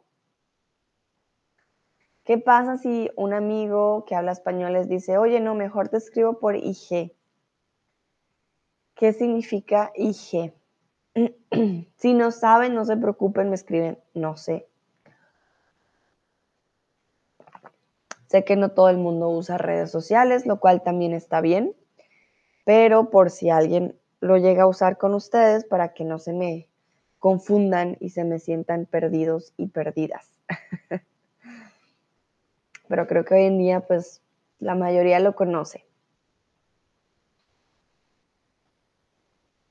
¿Qué 2.23 2.37
pasa 2.37 2.77
si 2.77 3.09
un 3.17 3.33
amigo 3.33 4.05
que 4.05 4.15
habla 4.15 4.31
español 4.31 4.73
les 4.73 4.87
dice, 4.87 5.17
oye, 5.17 5.41
no, 5.41 5.53
mejor 5.53 5.89
te 5.89 5.97
escribo 5.97 6.39
por 6.39 6.55
IG? 6.55 7.13
¿Qué 8.95 9.11
significa 9.11 9.91
IG? 9.95 10.53
si 11.97 12.13
no 12.13 12.31
saben, 12.31 12.73
no 12.73 12.85
se 12.85 12.95
preocupen, 12.95 13.49
me 13.49 13.55
escriben, 13.55 13.99
no 14.13 14.37
sé. 14.37 14.70
Sé 18.31 18.43
que 18.43 18.55
no 18.55 18.71
todo 18.71 18.89
el 18.89 18.97
mundo 18.97 19.29
usa 19.29 19.57
redes 19.57 19.91
sociales, 19.91 20.45
lo 20.45 20.59
cual 20.59 20.81
también 20.81 21.13
está 21.13 21.41
bien 21.41 21.75
pero 22.63 23.09
por 23.09 23.29
si 23.29 23.49
alguien 23.49 23.99
lo 24.19 24.37
llega 24.37 24.63
a 24.63 24.67
usar 24.67 24.97
con 24.97 25.13
ustedes 25.13 25.65
para 25.65 25.93
que 25.93 26.03
no 26.03 26.19
se 26.19 26.33
me 26.33 26.67
confundan 27.19 27.97
y 27.99 28.09
se 28.09 28.23
me 28.23 28.39
sientan 28.39 28.85
perdidos 28.85 29.53
y 29.57 29.67
perdidas. 29.67 30.39
pero 32.87 33.07
creo 33.07 33.25
que 33.25 33.35
hoy 33.35 33.45
en 33.45 33.57
día 33.57 33.81
pues 33.81 34.21
la 34.59 34.75
mayoría 34.75 35.19
lo 35.19 35.35
conoce. 35.35 35.85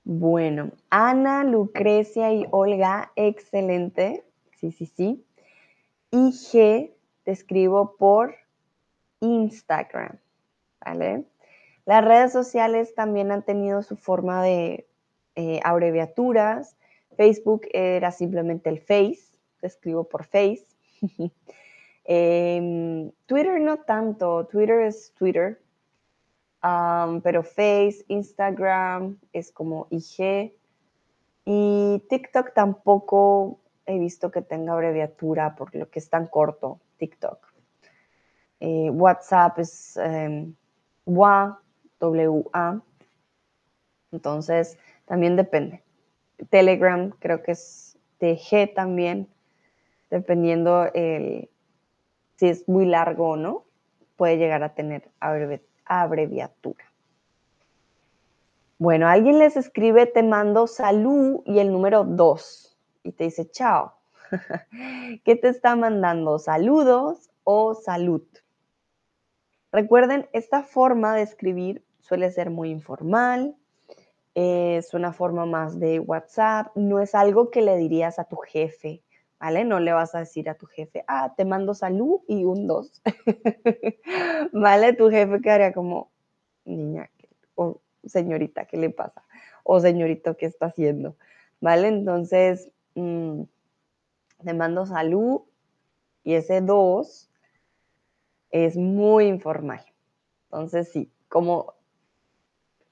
Bueno, 0.02 0.72
Ana, 0.88 1.44
Lucrecia 1.44 2.32
y 2.32 2.46
Olga, 2.50 3.12
excelente. 3.14 4.24
Sí, 4.56 4.72
sí, 4.72 4.86
sí. 4.86 5.24
Y 6.10 6.32
G, 6.32 6.92
te 7.22 7.30
escribo 7.30 7.94
por 7.96 8.34
Instagram, 9.20 10.18
¿vale? 10.84 11.24
Las 11.84 12.04
redes 12.04 12.32
sociales 12.32 12.94
también 12.94 13.32
han 13.32 13.44
tenido 13.44 13.82
su 13.82 13.96
forma 13.96 14.42
de 14.42 14.86
eh, 15.34 15.60
abreviaturas. 15.64 16.76
Facebook 17.16 17.62
era 17.72 18.10
simplemente 18.10 18.70
el 18.70 18.80
Face, 18.80 19.38
te 19.60 19.66
escribo 19.66 20.04
por 20.04 20.24
Face. 20.24 20.66
Em, 22.04 23.12
Twitter 23.26 23.60
no 23.60 23.76
tanto, 23.84 24.46
Twitter 24.46 24.80
es 24.80 25.12
Twitter, 25.14 25.60
pero 27.22 27.44
Face, 27.44 28.04
Instagram 28.08 29.18
es 29.32 29.52
como 29.52 29.86
IG. 29.90 30.52
Y 31.44 32.02
TikTok 32.08 32.52
tampoco 32.52 33.60
he 33.86 33.98
visto 33.98 34.30
que 34.30 34.42
tenga 34.42 34.72
abreviatura 34.72 35.54
por 35.54 35.74
lo 35.74 35.88
que 35.88 36.00
es 36.00 36.10
tan 36.10 36.26
corto, 36.26 36.80
TikTok. 36.96 37.49
Eh, 38.60 38.90
WhatsApp 38.90 39.58
es 39.58 39.96
em, 39.96 40.54
WA, 41.06 41.60
WA. 42.00 42.82
Entonces, 44.12 44.78
también 45.06 45.36
depende. 45.36 45.82
Telegram 46.50 47.10
creo 47.18 47.42
que 47.42 47.52
es 47.52 47.98
TG 48.18 48.74
también, 48.74 49.28
dependiendo 50.10 50.90
el, 50.94 51.48
si 52.36 52.48
es 52.48 52.68
muy 52.68 52.86
largo 52.86 53.30
o 53.30 53.36
no, 53.36 53.64
puede 54.16 54.36
llegar 54.36 54.62
a 54.62 54.74
tener 54.74 55.08
abreviatura. 55.84 56.84
Bueno, 58.78 59.08
alguien 59.08 59.38
les 59.38 59.56
escribe, 59.56 60.06
te 60.06 60.22
mando 60.22 60.66
salud 60.66 61.42
y 61.44 61.58
el 61.58 61.70
número 61.70 62.04
2 62.04 62.78
y 63.02 63.12
te 63.12 63.24
dice 63.24 63.50
chao. 63.50 63.94
¿Qué 65.24 65.36
te 65.36 65.48
está 65.48 65.76
mandando? 65.76 66.38
¿Saludos 66.38 67.30
o 67.44 67.74
salud? 67.74 68.22
Recuerden, 69.72 70.28
esta 70.32 70.62
forma 70.62 71.14
de 71.14 71.22
escribir 71.22 71.84
suele 72.00 72.30
ser 72.32 72.50
muy 72.50 72.70
informal, 72.70 73.56
es 74.34 74.94
una 74.94 75.12
forma 75.12 75.46
más 75.46 75.78
de 75.78 76.00
WhatsApp, 76.00 76.74
no 76.76 77.00
es 77.00 77.14
algo 77.14 77.50
que 77.50 77.62
le 77.62 77.76
dirías 77.76 78.18
a 78.18 78.24
tu 78.24 78.36
jefe, 78.36 79.02
¿vale? 79.38 79.64
No 79.64 79.78
le 79.78 79.92
vas 79.92 80.14
a 80.14 80.20
decir 80.20 80.50
a 80.50 80.54
tu 80.54 80.66
jefe, 80.66 81.04
ah, 81.06 81.34
te 81.36 81.44
mando 81.44 81.74
salud 81.74 82.20
y 82.26 82.44
un 82.44 82.66
dos, 82.66 83.00
¿vale? 84.52 84.92
Tu 84.94 85.08
jefe 85.08 85.40
quedaría 85.40 85.72
como, 85.72 86.10
niña, 86.64 87.08
o 87.54 87.80
señorita, 88.04 88.64
¿qué 88.64 88.76
le 88.76 88.90
pasa? 88.90 89.22
O 89.62 89.78
señorito, 89.78 90.36
¿qué 90.36 90.46
está 90.46 90.66
haciendo? 90.66 91.16
¿Vale? 91.60 91.88
Entonces, 91.88 92.72
mm, 92.96 93.42
te 94.44 94.54
mando 94.54 94.86
salud 94.86 95.42
y 96.24 96.34
ese 96.34 96.60
dos 96.60 97.29
es 98.50 98.76
muy 98.76 99.26
informal. 99.26 99.84
Entonces, 100.44 100.90
sí, 100.90 101.12
como 101.28 101.74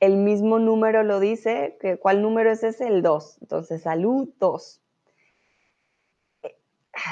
el 0.01 0.17
mismo 0.17 0.59
número 0.59 1.03
lo 1.03 1.19
dice, 1.21 1.77
¿cuál 2.01 2.23
número 2.23 2.51
es 2.51 2.63
ese? 2.63 2.87
El 2.87 3.03
2. 3.03 3.39
Entonces, 3.41 3.83
salud 3.83 4.29
2. 4.39 4.81
Eh, 6.45 6.57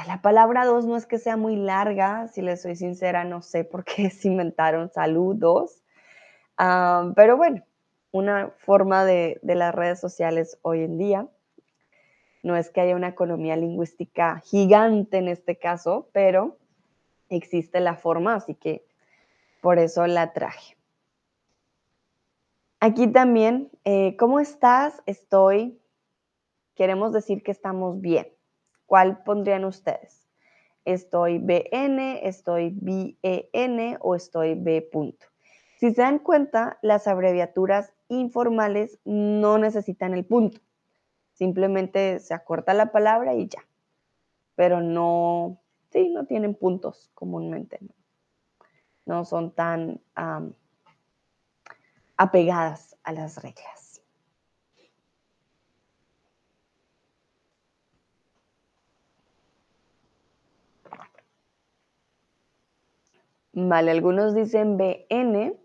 la 0.07 0.23
palabra 0.23 0.65
2 0.65 0.87
no 0.87 0.97
es 0.97 1.07
que 1.07 1.19
sea 1.19 1.37
muy 1.37 1.57
larga, 1.57 2.29
si 2.29 2.43
les 2.43 2.63
soy 2.63 2.77
sincera, 2.77 3.25
no 3.25 3.43
sé 3.43 3.65
por 3.65 3.85
qué 3.85 4.11
se 4.11 4.29
inventaron 4.29 4.91
salud 4.91 5.35
2. 5.37 5.83
Ah, 6.59 7.13
pero 7.17 7.37
bueno, 7.37 7.65
una 8.13 8.51
forma 8.59 9.05
de, 9.05 9.41
de 9.43 9.55
las 9.57 9.75
redes 9.75 10.01
sociales 10.01 10.59
hoy 10.63 10.83
en 10.83 10.99
día. 10.99 11.29
No 12.43 12.57
es 12.57 12.71
que 12.71 12.81
haya 12.81 12.95
una 12.95 13.09
economía 13.09 13.57
lingüística 13.57 14.41
gigante 14.45 15.19
en 15.19 15.27
este 15.27 15.59
caso, 15.59 16.09
pero 16.13 16.57
existe 17.29 17.81
la 17.81 17.97
forma, 17.97 18.35
así 18.35 18.55
que 18.55 18.87
por 19.61 19.79
eso 19.79 20.07
la 20.07 20.33
traje. 20.33 20.77
Aquí 22.81 23.09
también, 23.09 23.71
eh, 23.85 24.17
¿cómo 24.17 24.39
estás? 24.39 25.03
Estoy, 25.07 25.81
queremos 26.75 27.13
decir 27.13 27.43
que 27.43 27.51
estamos 27.51 28.01
bien. 28.01 28.29
¿Cuál 28.87 29.23
pondrían 29.25 29.65
ustedes? 29.65 30.29
¿Estoy 30.85 31.39
BN, 31.39 32.21
estoy 32.23 32.71
BEN 32.81 33.99
o 34.01 34.15
estoy 34.15 34.55
B 34.55 34.83
punto? 34.83 35.27
Si 35.79 35.93
se 35.93 36.03
dan 36.03 36.21
cuenta, 36.21 36.79
las 36.81 37.09
abreviaturas 37.09 37.93
informales 38.09 38.99
no 39.05 39.59
necesitan 39.59 40.15
el 40.15 40.25
punto. 40.25 40.61
Simplemente 41.33 42.21
se 42.21 42.35
acorta 42.35 42.73
la 42.73 42.93
palabra 42.93 43.35
y 43.35 43.49
ya. 43.49 43.67
Pero 44.55 44.81
no, 44.81 45.61
sí, 45.91 46.09
no 46.11 46.27
tienen 46.27 46.55
puntos 46.55 47.11
comúnmente. 47.15 47.79
No, 49.05 49.25
son 49.25 49.53
tan 49.53 50.01
apegadas 52.17 52.97
a 53.05 53.13
las 53.13 53.43
reglas. 53.43 54.03
Vale, 63.59 63.91
algunos 63.91 64.35
dicen 64.35 64.77
BN, 64.77 65.57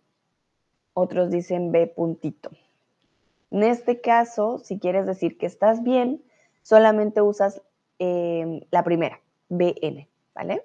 otros 0.93 1.29
dicen 1.29 1.73
B 1.73 1.87
puntito. 1.87 2.49
En 3.49 3.63
este 3.63 3.99
caso, 3.99 4.59
si 4.59 4.79
quieres 4.79 5.05
decir 5.05 5.37
que 5.37 5.45
estás 5.45 5.83
bien, 5.83 6.23
solamente 6.61 7.21
usas 7.21 7.61
eh, 7.99 8.65
la 8.71 8.85
primera, 8.85 9.19
BN, 9.49 10.07
¿vale? 10.41 10.63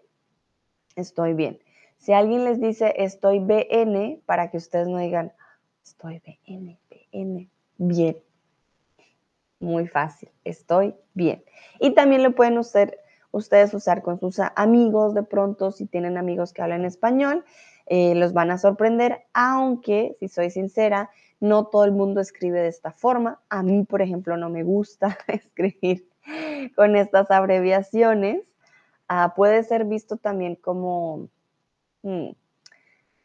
Estoy 0.94 1.34
bien. 1.34 1.58
Si 1.98 2.14
alguien 2.14 2.44
les 2.44 2.60
dice 2.62 2.94
estoy 2.96 3.40
BN, 3.40 4.22
para 4.24 4.50
que 4.50 4.56
ustedes 4.56 4.88
no 4.88 4.98
digan, 4.98 5.32
Estoy 5.84 6.20
bien, 6.46 6.78
bien, 7.12 7.50
bien. 7.76 8.16
Muy 9.60 9.86
fácil, 9.86 10.30
estoy 10.44 10.94
bien. 11.14 11.44
Y 11.78 11.94
también 11.94 12.22
lo 12.22 12.34
pueden 12.34 12.58
ustedes 12.58 13.74
usar 13.74 14.02
con 14.02 14.18
sus 14.18 14.40
amigos 14.56 15.14
de 15.14 15.22
pronto, 15.22 15.70
si 15.72 15.86
tienen 15.86 16.16
amigos 16.16 16.52
que 16.52 16.62
hablan 16.62 16.84
español, 16.84 17.44
eh, 17.86 18.14
los 18.14 18.32
van 18.32 18.50
a 18.50 18.58
sorprender, 18.58 19.26
aunque, 19.32 20.16
si 20.18 20.28
soy 20.28 20.50
sincera, 20.50 21.10
no 21.38 21.66
todo 21.66 21.84
el 21.84 21.92
mundo 21.92 22.20
escribe 22.20 22.60
de 22.60 22.68
esta 22.68 22.92
forma. 22.92 23.40
A 23.48 23.62
mí, 23.62 23.84
por 23.84 24.02
ejemplo, 24.02 24.36
no 24.36 24.48
me 24.48 24.64
gusta 24.64 25.16
escribir 25.28 26.08
con 26.74 26.96
estas 26.96 27.30
abreviaciones. 27.30 28.42
Ah, 29.08 29.34
puede 29.34 29.62
ser 29.62 29.84
visto 29.84 30.16
también 30.16 30.56
como... 30.56 31.28
Hmm, 32.02 32.30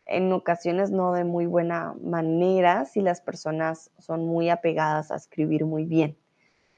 en 0.05 0.33
ocasiones 0.33 0.91
no 0.91 1.13
de 1.13 1.23
muy 1.23 1.45
buena 1.45 1.95
manera 2.01 2.85
si 2.85 3.01
las 3.01 3.21
personas 3.21 3.91
son 3.99 4.25
muy 4.25 4.49
apegadas 4.49 5.11
a 5.11 5.15
escribir 5.15 5.65
muy 5.65 5.85
bien. 5.85 6.17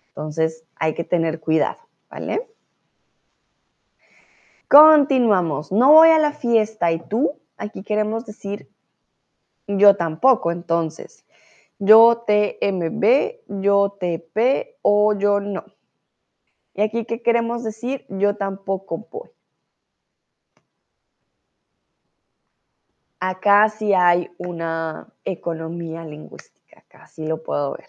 Entonces 0.10 0.66
hay 0.76 0.94
que 0.94 1.04
tener 1.04 1.40
cuidado, 1.40 1.78
¿vale? 2.10 2.48
Continuamos. 4.68 5.72
No 5.72 5.92
voy 5.92 6.10
a 6.10 6.20
la 6.20 6.32
fiesta 6.32 6.92
y 6.92 7.00
tú, 7.00 7.40
aquí 7.58 7.84
queremos 7.84 8.26
decir 8.26 8.70
yo 9.68 9.96
tampoco, 9.96 10.52
entonces. 10.52 11.26
Yo 11.80 12.24
TMB, 12.28 13.62
yo 13.62 13.98
TP 14.00 14.78
o 14.82 15.14
yo 15.18 15.40
no. 15.40 15.66
Y 16.76 16.82
aquí, 16.82 17.06
¿qué 17.06 17.22
queremos 17.22 17.64
decir? 17.64 18.06
Yo 18.10 18.36
tampoco 18.36 19.08
voy. 19.10 19.30
acá 23.30 23.70
sí 23.70 23.94
hay 23.94 24.30
una 24.38 25.08
economía 25.24 26.04
lingüística, 26.04 26.80
acá 26.80 27.08
sí 27.08 27.26
lo 27.26 27.42
puedo 27.42 27.78
ver. 27.78 27.88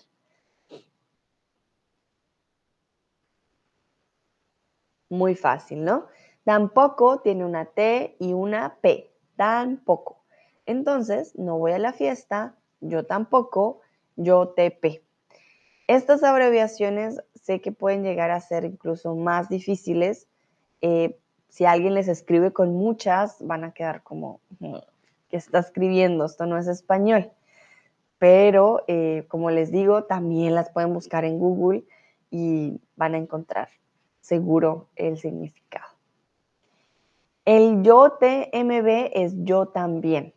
Muy 5.11 5.35
fácil, 5.35 5.85
¿no? 5.85 6.07
Tampoco 6.45 7.19
tiene 7.21 7.45
una 7.45 7.65
T 7.65 8.17
y 8.21 8.33
una 8.33 8.77
P, 8.81 9.13
tampoco. 9.35 10.25
Entonces, 10.67 11.37
no 11.37 11.59
voy 11.59 11.73
a 11.73 11.79
la 11.79 11.93
fiesta, 11.93 12.55
yo 12.81 13.05
tampoco, 13.05 13.81
yo 14.15 14.51
TP. 14.51 15.04
Estas 15.87 16.23
abreviaciones 16.23 17.21
sé 17.35 17.61
que 17.61 17.73
pueden 17.73 18.03
llegar 18.03 18.31
a 18.31 18.41
ser 18.41 18.65
incluso 18.65 19.15
más 19.15 19.49
difíciles. 19.49 20.27
Eh, 20.81 21.19
si 21.49 21.67
alguien 21.67 21.95
les 21.95 22.09
escribe 22.09 22.53
con 22.53 22.75
muchas, 22.75 23.37
van 23.41 23.65
a 23.65 23.73
quedar 23.73 24.03
como, 24.03 24.41
está 25.31 25.59
escribiendo, 25.59 26.25
esto 26.25 26.47
no 26.47 26.57
es 26.57 26.67
español. 26.67 27.31
Pero, 28.19 28.83
eh, 28.87 29.25
como 29.29 29.51
les 29.51 29.71
digo, 29.71 30.05
también 30.05 30.55
las 30.55 30.71
pueden 30.71 30.95
buscar 30.95 31.25
en 31.25 31.39
Google 31.39 31.85
y 32.31 32.81
van 32.97 33.15
a 33.15 33.19
encontrar 33.19 33.69
seguro 34.21 34.89
el 34.97 35.19
significado. 35.19 35.93
El 37.45 37.83
yo 37.83 38.13
TMB 38.19 39.11
es 39.13 39.35
yo 39.45 39.67
también, 39.67 40.33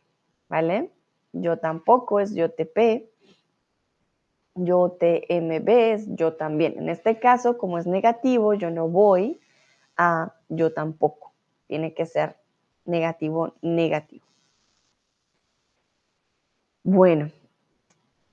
¿vale? 0.49 0.91
Yo 1.31 1.57
tampoco 1.57 2.19
es 2.19 2.35
yo 2.35 2.51
TP. 2.51 3.09
Yo 4.57 4.97
TMB 4.99 5.69
es 5.69 6.07
yo 6.15 6.33
también. 6.33 6.77
En 6.77 6.89
este 6.89 7.19
caso, 7.19 7.57
como 7.57 7.77
es 7.77 7.85
negativo, 7.85 8.53
yo 8.53 8.71
no 8.71 8.87
voy 8.87 9.39
a 9.95 10.33
yo 10.49 10.73
tampoco. 10.73 11.33
Tiene 11.67 11.93
que 11.93 12.05
ser 12.05 12.37
negativo, 12.85 13.53
negativo. 13.61 14.25
Bueno, 16.83 17.31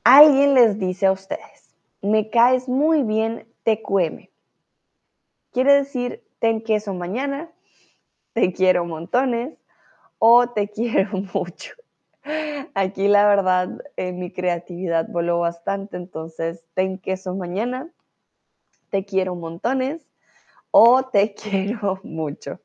alguien 0.05 0.55
les 0.55 0.79
dice 0.79 1.07
a 1.07 1.13
ustedes, 1.13 1.75
me 2.01 2.31
caes 2.31 2.69
muy 2.69 3.03
bien 3.03 3.47
TQM. 3.65 4.29
Quiere 5.53 5.73
decir, 5.75 6.23
ten 6.39 6.63
queso 6.63 6.95
mañana, 6.95 7.51
te 8.33 8.53
quiero 8.53 8.85
montones 8.85 9.59
o 10.19 10.49
te 10.49 10.69
quiero 10.75 11.19
mucho. 11.33 11.75
Aquí 12.75 13.09
la 13.09 13.27
verdad, 13.27 13.83
eh, 13.97 14.13
mi 14.13 14.31
creatividad 14.31 15.09
voló 15.09 15.41
bastante, 15.41 15.97
entonces 15.97 16.65
ten 16.75 16.99
queso 16.99 17.35
mañana, 17.35 17.91
te 18.91 19.05
quiero 19.05 19.35
montones 19.35 20.07
o 20.71 21.03
te 21.05 21.35
quiero 21.41 22.01
mucho. 22.03 22.61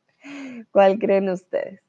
¿Cuál 0.71 0.99
creen 0.99 1.29
ustedes? 1.29 1.81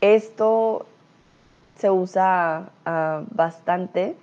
Esto 0.00 0.86
se 1.78 1.90
usa 1.90 2.70
ah, 2.84 3.24
bastante 3.30 4.16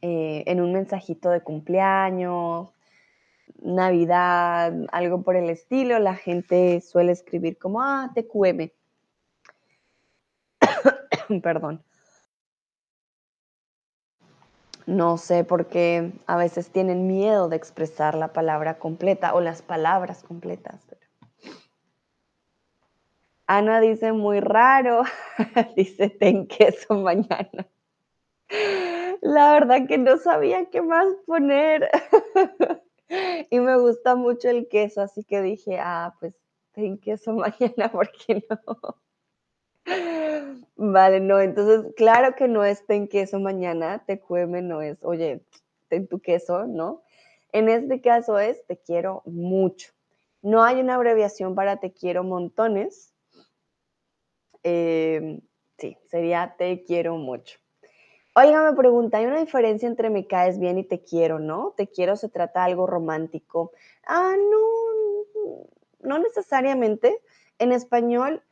eh, 0.00 0.44
en 0.46 0.60
un 0.60 0.72
mensajito 0.72 1.30
de 1.30 1.40
cumpleaños, 1.40 2.70
Navidad, 3.58 4.72
algo 4.92 5.22
por 5.22 5.36
el 5.36 5.50
estilo. 5.50 5.98
La 5.98 6.14
gente 6.14 6.80
suele 6.80 7.12
escribir 7.12 7.58
como, 7.58 7.82
ah, 7.82 8.10
TQM. 8.14 8.70
Perdón. 11.42 11.82
No 14.86 15.18
sé 15.18 15.44
por 15.44 15.66
qué 15.66 16.12
a 16.26 16.36
veces 16.38 16.70
tienen 16.70 17.06
miedo 17.06 17.50
de 17.50 17.56
expresar 17.56 18.14
la 18.14 18.32
palabra 18.32 18.78
completa 18.78 19.34
o 19.34 19.40
las 19.40 19.60
palabras 19.60 20.22
completas. 20.22 20.80
Ana 23.46 23.80
dice 23.80 24.12
muy 24.12 24.40
raro, 24.40 25.02
dice 25.76 26.08
ten 26.08 26.46
queso 26.46 26.94
mañana. 26.94 27.66
La 29.20 29.52
verdad 29.52 29.86
que 29.86 29.98
no 29.98 30.16
sabía 30.16 30.66
qué 30.70 30.80
más 30.80 31.06
poner. 31.26 31.90
y 33.50 33.60
me 33.60 33.76
gusta 33.78 34.14
mucho 34.14 34.48
el 34.48 34.68
queso, 34.68 35.00
así 35.00 35.24
que 35.24 35.42
dije, 35.42 35.78
ah, 35.80 36.14
pues 36.20 36.34
ten 36.72 36.98
queso 36.98 37.32
mañana, 37.34 37.90
¿por 37.90 38.10
qué 38.12 38.44
no? 38.48 38.96
Vale, 40.76 41.20
no, 41.20 41.40
entonces, 41.40 41.92
claro 41.96 42.34
que 42.34 42.46
no 42.46 42.64
es 42.64 42.86
ten 42.86 43.08
queso 43.08 43.40
mañana, 43.40 44.04
te 44.04 44.20
cueme 44.20 44.62
no 44.62 44.82
es, 44.82 44.98
oye, 45.02 45.40
ten 45.88 46.06
tu 46.06 46.20
queso, 46.20 46.66
¿no? 46.66 47.02
En 47.52 47.68
este 47.68 48.00
caso 48.00 48.38
es 48.38 48.64
te 48.66 48.76
quiero 48.76 49.22
mucho. 49.24 49.92
No 50.42 50.62
hay 50.62 50.80
una 50.80 50.94
abreviación 50.94 51.54
para 51.54 51.78
te 51.78 51.92
quiero 51.92 52.22
montones. 52.22 53.14
Em, 54.62 55.40
sí, 55.78 55.96
sería 56.06 56.54
te 56.58 56.84
quiero 56.84 57.16
mucho. 57.16 57.58
Oiga, 58.40 58.62
me 58.62 58.76
pregunta, 58.76 59.18
¿hay 59.18 59.26
una 59.26 59.40
diferencia 59.40 59.88
entre 59.88 60.10
me 60.10 60.28
caes 60.28 60.60
bien 60.60 60.78
y 60.78 60.84
te 60.84 61.02
quiero, 61.02 61.40
no? 61.40 61.74
Te 61.76 61.88
quiero 61.88 62.14
se 62.14 62.28
trata 62.28 62.60
de 62.60 62.66
algo 62.66 62.86
romántico. 62.86 63.72
Ah, 64.06 64.36
no, 64.38 65.58
no 66.08 66.18
necesariamente. 66.20 67.20
En 67.58 67.72
español 67.72 68.44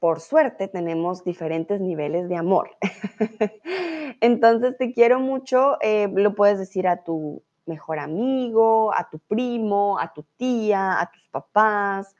por 0.00 0.18
suerte 0.18 0.66
tenemos 0.66 1.22
diferentes 1.22 1.80
niveles 1.80 2.28
de 2.28 2.34
amor. 2.34 2.70
Entonces 4.20 4.76
te 4.76 4.92
quiero 4.92 5.20
mucho, 5.20 5.76
eh, 5.80 6.08
lo 6.12 6.34
puedes 6.34 6.58
decir 6.58 6.88
a 6.88 7.04
tu 7.04 7.44
mejor 7.66 8.00
amigo, 8.00 8.92
a 8.92 9.08
tu 9.08 9.20
primo, 9.20 9.96
a 10.00 10.12
tu 10.12 10.24
tía, 10.36 11.00
a 11.00 11.08
tus 11.12 11.28
papás. 11.28 12.16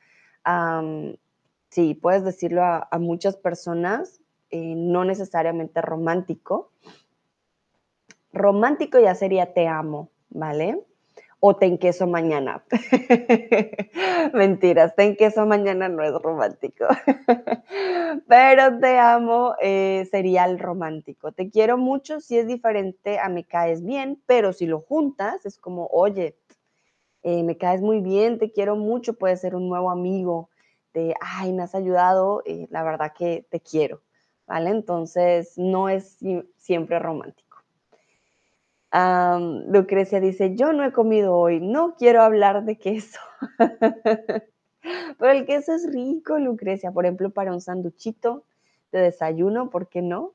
sí, 1.70 1.94
puedes 1.94 2.22
decirlo 2.22 2.62
a, 2.62 2.88
muchas 3.00 3.36
personas, 3.36 4.20
eh, 4.50 4.74
no 4.76 5.04
necesariamente 5.04 5.80
romántico. 5.82 6.72
Romántico 8.32 8.98
ya 8.98 9.14
sería 9.14 9.54
te 9.54 9.66
amo, 9.66 10.10
¿vale? 10.30 10.84
o 11.40 11.54
ten 11.56 11.78
queso 11.78 12.06
mañana. 12.06 12.64
Mentiras, 14.32 14.94
ten 14.96 15.16
queso 15.16 15.46
mañana 15.46 15.88
no 15.88 16.02
es 16.02 16.12
romántico. 16.12 16.86
Pero 18.28 18.78
te 18.80 18.98
amo 18.98 19.54
eh, 19.60 20.08
sería 20.10 20.44
el 20.46 20.58
romántico. 20.58 21.32
Te 21.32 21.50
quiero 21.50 21.76
mucho 21.78 22.20
si 22.20 22.38
es 22.38 22.46
diferente 22.46 23.18
a 23.18 23.28
me 23.28 23.44
caes 23.44 23.84
bien, 23.84 24.20
pero 24.26 24.52
si 24.52 24.66
lo 24.66 24.80
juntas 24.80 25.44
es 25.44 25.58
como, 25.58 25.86
oye, 25.92 26.36
eh, 27.22 27.42
me 27.42 27.56
caes 27.56 27.82
muy 27.82 28.00
bien, 28.00 28.38
te 28.38 28.50
quiero 28.50 28.76
mucho, 28.76 29.14
puede 29.14 29.36
ser 29.36 29.54
un 29.54 29.68
nuevo 29.68 29.90
amigo, 29.90 30.48
de, 30.94 31.14
ay, 31.20 31.52
me 31.52 31.62
has 31.62 31.74
ayudado, 31.74 32.42
la 32.70 32.82
verdad 32.82 33.12
que 33.16 33.46
te 33.50 33.60
quiero, 33.60 34.00
¿vale? 34.46 34.70
Entonces 34.70 35.56
no 35.56 35.88
es 35.88 36.18
siempre 36.56 36.98
romántico. 36.98 37.46
Lucrecia 39.68 40.20
dice, 40.20 40.54
yo 40.56 40.72
no 40.72 40.84
he 40.84 40.92
comido 40.92 41.36
hoy, 41.36 41.60
no 41.60 41.96
quiero 41.96 42.22
hablar 42.22 42.64
de 42.64 42.78
queso. 42.78 43.20
Pero 45.18 45.32
el 45.32 45.46
queso 45.46 45.74
es 45.74 45.92
rico, 45.92 46.38
Lucrecia. 46.38 46.92
Por 46.92 47.04
ejemplo, 47.04 47.30
para 47.30 47.52
un 47.52 47.60
sanduchito 47.60 48.44
de 48.92 49.00
desayuno, 49.00 49.68
¿por 49.68 49.88
qué 49.88 50.02
no? 50.02 50.32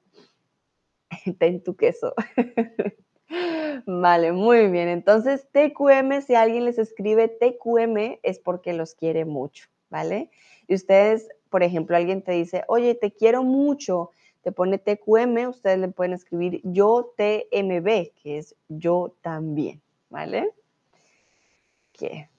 Ten 1.40 1.64
tu 1.64 1.76
queso. 1.76 2.14
vale, 3.86 4.32
muy 4.32 4.68
bien. 4.68 4.90
Entonces, 4.90 5.48
TQM, 5.52 6.22
si 6.22 6.36
alguien 6.36 6.66
les 6.66 6.78
escribe 6.78 7.30
TQM, 7.30 8.20
es 8.24 8.40
porque 8.40 8.74
los 8.74 8.94
quiere 8.94 9.26
mucho, 9.26 9.68
¿vale? 9.90 10.30
Y 10.68 10.76
ustedes, 10.76 11.30
por 11.52 11.62
ejemplo, 11.62 11.96
alguien 11.96 12.24
te 12.24 12.32
dice, 12.32 12.64
oye, 12.68 12.96
te 12.96 13.12
quiero 13.12 13.44
mucho 13.44 14.10
te 14.42 14.52
pone 14.52 14.78
TQM, 14.78 15.50
ustedes 15.50 15.78
le 15.78 15.88
pueden 15.90 16.14
escribir 16.14 16.62
yo 16.64 17.14
TMB, 17.16 18.12
que 18.22 18.38
es 18.38 18.56
yo 18.68 19.14
también, 19.22 19.82
¿vale? 20.10 20.52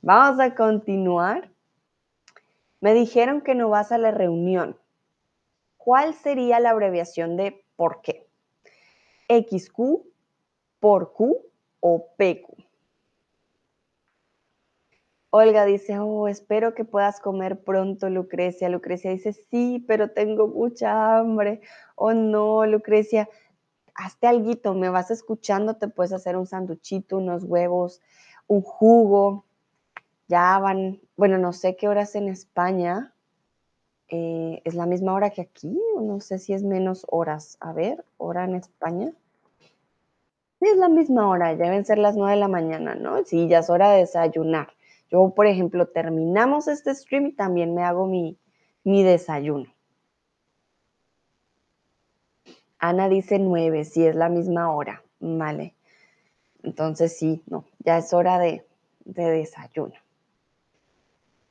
Vamos 0.01 0.41
a 0.41 0.55
continuar. 0.55 1.51
Me 2.81 2.95
dijeron 2.95 3.43
que 3.43 3.55
no 3.55 3.69
vas 3.69 3.93
a 3.93 3.99
la 3.99 4.11
reunión. 4.11 4.77
¿Cuál 5.77 6.15
sería 6.15 6.59
la 6.59 6.71
abreviación 6.71 7.37
de 7.37 7.65
por 7.77 8.03
qué? 8.03 8.27
XQ, 9.29 10.05
por 10.81 11.13
Q 11.13 11.41
o 11.79 12.09
PQ. 12.17 12.62
Olga 15.35 15.65
dice, 15.65 15.99
oh, 15.99 16.29
espero 16.29 16.75
que 16.75 16.85
puedas 16.85 17.19
comer 17.19 17.65
pronto, 17.65 18.11
Lucrecia. 18.11 18.69
Lucrecia 18.69 19.11
dice, 19.11 19.33
sí, 19.33 19.83
pero 19.89 20.11
tengo 20.11 20.47
mucha 20.47 21.17
hambre. 21.17 21.63
Oh, 21.97 22.13
no, 22.13 22.67
Lucrecia, 22.67 23.31
hazte 23.95 24.27
algo, 24.27 24.75
me 24.75 24.91
vas 24.91 25.11
escuchando, 25.11 25.77
te 25.79 25.89
puedes 25.89 26.13
hacer 26.13 26.37
un 26.37 26.47
sanduchito, 26.47 27.17
unos 27.17 27.45
huevos, 27.45 28.03
un 28.47 28.61
jugo. 28.61 29.47
Ya 30.29 30.59
van, 30.59 31.01
bueno, 31.17 31.39
no 31.39 31.55
sé 31.55 31.77
qué 31.77 31.89
horas 31.89 32.15
en 32.15 32.29
España. 32.29 33.15
Eh, 34.09 34.61
¿Es 34.65 34.75
la 34.75 34.85
misma 34.85 35.15
hora 35.15 35.31
que 35.31 35.41
aquí? 35.41 35.81
No 35.99 36.21
sé 36.21 36.39
si 36.39 36.53
es 36.53 36.63
menos 36.63 37.07
horas. 37.09 37.57
A 37.61 37.73
ver, 37.73 38.05
hora 38.19 38.45
en 38.45 38.57
España. 38.57 39.11
Es 40.61 40.77
la 40.77 40.91
misma 40.91 41.27
hora, 41.31 41.55
ya 41.55 41.65
deben 41.65 41.87
ser 41.87 41.97
las 41.97 42.17
nueve 42.17 42.33
de 42.33 42.41
la 42.41 42.49
mañana, 42.49 42.95
¿no? 42.95 43.25
Sí, 43.25 43.49
ya 43.49 43.61
es 43.61 43.71
hora 43.71 43.93
de 43.93 44.01
desayunar. 44.01 44.69
Yo, 45.13 45.35
por 45.35 45.47
ejemplo, 45.47 45.89
terminamos 45.89 46.69
este 46.69 46.95
stream 46.95 47.27
y 47.27 47.33
también 47.33 47.75
me 47.75 47.83
hago 47.83 48.07
mi, 48.07 48.39
desayuno. 48.83 49.67
Ana 52.79 53.11
dice 53.11 53.39
nueve, 53.39 53.85
si 53.85 54.07
es 54.07 54.15
la 54.17 54.31
misma 54.31 54.75
hora. 54.75 55.03
Vale. 55.21 55.75
Entonces 56.63 57.17
sí, 57.19 57.43
no, 57.47 57.67
ya 57.81 57.99
es 57.99 58.15
hora 58.15 58.39
de, 58.39 58.67
de 59.05 59.31
desayuno. 59.31 59.95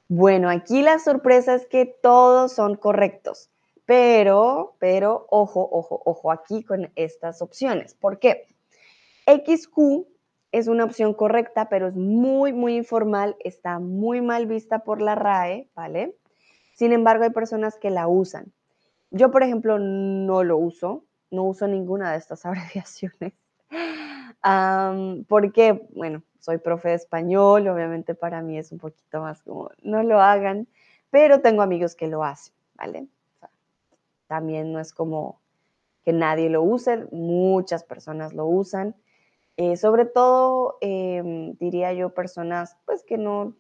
Bueno, 0.08 0.50
aquí 0.50 0.82
la 0.82 0.98
sorpresa 0.98 1.54
es 1.54 1.68
que 1.68 1.86
todos 1.86 2.54
son 2.54 2.76
correctos, 2.76 3.52
pero, 3.86 4.76
pero, 4.80 5.28
ojo, 5.30 5.70
ojo, 5.72 6.02
ojo 6.04 6.32
aquí 6.32 6.64
con 6.64 6.92
estas 6.96 7.44
opciones. 7.44 7.94
¿Por 7.94 8.18
qué? 8.18 8.48
XQ 9.28 10.11
es 10.52 10.68
una 10.68 10.84
opción 10.84 11.14
correcta, 11.14 11.70
pero 11.70 11.88
es 11.88 11.96
muy, 11.96 12.54
muy 12.54 12.76
informal, 12.76 13.36
está 13.40 13.80
muy 13.80 14.22
mal 14.22 14.46
vista 14.46 14.80
por 14.80 15.02
la 15.02 15.16
RAE, 15.16 15.70
¿vale? 15.76 16.16
Sin 16.74 16.94
embargo, 16.94 17.24
hay 17.24 17.30
personas 17.30 17.78
que 17.78 17.90
la 17.90 18.08
usan. 18.08 18.52
Yo, 19.12 19.32
por 19.32 19.44
ejemplo, 19.44 19.80
no 19.80 20.44
lo 20.44 20.58
uso, 20.58 21.06
no 21.30 21.44
uso 21.44 21.68
ninguna 21.68 22.12
de 22.12 22.18
estas 22.18 22.46
abreviaciones. 22.46 23.34
porque, 25.28 25.88
bueno, 25.94 26.24
soy 26.40 26.58
profe 26.58 26.90
de 26.90 26.96
español, 26.96 27.68
obviamente 27.68 28.16
para 28.16 28.42
mí 28.42 28.58
es 28.58 28.72
un 28.72 28.80
poquito 28.80 29.22
más 29.22 29.42
como, 29.44 29.70
no 29.84 30.04
lo 30.04 30.20
hagan, 30.20 30.68
pero 31.12 31.42
tengo 31.42 31.62
amigos 31.62 31.96
que 31.96 32.08
lo 32.08 32.24
hacen, 32.24 32.54
¿vale? 32.76 33.08
también 34.32 34.72
no 34.72 34.80
es 34.80 34.94
como 34.94 35.42
que 36.06 36.14
nadie 36.14 36.50
lo 36.50 36.64
use, 36.64 37.06
muchas 37.12 37.84
personas 37.84 38.32
lo 38.32 38.46
usan. 38.46 38.96
Eh, 39.58 39.78
sobre 39.78 40.06
todo, 40.06 40.78
em, 40.82 41.56
diría 41.58 41.94
yo, 41.94 42.14
personas 42.14 42.78
pues 42.86 43.04
que 43.04 43.18
no, 43.18 43.56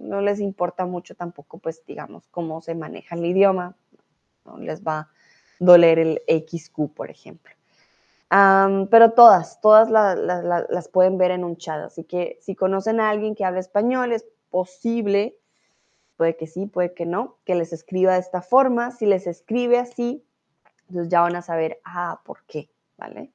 no, 0.00 0.20
les 0.20 0.40
importa 0.40 0.86
mucho 0.86 1.14
tampoco, 1.14 1.58
pues 1.58 1.84
digamos, 1.86 2.28
cómo 2.28 2.60
se 2.62 2.74
maneja 2.74 3.16
el 3.16 3.24
idioma, 3.24 3.76
no 4.44 4.58
les 4.58 4.82
va 4.82 4.98
a 4.98 5.10
doler 5.58 5.98
el 5.98 6.22
XQ, 6.28 6.94
por 6.94 7.10
ejemplo. 7.10 7.52
pero 8.90 9.12
todas, 9.12 9.60
todas 9.60 9.90
las 9.90 10.88
pueden 10.88 11.18
ver 11.18 11.30
en 11.30 11.44
un 11.44 11.56
chat. 11.56 11.84
Así 11.84 12.04
que 12.04 12.38
si 12.40 12.54
conocen 12.54 13.00
a 13.00 13.10
alguien 13.10 13.34
que 13.34 13.44
habla 13.44 13.60
español, 13.60 14.12
es 14.12 14.26
posible, 14.50 15.36
puede 16.16 16.36
que 16.36 16.46
sí, 16.46 16.66
puede 16.66 16.94
que 16.94 17.06
no, 17.06 17.36
que 17.44 17.54
les 17.54 17.72
escriba 17.72 18.14
de 18.14 18.20
esta 18.20 18.42
forma. 18.42 18.90
Si 18.90 19.06
les 19.06 19.26
escribe 19.26 19.78
así, 19.78 20.24
entonces 20.88 21.10
ya 21.10 21.20
van 21.20 21.36
a 21.36 21.42
saber, 21.42 21.80
ah, 21.84 22.20
¿por 22.24 22.44
qué? 22.46 22.70
¿Vale? 22.96 23.32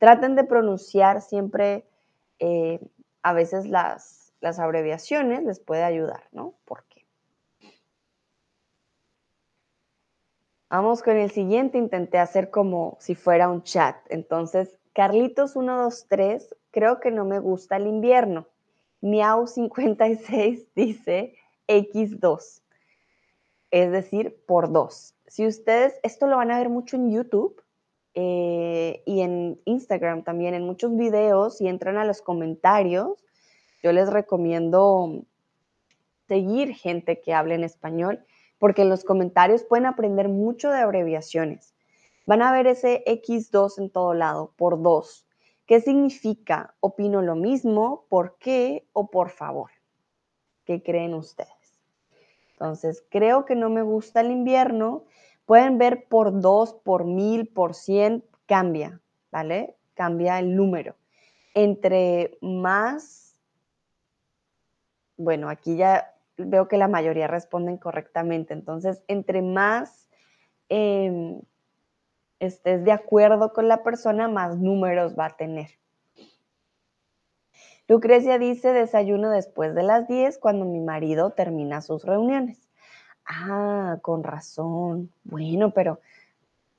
Traten 0.00 0.34
de 0.34 0.44
pronunciar 0.44 1.20
siempre, 1.20 1.84
eh, 2.38 2.80
a 3.22 3.34
veces 3.34 3.66
las, 3.66 4.32
abreviaciones 4.58 5.44
les 5.44 5.60
puede 5.60 5.82
ayudar, 5.82 6.22
¿no? 6.32 6.54
¿Por 6.64 6.84
qué? 6.84 7.04
Vamos 10.70 11.02
con 11.02 11.18
el 11.18 11.30
siguiente, 11.30 11.76
intenté 11.76 12.16
hacer 12.16 12.48
como 12.48 12.96
si 12.98 13.14
fuera 13.14 13.50
un 13.50 13.62
chat. 13.62 13.96
Entonces, 14.08 14.78
Carlitos123, 14.94 16.56
creo 16.70 16.98
que 16.98 17.10
no 17.10 17.26
me 17.26 17.38
gusta 17.38 17.76
el 17.76 17.86
invierno. 17.86 18.46
Miau56 19.02 20.66
dice 20.74 21.34
X2, 21.68 22.62
es 23.70 23.92
decir, 23.92 24.42
por 24.46 24.72
2. 24.72 25.14
Si 25.26 25.46
ustedes, 25.46 26.00
esto 26.02 26.26
lo 26.26 26.38
van 26.38 26.52
a 26.52 26.58
ver 26.58 26.70
mucho 26.70 26.96
en 26.96 27.10
YouTube 27.10 27.62
eh, 28.14 29.02
y 29.06 29.20
en 29.20 29.60
Instagram 29.64 30.24
también, 30.24 30.54
en 30.54 30.64
muchos 30.64 30.96
videos, 30.96 31.60
y 31.60 31.68
entran 31.68 31.96
a 31.96 32.04
los 32.04 32.22
comentarios, 32.22 33.24
yo 33.82 33.92
les 33.92 34.10
recomiendo 34.10 35.24
seguir 36.28 36.74
gente 36.74 37.20
que 37.20 37.34
hable 37.34 37.54
en 37.54 37.64
español 37.64 38.24
porque 38.60 38.82
en 38.82 38.90
los 38.90 39.04
comentarios 39.04 39.64
pueden 39.64 39.86
aprender 39.86 40.28
mucho 40.28 40.70
de 40.70 40.78
abreviaciones. 40.78 41.74
Van 42.26 42.42
a 42.42 42.52
ver 42.52 42.66
ese 42.68 43.02
X2 43.06 43.78
en 43.78 43.90
todo 43.90 44.14
lado, 44.14 44.52
por 44.56 44.80
dos. 44.80 45.26
¿Qué 45.66 45.80
significa? 45.80 46.74
Opino 46.80 47.22
lo 47.22 47.34
mismo, 47.34 48.04
¿por 48.08 48.36
qué 48.38 48.86
o 48.92 49.10
por 49.10 49.30
favor? 49.30 49.70
¿Qué 50.66 50.82
creen 50.82 51.14
ustedes? 51.14 51.80
Entonces, 52.52 53.02
creo 53.08 53.46
que 53.46 53.56
no 53.56 53.70
me 53.70 53.82
gusta 53.82 54.20
el 54.20 54.30
invierno. 54.30 55.04
Pueden 55.50 55.78
ver 55.78 56.06
por 56.06 56.40
dos, 56.40 56.74
por 56.74 57.06
mil, 57.06 57.48
por 57.48 57.74
cien, 57.74 58.24
cambia, 58.46 59.00
¿vale? 59.32 59.74
Cambia 59.94 60.38
el 60.38 60.54
número. 60.54 60.94
Entre 61.54 62.38
más, 62.40 63.34
bueno, 65.16 65.48
aquí 65.48 65.76
ya 65.76 66.14
veo 66.36 66.68
que 66.68 66.76
la 66.76 66.86
mayoría 66.86 67.26
responden 67.26 67.78
correctamente. 67.78 68.54
Entonces, 68.54 69.02
entre 69.08 69.42
más 69.42 70.08
em, 70.68 71.40
estés 72.38 72.84
de 72.84 72.92
acuerdo 72.92 73.52
con 73.52 73.66
la 73.66 73.82
persona, 73.82 74.28
más 74.28 74.56
números 74.56 75.18
va 75.18 75.26
a 75.26 75.36
tener. 75.36 75.70
Lucrecia 77.88 78.38
dice, 78.38 78.72
desayuno 78.72 79.30
después 79.30 79.74
de 79.74 79.82
las 79.82 80.06
10 80.06 80.38
cuando 80.38 80.64
mi 80.64 80.78
marido 80.78 81.30
termina 81.30 81.80
sus 81.80 82.04
reuniones. 82.04 82.69
Ah, 83.26 83.98
con 84.02 84.22
razón. 84.24 85.10
Bueno, 85.24 85.70
pero 85.72 86.00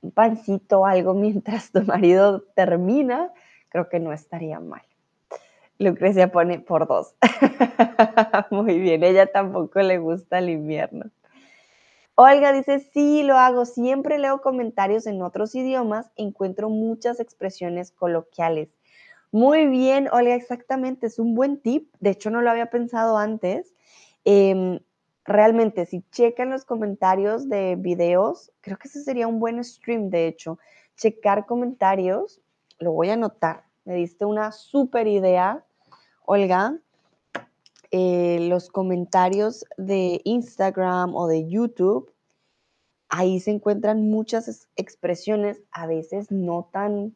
un 0.00 0.10
pancito, 0.10 0.84
algo 0.86 1.14
mientras 1.14 1.72
tu 1.72 1.82
marido 1.82 2.42
termina, 2.54 3.32
creo 3.68 3.88
que 3.88 4.00
no 4.00 4.12
estaría 4.12 4.60
mal. 4.60 4.82
Lucrecia 5.78 6.30
pone 6.30 6.60
por 6.60 6.86
dos. 6.86 7.14
Muy 8.50 8.78
bien, 8.78 9.02
ella 9.02 9.26
tampoco 9.26 9.80
le 9.80 9.98
gusta 9.98 10.38
el 10.38 10.50
invierno. 10.50 11.10
Olga 12.14 12.52
dice, 12.52 12.78
sí, 12.78 13.22
lo 13.22 13.36
hago. 13.38 13.64
Siempre 13.64 14.18
leo 14.18 14.42
comentarios 14.42 15.06
en 15.06 15.22
otros 15.22 15.54
idiomas. 15.54 16.10
Encuentro 16.16 16.68
muchas 16.68 17.20
expresiones 17.20 17.90
coloquiales. 17.90 18.68
Muy 19.32 19.66
bien, 19.66 20.08
Olga, 20.12 20.34
exactamente. 20.34 21.06
Es 21.06 21.18
un 21.18 21.34
buen 21.34 21.58
tip. 21.58 21.92
De 22.00 22.10
hecho, 22.10 22.30
no 22.30 22.42
lo 22.42 22.50
había 22.50 22.66
pensado 22.66 23.16
antes. 23.16 23.74
Em, 24.24 24.78
realmente, 25.24 25.86
si 25.86 26.02
checan 26.10 26.50
los 26.50 26.64
comentarios 26.64 27.48
de 27.48 27.76
videos, 27.76 28.52
creo 28.60 28.78
que 28.78 28.88
ese 28.88 29.02
sería 29.02 29.28
un 29.28 29.40
buen 29.40 29.62
stream, 29.62 30.10
de 30.10 30.26
hecho. 30.26 30.58
Checar 30.96 31.46
comentarios, 31.46 32.40
lo 32.78 32.92
voy 32.92 33.10
a 33.10 33.14
anotar. 33.14 33.64
Me 33.84 33.94
diste 33.94 34.24
una 34.24 34.52
súper 34.52 35.06
idea 35.06 35.64
Olga, 36.24 36.78
eh, 37.90 38.38
los 38.48 38.68
comentarios 38.68 39.66
de 39.76 40.20
Instagram 40.24 41.14
o 41.14 41.26
de 41.26 41.48
YouTube, 41.48 42.12
ahí 43.08 43.40
se 43.40 43.50
encuentran 43.50 44.08
muchas 44.08 44.68
expresiones, 44.76 45.60
a 45.72 45.86
veces 45.86 46.30
no 46.30 46.70
tan, 46.72 47.14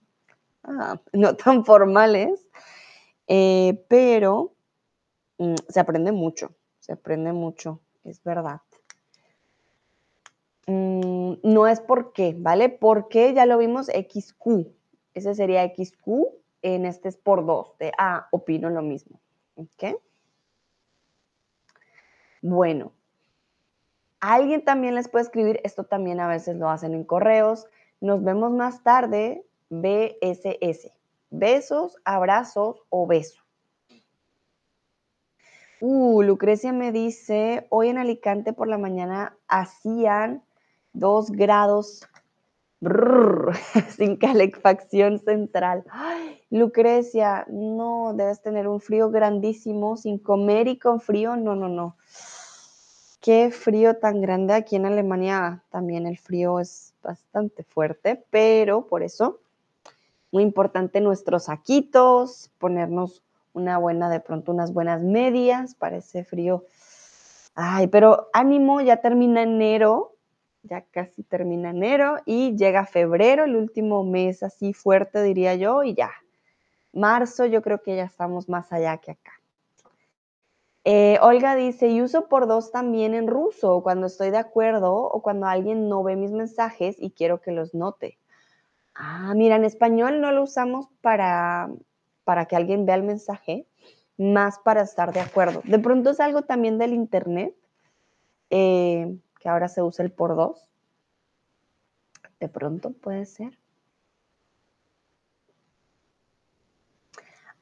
ah, 0.64 1.00
no 1.12 1.36
tan 1.36 1.64
formales, 1.64 2.46
eh, 3.28 3.84
pero 3.88 4.52
mm, 5.38 5.54
se 5.68 5.80
aprende 5.80 6.12
mucho, 6.12 6.54
se 6.80 6.92
aprende 6.92 7.32
mucho, 7.32 7.80
es 8.06 8.22
verdad. 8.22 8.60
Mm, 10.66 11.34
no 11.42 11.66
es 11.66 11.80
por 11.80 12.12
qué, 12.12 12.34
¿vale? 12.36 12.68
Porque 12.68 13.34
ya 13.34 13.46
lo 13.46 13.58
vimos 13.58 13.86
XQ. 13.86 14.66
Ese 15.14 15.34
sería 15.34 15.64
XQ 15.64 16.08
en 16.62 16.84
este 16.84 17.08
es 17.08 17.16
por 17.16 17.46
dos, 17.46 17.76
de, 17.78 17.92
ah, 17.98 18.26
opino 18.30 18.70
lo 18.70 18.82
mismo. 18.82 19.20
¿Ok? 19.54 20.00
Bueno, 22.42 22.92
alguien 24.20 24.64
también 24.64 24.94
les 24.94 25.08
puede 25.08 25.24
escribir, 25.24 25.60
esto 25.64 25.84
también 25.84 26.20
a 26.20 26.28
veces 26.28 26.56
lo 26.56 26.68
hacen 26.68 26.94
en 26.94 27.04
correos, 27.04 27.66
nos 28.00 28.22
vemos 28.22 28.52
más 28.52 28.82
tarde, 28.82 29.44
BSS, 29.70 30.92
besos, 31.30 31.96
abrazos 32.04 32.82
o 32.88 33.06
beso. 33.06 33.45
Uh, 35.80 36.22
Lucrecia 36.22 36.72
me 36.72 36.90
dice, 36.90 37.66
hoy 37.68 37.88
en 37.88 37.98
Alicante 37.98 38.54
por 38.54 38.66
la 38.66 38.78
mañana 38.78 39.36
hacían 39.46 40.42
dos 40.94 41.30
grados 41.30 42.06
sin 43.96 44.16
calefacción 44.16 45.18
central. 45.18 45.84
Lucrecia, 46.50 47.46
no, 47.50 48.14
debes 48.14 48.40
tener 48.40 48.68
un 48.68 48.80
frío 48.80 49.10
grandísimo, 49.10 49.96
sin 49.96 50.18
comer 50.18 50.68
y 50.68 50.78
con 50.78 51.00
frío, 51.00 51.36
no, 51.36 51.54
no, 51.54 51.68
no. 51.68 51.96
Qué 53.20 53.50
frío 53.50 53.96
tan 53.96 54.20
grande 54.20 54.54
aquí 54.54 54.76
en 54.76 54.86
Alemania. 54.86 55.62
También 55.70 56.06
el 56.06 56.16
frío 56.16 56.60
es 56.60 56.94
bastante 57.02 57.64
fuerte, 57.64 58.24
pero 58.30 58.86
por 58.86 59.02
eso, 59.02 59.40
muy 60.32 60.42
importante 60.42 61.00
nuestros 61.00 61.44
saquitos, 61.44 62.50
ponernos 62.58 63.22
una 63.56 63.78
buena, 63.78 64.10
de 64.10 64.20
pronto 64.20 64.52
unas 64.52 64.72
buenas 64.72 65.02
medias 65.02 65.74
para 65.74 65.96
ese 65.96 66.24
frío. 66.24 66.64
Ay, 67.54 67.86
pero 67.86 68.28
ánimo, 68.34 68.82
ya 68.82 68.98
termina 68.98 69.42
enero, 69.42 70.14
ya 70.62 70.82
casi 70.82 71.22
termina 71.22 71.70
enero 71.70 72.18
y 72.26 72.54
llega 72.54 72.84
febrero, 72.84 73.44
el 73.44 73.56
último 73.56 74.04
mes 74.04 74.42
así 74.42 74.74
fuerte 74.74 75.22
diría 75.22 75.54
yo, 75.54 75.82
y 75.82 75.94
ya. 75.94 76.10
Marzo 76.92 77.46
yo 77.46 77.62
creo 77.62 77.82
que 77.82 77.96
ya 77.96 78.04
estamos 78.04 78.48
más 78.48 78.72
allá 78.72 78.98
que 78.98 79.12
acá. 79.12 79.32
Eh, 80.84 81.18
Olga 81.20 81.56
dice, 81.56 81.88
y 81.88 82.00
uso 82.02 82.28
por 82.28 82.46
dos 82.46 82.70
también 82.70 83.14
en 83.14 83.26
ruso, 83.26 83.82
cuando 83.82 84.06
estoy 84.06 84.30
de 84.30 84.38
acuerdo 84.38 84.94
o 84.94 85.20
cuando 85.22 85.46
alguien 85.46 85.88
no 85.88 86.02
ve 86.04 86.14
mis 86.14 86.30
mensajes 86.30 86.96
y 86.98 87.10
quiero 87.10 87.40
que 87.40 87.52
los 87.52 87.74
note. 87.74 88.18
Ah, 88.94 89.32
mira, 89.34 89.56
en 89.56 89.64
español 89.64 90.20
no 90.20 90.30
lo 90.30 90.42
usamos 90.42 90.88
para, 91.00 91.70
para 92.26 92.46
que 92.46 92.56
alguien 92.56 92.86
vea 92.86 92.96
el 92.96 93.04
mensaje, 93.04 93.68
más 94.18 94.58
para 94.58 94.82
estar 94.82 95.12
de 95.12 95.20
acuerdo. 95.20 95.62
De 95.62 95.78
pronto 95.78 96.10
es 96.10 96.18
algo 96.18 96.42
también 96.42 96.76
del 96.76 96.92
internet. 96.92 97.54
Eh, 98.50 99.16
que 99.38 99.48
ahora 99.48 99.68
se 99.68 99.80
usa 99.80 100.04
el 100.04 100.10
por 100.10 100.34
dos. 100.34 100.68
De 102.40 102.48
pronto 102.48 102.90
puede 102.90 103.26
ser. 103.26 103.56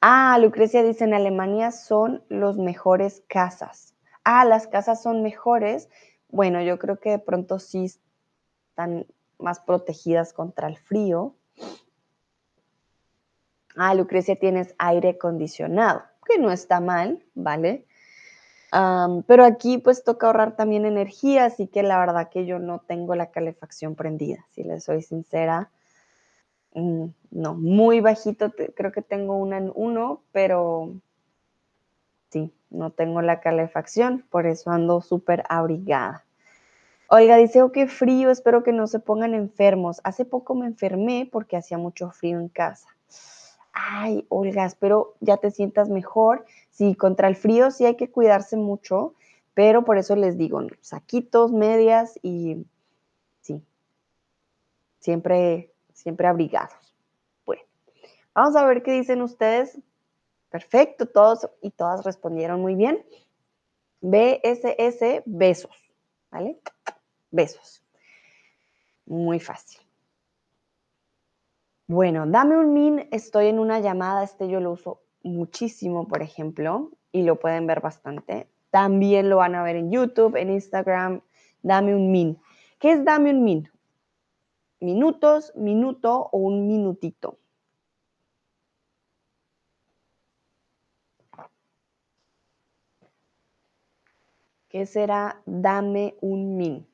Ah, 0.01 0.39
Lucrecia 0.39 0.81
dice, 0.81 1.03
en 1.03 1.13
Alemania 1.13 1.69
son 1.71 2.23
los 2.27 2.57
mejores 2.57 3.23
casas. 3.27 3.93
Ah, 4.23 4.45
las 4.45 4.67
casas 4.67 5.03
son 5.03 5.21
mejores. 5.21 5.89
Bueno, 6.29 6.59
yo 6.63 6.79
creo 6.79 6.99
que 6.99 7.11
de 7.11 7.19
pronto 7.19 7.59
sí 7.59 7.85
están 8.69 9.05
más 9.37 9.59
protegidas 9.59 10.33
contra 10.33 10.67
el 10.67 10.77
frío. 10.77 11.35
Ah, 13.75 13.93
Lucrecia, 13.93 14.35
tienes 14.35 14.73
aire 14.77 15.09
acondicionado, 15.09 16.03
que 16.25 16.37
no 16.37 16.51
está 16.51 16.79
mal, 16.79 17.23
¿vale? 17.33 17.85
pero 19.27 19.45
aquí 19.45 19.77
pues 19.77 20.03
toca 20.03 20.27
ahorrar 20.27 20.57
también 20.57 20.85
energía, 20.85 21.45
así 21.45 21.67
que 21.67 21.81
la 21.81 21.97
verdad 21.97 22.29
que 22.29 22.45
yo 22.45 22.59
no 22.59 22.79
tengo 22.79 23.15
la 23.15 23.31
calefacción 23.31 23.95
prendida, 23.95 24.45
si 24.51 24.63
les 24.63 24.83
soy 24.83 25.01
sincera. 25.01 25.69
Mm, 26.73 27.05
no, 27.31 27.53
muy 27.53 28.01
bajito, 28.01 28.51
creo 28.75 28.91
que 28.91 29.01
tengo 29.01 29.37
una 29.37 29.57
en 29.57 29.71
uno, 29.75 30.23
pero 30.33 30.91
sí, 32.31 32.51
no 32.69 32.91
tengo 32.91 33.21
la 33.21 33.39
calefacción, 33.39 34.25
por 34.29 34.45
eso 34.45 34.71
ando 34.71 35.01
súper 35.01 35.43
abrigada. 35.47 36.25
Olga 37.07 37.37
dice, 37.37 37.61
oh, 37.61 37.71
qué 37.71 37.87
frío, 37.87 38.31
espero 38.31 38.63
que 38.63 38.73
no 38.73 38.87
se 38.87 38.99
pongan 38.99 39.35
enfermos. 39.35 40.01
Hace 40.03 40.25
poco 40.25 40.55
me 40.55 40.65
enfermé 40.65 41.29
porque 41.31 41.55
hacía 41.55 41.77
mucho 41.77 42.09
frío 42.09 42.39
en 42.39 42.49
casa. 42.49 42.94
Ay, 43.77 44.25
Olga, 44.29 44.65
espero 44.65 45.15
ya 45.19 45.35
te 45.35 45.51
sientas 45.51 45.89
mejor. 45.89 46.45
Sí, 46.71 46.95
contra 46.95 47.27
el 47.27 47.35
frío 47.35 47.71
sí 47.71 47.85
hay 47.85 47.97
que 47.97 48.09
cuidarse 48.09 48.55
mucho, 48.55 49.15
pero 49.53 49.83
por 49.83 49.97
eso 49.97 50.15
les 50.15 50.37
digo, 50.37 50.61
saquitos, 50.79 51.51
medias 51.51 52.17
y 52.23 52.65
sí, 53.41 53.61
siempre, 54.99 55.73
siempre 55.93 56.25
abrigados. 56.25 56.95
Bueno, 57.45 57.63
vamos 58.33 58.55
a 58.55 58.65
ver 58.65 58.81
qué 58.81 58.93
dicen 58.93 59.21
ustedes. 59.21 59.77
Perfecto, 60.49 61.05
todos 61.05 61.49
y 61.61 61.71
todas 61.71 62.05
respondieron 62.05 62.61
muy 62.61 62.75
bien. 62.75 63.05
BSS, 63.99 65.23
besos, 65.25 65.75
¿vale? 66.31 66.61
Besos. 67.29 67.83
Muy 69.05 69.41
fácil. 69.41 69.84
Bueno, 71.87 72.25
dame 72.25 72.57
un 72.57 72.73
min, 72.73 73.07
estoy 73.11 73.47
en 73.47 73.59
una 73.59 73.79
llamada, 73.79 74.23
este 74.23 74.47
yo 74.49 74.59
lo 74.59 74.71
uso 74.71 75.03
muchísimo, 75.21 76.07
por 76.07 76.23
ejemplo, 76.23 76.91
y 77.11 77.23
lo 77.23 77.39
pueden 77.39 77.67
ver 77.67 77.79
bastante. 77.79 78.49
También 78.71 79.29
lo 79.29 79.37
van 79.37 79.53
a 79.53 79.63
ver 79.63 79.75
en 79.75 79.91
YouTube, 79.91 80.35
en 80.35 80.49
Instagram. 80.49 81.21
Dame 81.61 81.95
un 81.95 82.11
min. 82.11 82.39
¿Qué 82.79 82.91
es 82.93 83.05
dame 83.05 83.29
un 83.31 83.43
min? 83.43 83.69
Minutos, 84.79 85.53
minuto 85.55 86.29
o 86.31 86.37
un 86.39 86.67
minutito. 86.67 87.37
¿Qué 94.69 94.85
será 94.87 95.41
dame 95.45 96.15
un 96.21 96.57
min? 96.57 96.87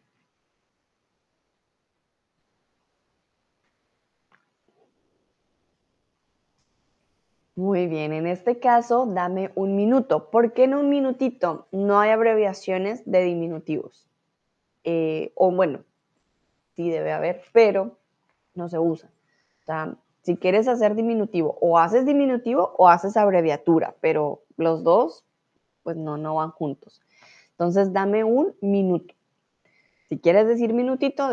Muy 7.62 7.86
bien, 7.86 8.12
en 8.12 8.26
este 8.26 8.58
caso, 8.58 9.06
dame 9.06 9.52
un 9.54 9.76
minuto. 9.76 10.32
¿Por 10.32 10.52
qué 10.52 10.66
no 10.66 10.80
un 10.80 10.90
minutito? 10.90 11.68
No 11.72 12.00
hay 12.00 12.10
abreviaciones 12.10 13.04
de 13.06 13.22
diminutivos. 13.22 14.10
Eh, 14.84 15.32
o 15.36 15.52
bueno, 15.52 15.84
sí 16.76 16.90
debe 16.90 17.12
haber, 17.12 17.44
pero 17.54 18.00
no 18.56 18.68
se 18.68 18.80
usa. 18.80 19.12
O 19.62 19.66
sea, 19.66 19.96
si 20.24 20.38
quieres 20.38 20.68
hacer 20.68 20.96
diminutivo, 20.96 21.56
o 21.62 21.78
haces 21.78 22.04
diminutivo 22.04 22.74
o 22.80 22.88
haces 22.90 23.16
abreviatura, 23.16 23.94
pero 24.02 24.42
los 24.58 24.84
dos, 24.84 25.24
pues 25.84 25.98
no, 25.98 26.18
no 26.18 26.34
van 26.34 26.50
juntos. 26.50 27.00
Entonces, 27.52 27.94
dame 27.94 28.24
un 28.24 28.56
minuto. 28.62 29.14
Si 30.10 30.18
quieres 30.18 30.48
decir 30.48 30.74
minutito, 30.74 31.30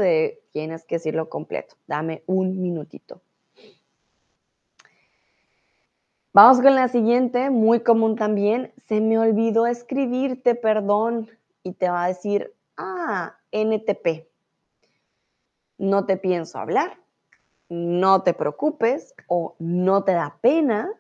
tienes 0.52 0.84
que 0.84 0.96
decirlo 0.96 1.30
completo. 1.30 1.76
Dame 1.86 2.22
un 2.26 2.60
minutito. 2.60 3.22
Vamos 6.34 6.60
con 6.60 6.74
la 6.74 6.88
siguiente, 6.88 7.48
muy 7.48 7.80
común 7.80 8.14
también. 8.14 8.72
Se 8.86 9.00
me 9.00 9.18
olvidó 9.18 9.66
escribirte, 9.66 10.54
perdón. 10.54 11.30
Y 11.62 11.72
te 11.72 11.88
va 11.88 12.04
a 12.04 12.08
decir, 12.08 12.54
ah, 12.76 13.34
NTP. 13.50 14.28
No 15.78 16.04
te 16.04 16.18
pienso 16.18 16.58
hablar, 16.58 16.98
no 17.70 18.22
te 18.22 18.34
preocupes 18.34 19.14
o 19.26 19.56
no 19.58 20.04
te 20.04 20.12
da 20.12 20.38
pena. 20.42 20.90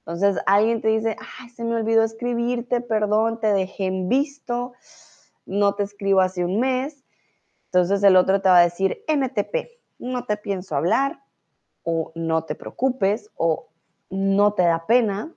Entonces 0.00 0.38
alguien 0.46 0.80
te 0.80 0.88
dice, 0.88 1.16
ay, 1.40 1.48
se 1.48 1.64
me 1.64 1.74
olvidó 1.74 2.04
escribirte, 2.04 2.80
perdón, 2.80 3.40
te 3.40 3.52
dejé 3.52 3.86
en 3.86 4.08
visto, 4.08 4.74
no 5.44 5.74
te 5.74 5.82
escribo 5.82 6.20
hace 6.20 6.44
un 6.44 6.60
mes. 6.60 7.04
Entonces 7.64 8.00
el 8.04 8.14
otro 8.14 8.40
te 8.40 8.48
va 8.48 8.58
a 8.58 8.62
decir, 8.62 9.02
NTP, 9.08 9.70
no 9.98 10.24
te 10.24 10.36
pienso 10.36 10.76
hablar 10.76 11.20
o 11.82 12.12
no 12.14 12.44
te 12.44 12.54
preocupes 12.54 13.30
o 13.34 13.70
no 14.10 14.52
te 14.54 14.62
da 14.62 14.86
pena. 14.86 15.32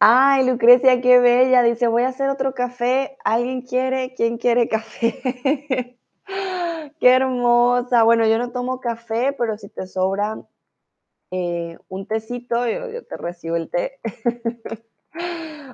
Ay, 0.00 0.46
Lucrecia, 0.46 1.00
qué 1.00 1.18
bella. 1.18 1.62
Dice, 1.62 1.88
voy 1.88 2.04
a 2.04 2.08
hacer 2.08 2.28
otro 2.30 2.54
café. 2.54 3.16
¿Alguien 3.24 3.62
quiere? 3.62 4.14
¿Quién 4.14 4.38
quiere 4.38 4.68
café? 4.68 5.98
qué 7.00 7.08
hermosa. 7.08 8.04
Bueno, 8.04 8.26
yo 8.26 8.38
no 8.38 8.52
tomo 8.52 8.80
café, 8.80 9.34
pero 9.36 9.58
si 9.58 9.68
te 9.68 9.86
sobra 9.88 10.40
eh, 11.32 11.78
un 11.88 12.06
tecito, 12.06 12.66
yo, 12.68 13.04
te 13.04 13.16
recibo 13.16 13.56
el 13.56 13.70
té. 13.70 14.00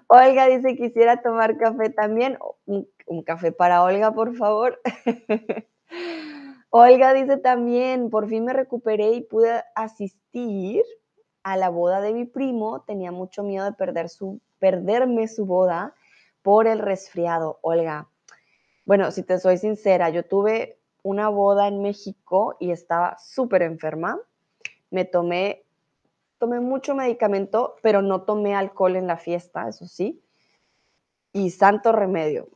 Olga 0.09 0.47
dice, 0.47 0.77
quisiera 0.77 1.21
tomar 1.23 1.59
café 1.59 1.91
también. 1.91 2.39
un 2.67 3.23
café 3.25 3.53
para 3.53 3.83
Olga, 3.83 4.13
por 4.13 4.35
favor. 4.37 4.81
Olga 6.77 7.15
dice 7.15 7.37
también, 7.37 8.11
por 8.11 8.29
fin 8.29 8.45
me 8.45 8.53
recuperé 8.53 9.13
y 9.13 9.21
pude 9.21 9.63
asistir 9.77 10.83
a 11.45 11.57
la 11.57 11.69
boda 11.69 12.01
de 12.01 12.13
mi 12.13 12.25
primo. 12.25 12.83
Tenía 12.83 13.13
mucho 13.13 13.45
miedo 13.45 13.65
de 13.65 13.75
perder 13.75 14.09
su, 14.09 14.41
perderme 14.59 15.29
su 15.29 15.47
boda 15.47 15.95
por 16.43 16.67
el 16.67 16.81
resfriado. 16.81 17.61
Olga, 17.63 18.09
bueno, 18.87 19.13
si 19.13 19.23
te 19.23 19.39
soy 19.39 19.59
sincera, 19.59 20.11
yo 20.11 20.25
tuve 20.25 20.81
una 21.05 21.29
boda 21.29 21.69
en 21.69 21.81
México 21.81 22.57
y 22.59 22.73
estaba 22.73 23.19
súper 23.21 23.63
enferma. 23.63 24.19
Me 24.91 25.05
tomé, 25.05 25.63
tomé 26.39 26.59
mucho 26.59 26.97
medicamento, 26.97 27.77
pero 27.83 28.03
no 28.03 28.23
tomé 28.23 28.57
alcohol 28.57 28.97
en 28.97 29.07
la 29.07 29.17
fiesta, 29.17 29.69
eso 29.69 29.87
sí. 29.87 30.21
Y 31.33 31.51
santo 31.51 31.93
remedio 31.93 32.49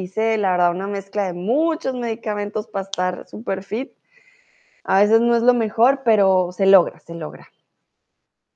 hice, 0.00 0.36
la 0.38 0.52
verdad, 0.52 0.72
una 0.72 0.86
mezcla 0.86 1.26
de 1.26 1.32
muchos 1.32 1.94
medicamentos 1.94 2.66
para 2.66 2.84
estar 2.84 3.28
súper 3.28 3.62
fit. 3.62 3.92
A 4.84 5.00
veces 5.00 5.20
no 5.20 5.36
es 5.36 5.42
lo 5.42 5.54
mejor, 5.54 6.02
pero 6.04 6.50
se 6.52 6.66
logra, 6.66 6.98
se 7.00 7.14
logra. 7.14 7.48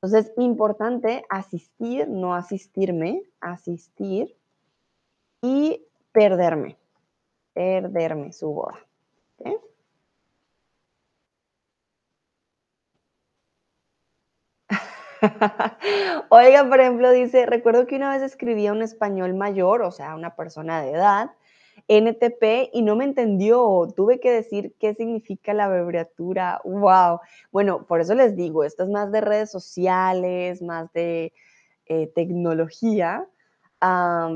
Entonces, 0.03 0.33
importante 0.37 1.25
asistir, 1.31 2.09
no 2.09 2.35
asistirme, 2.35 3.23
asistir 3.41 4.37
y 5.41 5.83
perderme, 6.13 6.77
perderme 7.53 8.33
su 8.33 8.53
boda. 8.53 8.79
Oiga, 16.29 16.69
por 16.69 16.81
ejemplo, 16.81 17.11
dice, 17.11 17.47
recuerdo 17.47 17.87
que 17.87 17.97
una 17.97 18.11
vez 18.11 18.23
escribía 18.23 18.73
un 18.73 18.83
español 18.83 19.35
mayor, 19.35 19.83
o 19.83 19.91
sea, 19.91 20.15
una 20.15 20.35
persona 20.37 20.83
de 20.83 20.93
edad, 20.93 21.31
NTP, 21.89 22.71
y 22.73 22.83
no 22.83 22.97
me 22.97 23.05
entendió. 23.05 23.89
Tuve 23.95 24.21
que 24.21 24.31
decir 24.31 24.75
qué 24.79 24.95
significa 24.95 25.55
la 25.55 25.67
abreviatura. 25.67 26.61
¡Wow! 26.65 27.21
Bueno, 27.53 27.87
por 27.87 28.01
eso 28.01 28.15
les 28.15 28.37
digo, 28.37 28.65
esto 28.65 28.85
es 28.85 28.89
más 28.91 29.13
de 29.13 29.21
redes 29.21 29.51
sociales, 29.51 30.63
más 30.63 30.93
de 30.93 31.33
eh, 31.87 32.07
tecnología, 32.15 33.27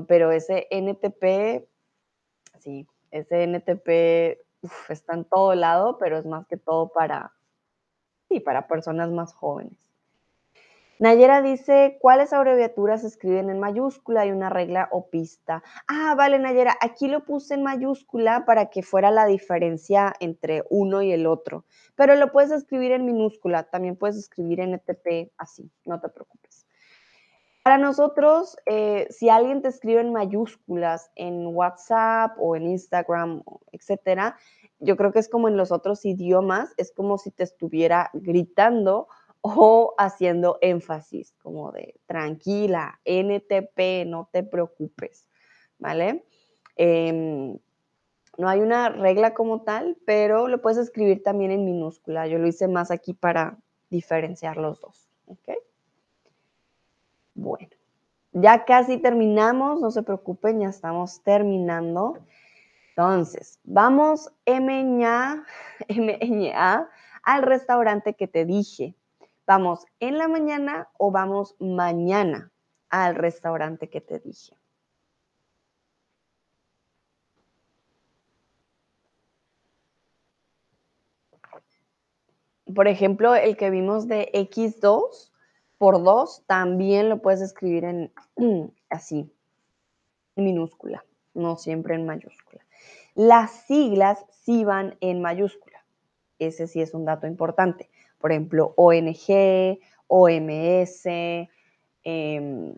pero 0.09 0.31
ese 0.31 0.67
NTP, 0.71 1.67
sí, 2.59 2.87
ese 3.11 3.45
NTP 3.45 4.39
está 4.91 5.15
en 5.15 5.25
todo 5.25 5.55
lado, 5.55 5.97
pero 5.99 6.19
es 6.19 6.27
más 6.27 6.47
que 6.47 6.59
todo 6.59 6.89
para, 6.89 7.33
sí, 8.29 8.41
para 8.41 8.69
personas 8.69 9.11
más 9.11 9.33
jóvenes. 9.33 9.88
Nayera 10.99 11.43
dice, 11.43 11.97
¿cuáles 12.01 12.33
abreviaturas 12.33 13.03
se 13.03 13.07
escriben 13.07 13.51
en 13.51 13.61
mayúscula? 13.61 14.23
Hay 14.23 14.33
una 14.33 14.51
regla 14.51 14.89
o 14.91 15.09
pista. 15.11 15.63
Ah, 15.87 16.15
vale, 16.17 16.41
Nayera, 16.41 16.77
aquí 16.81 17.07
lo 17.07 17.25
puse 17.25 17.55
en 17.55 17.63
mayúscula 17.63 18.45
para 18.45 18.67
que 18.67 18.83
fuera 18.83 19.13
la 19.13 19.27
diferencia 19.27 20.13
entre 20.19 20.65
uno 20.71 21.01
y 21.03 21.13
el 21.13 21.27
otro, 21.27 21.65
pero 21.95 22.17
lo 22.17 22.33
puedes 22.33 22.51
escribir 22.51 22.91
en 22.91 23.05
minúscula, 23.05 23.63
también 23.65 23.95
puedes 23.95 24.17
escribir 24.17 24.59
en 24.59 24.75
ETP 24.75 25.31
así, 25.39 25.71
no 25.85 26.01
te 26.01 26.09
preocupes. 26.09 26.67
Para 27.63 27.79
nosotros, 27.79 28.57
eh, 28.67 29.07
si 29.11 29.29
alguien 29.29 29.63
te 29.63 29.69
escribe 29.69 30.01
en 30.01 30.13
mayúsculas 30.13 31.11
en 31.15 31.47
WhatsApp 31.55 32.33
o 32.39 32.57
en 32.57 32.67
Instagram, 32.67 33.43
etcétera, 33.71 34.37
yo 34.81 34.97
creo 34.97 35.13
que 35.13 35.19
es 35.19 35.29
como 35.29 35.49
en 35.49 35.57
los 35.57 35.71
otros 35.71 36.05
idiomas, 36.05 36.73
es 36.77 36.93
como 36.93 37.19
si 37.19 37.31
te 37.31 37.45
estuviera 37.45 38.11
gritando 38.15 39.09
o 39.41 39.95
haciendo 39.99 40.59
énfasis, 40.61 41.33
como 41.43 41.73
de 41.73 42.01
tranquila, 42.07 43.01
NTP, 43.05 44.07
no 44.07 44.29
te 44.33 44.43
preocupes, 44.43 45.29
¿vale? 45.79 46.25
Em, 46.77 47.59
no 48.37 48.49
hay 48.49 48.61
una 48.61 48.89
regla 48.89 49.35
como 49.35 49.63
tal, 49.63 49.97
pero 50.07 50.49
lo 50.49 50.63
puedes 50.63 50.79
escribir 50.79 51.23
también 51.23 51.51
en 51.51 51.65
minúscula. 51.65 52.27
Yo 52.27 52.39
lo 52.39 52.47
hice 52.47 52.69
más 52.69 52.91
aquí 52.91 53.13
para 53.13 53.59
diferenciar 53.91 54.57
los 54.57 54.81
dos, 54.81 55.09
¿ok? 55.27 55.51
Bueno, 57.35 57.69
ya 58.33 58.65
casi 58.65 58.99
terminamos, 58.99 59.81
no 59.81 59.91
se 59.91 60.03
preocupen, 60.03 60.61
ya 60.61 60.69
estamos 60.69 61.23
terminando. 61.23 62.19
Entonces, 62.91 63.61
vamos 63.65 64.33
M 64.45 64.85
-ña, 64.85 65.45
al 67.23 67.43
restaurante 67.43 68.15
que 68.15 68.29
te 68.29 68.45
dije. 68.45 68.95
¿Vamos 69.49 69.87
en 69.99 70.19
la 70.19 70.29
mañana 70.29 70.91
o 70.99 71.11
vamos 71.11 71.57
mañana 71.59 72.53
al 72.91 73.15
restaurante 73.15 73.89
que 73.89 74.03
te 74.03 74.19
dije? 74.19 74.55
Por 82.75 82.89
ejemplo, 82.89 83.35
el 83.35 83.57
que 83.57 83.71
vimos 83.71 84.07
de 84.07 84.31
X2 84.35 85.33
por 85.79 86.05
2 86.05 86.45
también 86.47 87.09
lo 87.09 87.23
puedes 87.23 87.41
escribir 87.41 87.85
en 87.85 88.13
así, 88.91 89.33
minúscula, 90.37 91.07
no 91.33 91.57
siempre 91.57 91.95
en 91.95 92.05
mayúscula. 92.05 92.67
Las 93.15 93.51
siglas 93.63 94.27
sí 94.43 94.67
van 94.67 94.99
en 95.01 95.23
mayúscula. 95.23 95.83
Ese 96.39 96.67
sí 96.67 96.83
es 96.83 96.93
un 96.93 97.07
dato 97.07 97.27
importante. 97.27 97.89
Por 98.19 98.33
ejemplo, 98.33 98.75
ONG, 98.77 99.79
OMS, 100.09 101.07
em, 102.05 102.75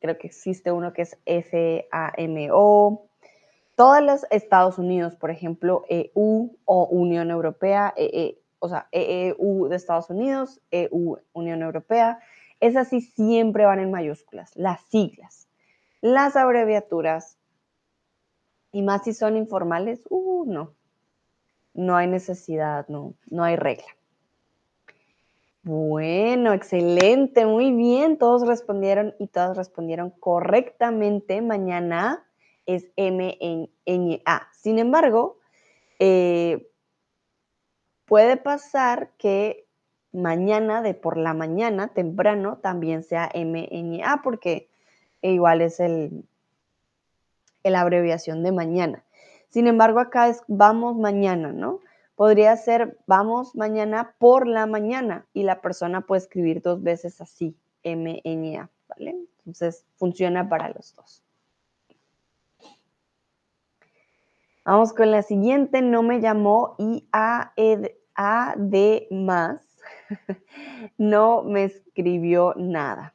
creo 0.00 0.18
que 0.18 0.26
existe 0.26 0.70
uno 0.70 0.92
que 0.92 1.02
es 1.02 1.18
FAMO, 1.24 3.08
todos 3.76 4.02
los 4.02 4.26
Estados 4.30 4.78
Unidos, 4.78 5.16
por 5.16 5.30
ejemplo, 5.30 5.84
EU 5.88 6.56
o 6.64 6.84
Unión 6.86 7.30
Europea, 7.30 7.92
e 7.96 8.04
e, 8.12 8.42
o 8.60 8.68
sea, 8.68 8.86
EU 8.92 9.68
de 9.68 9.76
Estados 9.76 10.10
Unidos, 10.10 10.60
EU 10.70 11.16
Unión 11.32 11.62
Europea, 11.62 12.20
esas 12.60 12.88
sí 12.88 13.00
siempre 13.00 13.66
van 13.66 13.80
en 13.80 13.90
mayúsculas, 13.90 14.54
las 14.56 14.80
siglas. 14.82 15.48
Las 16.00 16.36
abreviaturas, 16.36 17.36
y 18.70 18.82
más 18.82 19.04
si 19.04 19.12
son 19.12 19.36
informales, 19.36 20.04
uh, 20.08 20.44
no, 20.46 20.74
no 21.74 21.96
hay 21.96 22.06
necesidad, 22.06 22.86
no, 22.88 23.14
no 23.26 23.42
hay 23.42 23.56
regla. 23.56 23.86
Bueno, 25.66 26.52
excelente, 26.52 27.46
muy 27.46 27.72
bien. 27.72 28.18
Todos 28.18 28.46
respondieron 28.46 29.14
y 29.18 29.28
todas 29.28 29.56
respondieron 29.56 30.10
correctamente. 30.10 31.40
Mañana 31.40 32.26
es 32.66 32.86
M 32.96 33.70
N 33.86 34.22
A. 34.26 34.48
Sin 34.52 34.78
embargo, 34.78 35.38
eh, 35.98 36.68
puede 38.04 38.36
pasar 38.36 39.12
que 39.16 39.66
mañana, 40.12 40.82
de 40.82 40.92
por 40.92 41.16
la 41.16 41.32
mañana, 41.32 41.88
temprano, 41.88 42.58
también 42.58 43.02
sea 43.02 43.30
M 43.32 43.66
N 43.70 44.04
A, 44.04 44.20
porque 44.22 44.68
igual 45.22 45.62
es 45.62 45.80
el, 45.80 46.24
la 47.62 47.80
abreviación 47.80 48.42
de 48.42 48.52
mañana. 48.52 49.02
Sin 49.48 49.66
embargo, 49.66 50.00
acá 50.00 50.28
es 50.28 50.42
vamos 50.46 50.94
mañana, 50.96 51.52
¿no? 51.52 51.80
Podría 52.16 52.56
ser 52.56 52.98
vamos 53.06 53.54
mañana 53.56 54.14
por 54.18 54.46
la 54.46 54.66
mañana 54.66 55.26
y 55.32 55.42
la 55.42 55.60
persona 55.60 56.02
puede 56.02 56.20
escribir 56.20 56.62
dos 56.62 56.82
veces 56.82 57.20
así, 57.20 57.56
M-N-A, 57.82 58.70
¿vale? 58.88 59.16
Entonces 59.38 59.84
funciona 59.96 60.48
para 60.48 60.68
los 60.68 60.94
dos. 60.94 61.22
Vamos 64.64 64.94
con 64.94 65.10
la 65.10 65.22
siguiente, 65.22 65.82
no 65.82 66.02
me 66.02 66.20
llamó 66.20 66.76
y 66.78 67.06
A, 67.12 67.52
e, 67.56 67.98
D 68.56 69.08
más 69.10 69.60
no 70.98 71.42
me 71.42 71.64
escribió 71.64 72.54
nada. 72.56 73.14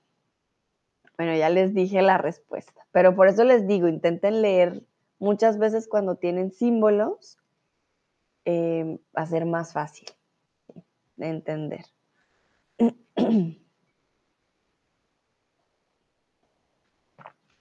Bueno, 1.17 1.35
ya 1.35 1.49
les 1.49 1.73
dije 1.73 2.01
la 2.01 2.17
respuesta, 2.17 2.85
pero 2.91 3.15
por 3.15 3.27
eso 3.27 3.43
les 3.43 3.67
digo, 3.67 3.87
intenten 3.87 4.41
leer 4.41 4.83
muchas 5.19 5.57
veces 5.57 5.87
cuando 5.87 6.15
tienen 6.15 6.51
símbolos 6.51 7.37
va 9.17 9.23
a 9.23 9.25
ser 9.25 9.45
más 9.45 9.73
fácil 9.73 10.07
de 11.15 11.27
entender. 11.27 11.85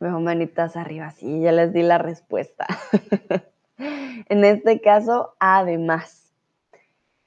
Mejor 0.01 0.21
manitas 0.21 0.77
arriba, 0.77 1.11
sí, 1.11 1.41
ya 1.41 1.51
les 1.51 1.73
di 1.73 1.83
la 1.83 1.99
respuesta. 1.99 2.67
en 3.79 4.45
este 4.45 4.81
caso, 4.81 5.35
además. 5.41 6.33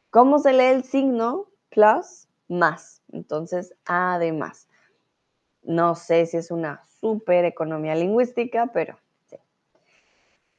¿Cómo 0.10 0.40
se 0.40 0.54
lee 0.54 0.66
el 0.66 0.84
signo 0.84 1.48
plus 1.70 2.30
más? 2.48 3.02
Entonces, 3.12 3.76
además. 3.86 4.70
No 5.64 5.96
sé 5.96 6.26
si 6.26 6.38
es 6.38 6.50
una 6.50 6.84
super 7.02 7.44
economía 7.46 7.94
lingüística, 7.96 8.68
pero 8.74 8.98
sí. 9.26 9.38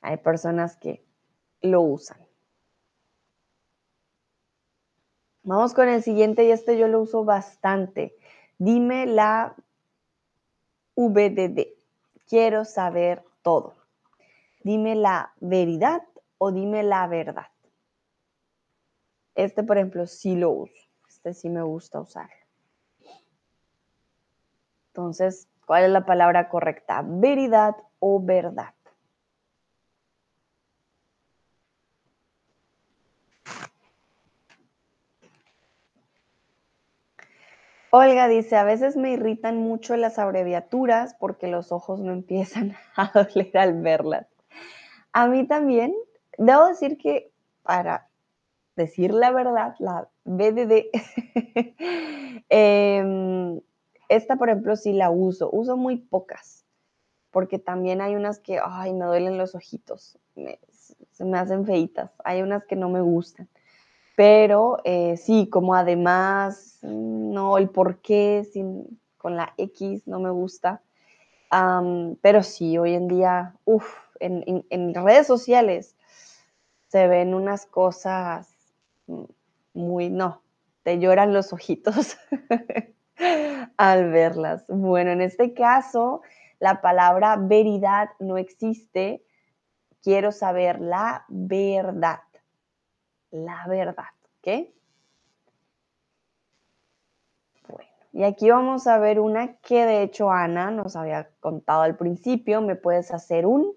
Hay 0.02 0.18
personas 0.18 0.76
que 0.76 1.02
lo 1.62 1.80
usan. 1.80 2.21
Vamos 5.44 5.74
con 5.74 5.88
el 5.88 6.02
siguiente 6.02 6.44
y 6.44 6.52
este 6.52 6.78
yo 6.78 6.86
lo 6.86 7.00
uso 7.00 7.24
bastante. 7.24 8.16
Dime 8.58 9.06
la 9.06 9.56
VDD. 10.94 11.66
Quiero 12.28 12.64
saber 12.64 13.24
todo. 13.42 13.74
Dime 14.62 14.94
la 14.94 15.32
veridad 15.40 16.02
o 16.38 16.52
dime 16.52 16.84
la 16.84 17.08
verdad. 17.08 17.48
Este, 19.34 19.64
por 19.64 19.78
ejemplo, 19.78 20.06
sí 20.06 20.36
lo 20.36 20.50
uso. 20.50 20.88
Este 21.08 21.34
sí 21.34 21.48
me 21.48 21.62
gusta 21.62 22.00
usar. 22.00 22.30
Entonces, 24.88 25.48
¿cuál 25.66 25.84
es 25.84 25.90
la 25.90 26.06
palabra 26.06 26.48
correcta? 26.48 27.02
¿Veridad 27.04 27.74
o 27.98 28.22
verdad? 28.22 28.74
Olga 37.94 38.26
dice, 38.26 38.56
a 38.56 38.64
veces 38.64 38.96
me 38.96 39.12
irritan 39.12 39.58
mucho 39.58 39.98
las 39.98 40.18
abreviaturas 40.18 41.14
porque 41.20 41.46
los 41.46 41.72
ojos 41.72 42.00
me 42.00 42.14
empiezan 42.14 42.74
a 42.96 43.12
doler 43.12 43.54
al 43.58 43.82
verlas. 43.82 44.26
A 45.12 45.28
mí 45.28 45.46
también, 45.46 45.94
debo 46.38 46.68
decir 46.68 46.96
que 46.96 47.30
para 47.62 48.08
decir 48.76 49.12
la 49.12 49.30
verdad, 49.30 49.74
la 49.78 50.08
BDD, 50.24 50.86
em, 52.48 53.60
esta 54.08 54.36
por 54.36 54.48
ejemplo 54.48 54.74
sí 54.76 54.94
la 54.94 55.10
uso, 55.10 55.50
uso 55.52 55.76
muy 55.76 55.98
pocas, 55.98 56.64
porque 57.30 57.58
también 57.58 58.00
hay 58.00 58.14
unas 58.16 58.38
que, 58.38 58.58
ay, 58.64 58.94
me 58.94 59.04
duelen 59.04 59.36
los 59.36 59.54
ojitos, 59.54 60.18
se 61.10 61.24
me 61.26 61.36
hacen 61.36 61.66
feitas, 61.66 62.10
hay 62.24 62.40
unas 62.40 62.64
que 62.64 62.74
no 62.74 62.88
me 62.88 63.02
gustan. 63.02 63.50
Pero 64.16 64.78
eh, 64.84 65.16
sí, 65.16 65.48
como 65.48 65.74
además, 65.74 66.78
no, 66.82 67.58
el 67.58 67.70
por 67.70 67.98
qué 68.00 68.46
sin, 68.52 69.00
con 69.16 69.36
la 69.36 69.54
X 69.56 70.06
no 70.06 70.20
me 70.20 70.30
gusta. 70.30 70.82
pero 72.20 72.42
sí, 72.42 72.78
hoy 72.78 72.94
en 72.94 73.08
día, 73.08 73.54
uff, 73.64 73.86
en, 74.20 74.64
en, 74.70 74.94
redes 74.94 75.26
sociales 75.26 75.96
se 76.88 77.08
ven 77.08 77.34
unas 77.34 77.66
cosas 77.66 78.48
muy, 79.74 80.10
no, 80.10 80.42
te 80.82 80.98
lloran 80.98 81.32
los 81.32 81.52
ojitos 81.52 82.18
al 83.76 84.10
verlas. 84.10 84.64
Bueno, 84.68 85.10
en 85.10 85.20
este 85.20 85.54
caso, 85.54 86.22
la 86.58 86.80
palabra 86.80 87.36
veridad 87.36 88.10
no 88.20 88.38
existe. 88.38 89.24
Quiero 90.02 90.32
saber 90.32 90.80
la 90.80 91.24
verdad 91.28 92.20
la 93.32 93.66
verdad, 93.66 94.04
¿ok? 94.38 94.68
Bueno, 97.68 97.90
y 98.12 98.24
aquí 98.24 98.50
vamos 98.50 98.86
a 98.86 98.98
ver 98.98 99.18
una 99.18 99.56
que 99.56 99.84
de 99.84 100.02
hecho 100.02 100.30
Ana 100.30 100.70
nos 100.70 100.94
había 100.94 101.28
contado 101.40 101.82
al 101.82 101.96
principio, 101.96 102.60
me 102.60 102.76
puedes 102.76 103.12
hacer 103.12 103.46
un. 103.46 103.74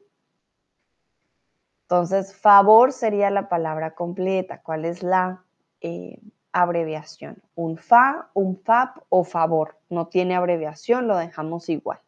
Entonces, 1.84 2.36
favor 2.36 2.92
sería 2.92 3.30
la 3.30 3.48
palabra 3.48 3.96
completa. 3.96 4.62
¿Cuál 4.62 4.86
es 4.86 5.04
la 5.04 5.44
eh, 5.82 6.20
abreviación? 6.52 7.38
Un 7.56 7.78
fa, 7.78 8.30
un 8.34 8.58
fab 8.58 9.04
o 9.10 9.24
favor. 9.24 9.78
No 9.90 10.08
tiene 10.08 10.36
abreviación, 10.36 11.08
lo 11.08 11.16
dejamos 11.16 11.70
igual. 11.70 12.00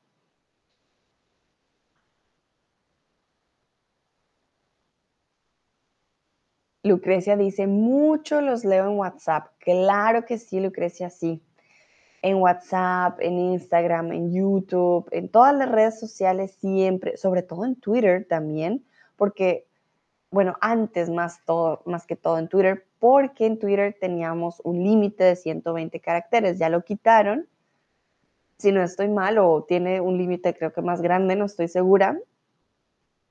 Lucrecia 6.88 7.38
dice, 7.38 7.68
mucho 7.68 8.42
los 8.42 8.66
leo 8.66 8.90
en 8.90 8.98
WhatsApp. 8.98 9.48
Claro 9.60 10.26
que 10.26 10.38
sí, 10.38 10.60
Lucrecia, 10.60 11.10
sí. 11.10 11.42
En 12.22 12.38
WhatsApp, 12.38 13.20
en 13.22 13.38
Instagram, 13.38 14.12
en 14.12 14.34
YouTube, 14.34 15.08
en 15.12 15.30
todas 15.30 15.56
las 15.56 15.70
redes 15.70 16.00
sociales 16.00 16.56
siempre, 16.60 17.16
sobre 17.18 17.44
todo 17.44 17.66
en 17.66 17.76
Twitter 17.76 18.26
también, 18.28 18.86
porque, 19.16 19.68
bueno, 20.32 20.56
antes 20.62 21.10
más, 21.10 21.44
todo, 21.46 21.84
más 21.86 22.06
que 22.08 22.16
todo 22.16 22.40
en 22.40 22.48
Twitter, 22.48 22.86
porque 23.00 23.46
en 23.46 23.60
Twitter 23.60 23.96
teníamos 24.00 24.62
un 24.64 24.84
límite 24.84 25.24
de 25.24 25.36
120 25.36 26.00
caracteres, 26.00 26.58
ya 26.58 26.70
lo 26.70 26.84
quitaron. 26.84 27.48
Si 28.58 28.72
no 28.72 28.82
estoy 28.82 29.08
mal, 29.10 29.38
o 29.38 29.64
tiene 29.64 30.02
un 30.02 30.18
límite 30.18 30.56
creo 30.56 30.74
que 30.74 30.82
más 30.82 31.02
grande, 31.02 31.36
no 31.36 31.46
estoy 31.46 31.68
segura. 31.68 32.20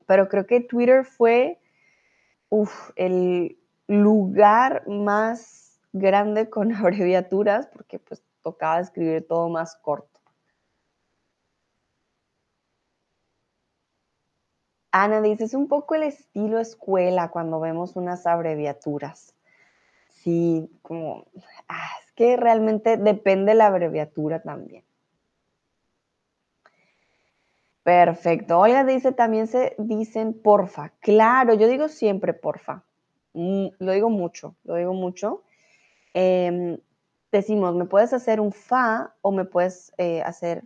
Pero 0.06 0.28
creo 0.28 0.46
que 0.46 0.60
Twitter 0.60 1.04
fue 1.04 1.58
uf, 2.48 2.90
el 2.96 3.58
lugar 3.88 4.86
más 4.88 5.80
grande 5.92 6.50
con 6.50 6.72
abreviaturas, 6.74 7.68
porque 7.68 7.98
pues 7.98 8.22
tocaba 8.42 8.80
escribir 8.80 9.26
todo 9.26 9.48
más 9.48 9.76
corto. 9.76 10.20
Ana 14.92 15.20
dice, 15.20 15.44
es 15.44 15.52
un 15.52 15.68
poco 15.68 15.94
el 15.94 16.04
estilo 16.04 16.58
escuela 16.58 17.30
cuando 17.30 17.60
vemos 17.60 17.96
unas 17.96 18.26
abreviaturas. 18.26 19.34
Sí, 20.08 20.70
como, 20.80 21.26
ah, 21.68 21.88
es 22.02 22.12
que 22.12 22.36
realmente 22.38 22.96
depende 22.96 23.54
la 23.54 23.66
abreviatura 23.66 24.40
también. 24.40 24.85
Perfecto. 27.86 28.58
Olga 28.58 28.82
dice, 28.82 29.12
también 29.12 29.46
se 29.46 29.76
dicen 29.78 30.34
porfa. 30.34 30.90
Claro, 30.98 31.54
yo 31.54 31.68
digo 31.68 31.86
siempre 31.86 32.34
porfa. 32.34 32.82
Mm, 33.32 33.66
lo 33.78 33.92
digo 33.92 34.10
mucho, 34.10 34.56
lo 34.64 34.74
digo 34.74 34.92
mucho. 34.92 35.44
Em, 36.12 36.78
decimos, 37.30 37.76
¿me 37.76 37.84
puedes 37.84 38.12
hacer 38.12 38.40
un 38.40 38.50
fa 38.50 39.14
o 39.22 39.30
me 39.30 39.44
puedes 39.44 39.92
eh, 39.98 40.20
hacer 40.22 40.64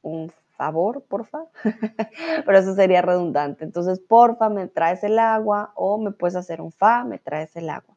un 0.00 0.32
favor, 0.56 1.02
porfa? 1.02 1.44
Pero 2.46 2.58
eso 2.58 2.74
sería 2.74 3.02
redundante. 3.02 3.64
Entonces, 3.64 4.00
porfa, 4.00 4.48
me 4.48 4.66
traes 4.66 5.04
el 5.04 5.18
agua 5.18 5.72
o 5.74 5.98
me 5.98 6.10
puedes 6.10 6.36
hacer 6.36 6.62
un 6.62 6.72
fa, 6.72 7.04
me 7.04 7.18
traes 7.18 7.54
el 7.54 7.68
agua. 7.68 7.94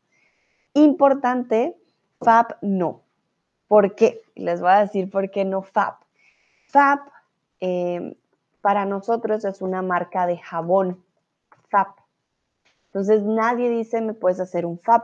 Importante, 0.74 1.78
fab 2.20 2.58
no. 2.62 3.04
¿Por 3.70 3.96
qué? 3.96 4.22
Les 4.36 4.60
voy 4.60 4.72
a 4.72 4.82
decir 4.82 5.10
por 5.10 5.32
qué 5.32 5.46
no 5.46 5.62
fab. 5.62 5.96
Fab 6.68 7.00
em, 7.62 8.16
para 8.66 8.84
nosotros 8.84 9.46
es 9.46 9.62
una 9.62 9.84
marca 9.84 10.26
de 10.26 10.40
jabón, 10.40 11.06
FAP. 11.70 12.00
Entonces 12.88 13.22
nadie 13.22 13.70
dice 13.70 14.02
me 14.02 14.16
puedes 14.16 14.40
hacer 14.40 14.66
un 14.66 14.80
FAP 14.80 15.04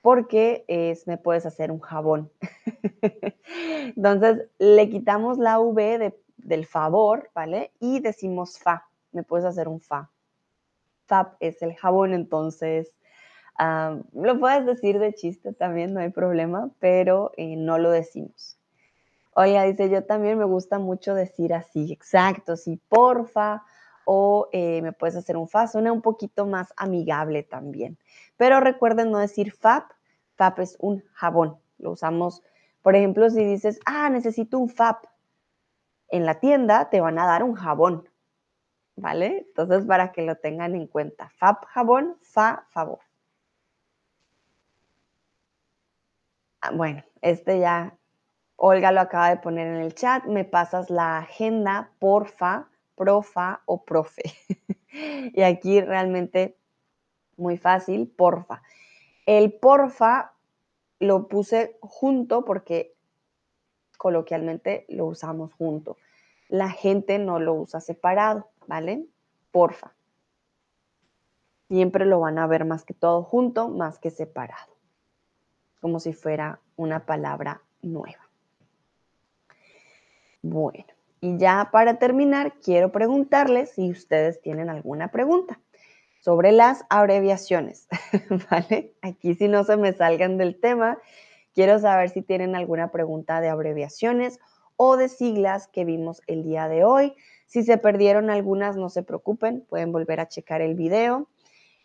porque 0.00 0.64
es 0.66 1.06
me 1.06 1.18
puedes 1.18 1.44
hacer 1.44 1.70
un 1.70 1.80
jabón. 1.80 2.32
Entonces 3.94 4.48
le 4.58 4.88
quitamos 4.88 5.36
la 5.36 5.60
V 5.60 6.14
del 6.38 6.64
favor, 6.64 7.28
¿vale? 7.34 7.70
Y 7.80 8.00
decimos 8.00 8.58
FA, 8.58 8.88
me 9.12 9.22
puedes 9.22 9.44
hacer 9.44 9.68
un 9.68 9.82
FA. 9.82 10.10
FAP 11.04 11.34
es 11.40 11.60
el 11.60 11.74
jabón, 11.74 12.14
entonces 12.14 12.94
ah, 13.58 13.98
lo 14.14 14.40
puedes 14.40 14.64
decir 14.64 14.98
de 15.00 15.12
chiste 15.12 15.52
también, 15.52 15.92
no 15.92 16.00
hay 16.00 16.08
problema, 16.08 16.70
pero 16.78 17.30
eh, 17.36 17.56
no 17.56 17.76
lo 17.76 17.90
decimos. 17.90 18.55
Oiga, 19.38 19.64
dice, 19.64 19.90
yo 19.90 20.02
también 20.02 20.38
me 20.38 20.46
gusta 20.46 20.78
mucho 20.78 21.14
decir 21.14 21.52
así, 21.52 21.92
exacto, 21.92 22.56
sí, 22.56 22.80
porfa, 22.88 23.64
o 24.06 24.48
eh, 24.50 24.80
me 24.80 24.92
puedes 24.92 25.14
hacer 25.14 25.36
un 25.36 25.46
fa, 25.46 25.66
suena 25.66 25.92
un 25.92 26.00
poquito 26.00 26.46
más 26.46 26.72
amigable 26.74 27.42
también. 27.42 27.98
Pero 28.38 28.60
recuerden 28.60 29.10
no 29.10 29.18
decir 29.18 29.52
fap, 29.52 29.90
fap 30.36 30.58
es 30.60 30.78
un 30.80 31.04
jabón, 31.12 31.58
lo 31.76 31.90
usamos, 31.90 32.42
por 32.80 32.96
ejemplo, 32.96 33.28
si 33.28 33.44
dices, 33.44 33.78
ah, 33.84 34.08
necesito 34.08 34.58
un 34.58 34.70
fap, 34.70 35.04
en 36.08 36.24
la 36.24 36.40
tienda 36.40 36.88
te 36.88 37.02
van 37.02 37.18
a 37.18 37.26
dar 37.26 37.42
un 37.42 37.56
jabón, 37.56 38.08
¿vale? 38.96 39.44
Entonces, 39.48 39.84
para 39.84 40.12
que 40.12 40.22
lo 40.22 40.36
tengan 40.36 40.74
en 40.74 40.86
cuenta, 40.86 41.28
fap, 41.36 41.66
jabón, 41.66 42.16
fa, 42.22 42.66
favor. 42.70 43.00
Ah, 46.62 46.70
bueno, 46.72 47.04
este 47.20 47.60
ya 47.60 47.98
Olga 48.56 48.90
lo 48.90 49.00
acaba 49.00 49.28
de 49.30 49.36
poner 49.36 49.66
en 49.66 49.76
el 49.76 49.94
chat. 49.94 50.24
Me 50.24 50.44
pasas 50.44 50.90
la 50.90 51.18
agenda, 51.18 51.90
porfa, 51.98 52.68
profa 52.94 53.62
o 53.66 53.84
profe. 53.84 54.22
y 55.34 55.42
aquí 55.42 55.80
realmente 55.80 56.56
muy 57.36 57.58
fácil, 57.58 58.08
porfa. 58.08 58.62
El 59.26 59.52
porfa 59.52 60.32
lo 60.98 61.28
puse 61.28 61.76
junto 61.80 62.44
porque 62.44 62.94
coloquialmente 63.98 64.86
lo 64.88 65.06
usamos 65.06 65.52
junto. 65.54 65.98
La 66.48 66.70
gente 66.70 67.18
no 67.18 67.38
lo 67.38 67.54
usa 67.54 67.80
separado, 67.80 68.48
¿vale? 68.66 69.06
Porfa. 69.50 69.92
Siempre 71.68 72.06
lo 72.06 72.20
van 72.20 72.38
a 72.38 72.46
ver 72.46 72.64
más 72.64 72.84
que 72.84 72.94
todo 72.94 73.22
junto, 73.22 73.68
más 73.68 73.98
que 73.98 74.10
separado. 74.10 74.76
Como 75.80 75.98
si 75.98 76.12
fuera 76.12 76.60
una 76.76 77.04
palabra 77.04 77.62
nueva. 77.82 78.25
Bueno, 80.48 80.84
y 81.20 81.38
ya 81.38 81.70
para 81.72 81.98
terminar, 81.98 82.54
quiero 82.62 82.92
preguntarles 82.92 83.70
si 83.70 83.90
ustedes 83.90 84.40
tienen 84.40 84.70
alguna 84.70 85.10
pregunta 85.10 85.60
sobre 86.20 86.52
las 86.52 86.84
abreviaciones, 86.88 87.88
¿vale? 88.50 88.94
Aquí 89.02 89.34
si 89.34 89.48
no 89.48 89.64
se 89.64 89.76
me 89.76 89.92
salgan 89.92 90.38
del 90.38 90.60
tema, 90.60 90.98
quiero 91.52 91.80
saber 91.80 92.10
si 92.10 92.22
tienen 92.22 92.54
alguna 92.54 92.92
pregunta 92.92 93.40
de 93.40 93.48
abreviaciones 93.48 94.38
o 94.76 94.96
de 94.96 95.08
siglas 95.08 95.66
que 95.66 95.84
vimos 95.84 96.22
el 96.28 96.44
día 96.44 96.68
de 96.68 96.84
hoy. 96.84 97.14
Si 97.46 97.64
se 97.64 97.76
perdieron 97.76 98.30
algunas, 98.30 98.76
no 98.76 98.88
se 98.88 99.02
preocupen, 99.02 99.66
pueden 99.68 99.90
volver 99.90 100.20
a 100.20 100.28
checar 100.28 100.60
el 100.60 100.76
video. 100.76 101.28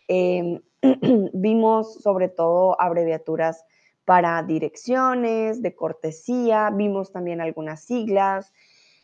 Em, 0.08 0.62
vimos 1.34 1.96
sobre 1.96 2.30
todo 2.30 2.80
abreviaturas 2.80 3.66
para 4.06 4.42
direcciones, 4.44 5.62
de 5.62 5.76
cortesía, 5.76 6.70
vimos 6.72 7.12
también 7.12 7.42
algunas 7.42 7.84
siglas 7.84 8.52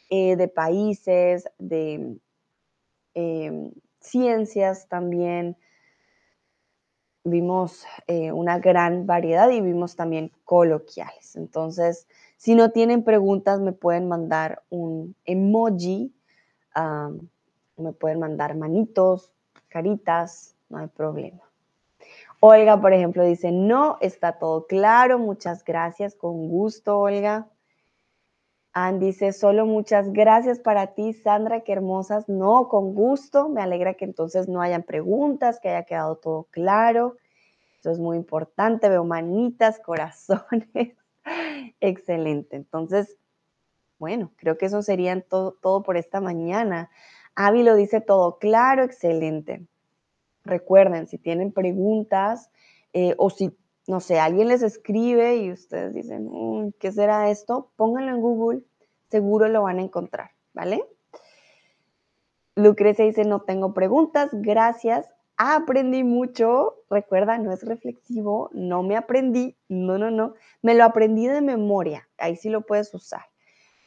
eh, 0.09 0.35
de 0.35 0.47
países, 0.47 1.49
de 1.57 2.17
em, 3.13 3.71
ciencias 3.99 4.87
también. 4.87 5.57
Vimos 7.23 7.85
eh, 8.07 8.31
una 8.31 8.57
gran 8.59 9.05
variedad 9.05 9.49
y 9.49 9.59
vimos 9.61 9.95
también 9.95 10.31
coloquiales. 10.45 11.35
Entonces, 11.35 12.07
si 12.37 12.55
no 12.55 12.71
tienen 12.71 13.03
preguntas, 13.03 13.59
me 13.59 13.73
pueden 13.73 14.07
mandar 14.07 14.63
un 14.69 15.15
emoji, 15.25 16.13
me 17.75 17.93
pueden 17.93 18.19
mandar 18.19 18.55
manitos, 18.55 19.31
caritas, 19.67 20.55
no 20.69 20.77
hay 20.77 20.87
problema. 20.87 21.46
Olga, 22.39 22.79
por 22.79 22.93
ejemplo, 22.93 23.23
dice, 23.23 23.51
no, 23.51 23.97
está 23.99 24.33
todo 24.33 24.67
claro, 24.67 25.17
muchas 25.17 25.63
gracias, 25.63 26.15
con 26.15 26.47
gusto, 26.49 26.99
Olga. 26.99 27.47
Ann 28.73 28.99
dice, 28.99 29.33
solo 29.33 29.65
muchas 29.65 30.13
gracias 30.13 30.59
para 30.59 30.93
ti, 30.93 31.13
Sandra, 31.13 31.61
qué 31.61 31.71
hermosas. 31.71 32.29
No, 32.29 32.67
con 32.67 32.93
gusto, 32.93 33.49
me 33.49 33.63
alegra 33.63 33.95
que 33.95 34.05
entonces 34.05 34.47
no 34.47 34.61
hayan 34.61 34.83
preguntas, 34.83 35.59
que 35.59 35.69
haya 35.69 35.83
quedado 35.83 36.17
todo 36.17 36.43
claro. 36.51 37.17
Eso 37.79 37.89
es 37.89 37.97
muy 37.97 38.17
importante, 38.17 38.87
veo 38.87 39.03
manitas, 39.03 39.79
corazones. 39.83 40.95
Excelente. 41.79 42.55
Entonces, 42.55 43.17
bueno, 43.97 44.31
creo 44.37 44.59
que 44.59 44.67
eso 44.67 44.83
sería 44.83 45.19
todo, 45.21 45.53
todo 45.53 45.81
por 45.81 45.97
esta 45.97 46.21
mañana. 46.21 46.91
Avi 47.33 47.63
lo 47.63 47.75
dice 47.75 47.99
todo 47.99 48.37
claro, 48.37 48.83
excelente. 48.83 49.65
Recuerden, 50.47 51.07
si 51.07 51.17
tienen 51.17 51.51
preguntas 51.51 52.49
eh, 52.93 53.13
o 53.17 53.29
si, 53.29 53.51
no 53.85 53.99
sé, 53.99 54.19
alguien 54.19 54.47
les 54.47 54.63
escribe 54.63 55.35
y 55.37 55.51
ustedes 55.51 55.93
dicen, 55.93 56.29
mm, 56.31 56.73
¿qué 56.79 56.91
será 56.91 57.29
esto? 57.29 57.71
Pónganlo 57.75 58.11
en 58.11 58.21
Google, 58.21 58.61
seguro 59.09 59.49
lo 59.49 59.63
van 59.63 59.79
a 59.79 59.83
encontrar, 59.83 60.31
¿vale? 60.53 60.83
Lucrecia 62.55 63.05
dice, 63.05 63.25
no 63.25 63.41
tengo 63.41 63.73
preguntas, 63.73 64.29
gracias, 64.31 65.07
aprendí 65.35 66.03
mucho, 66.03 66.77
recuerda, 66.89 67.37
no 67.37 67.51
es 67.51 67.63
reflexivo, 67.63 68.49
no 68.53 68.83
me 68.83 68.95
aprendí, 68.95 69.55
no, 69.67 69.97
no, 69.97 70.09
no, 70.09 70.33
me 70.61 70.73
lo 70.73 70.83
aprendí 70.85 71.27
de 71.27 71.41
memoria, 71.41 72.07
ahí 72.17 72.35
sí 72.35 72.49
lo 72.49 72.61
puedes 72.61 72.93
usar, 72.93 73.25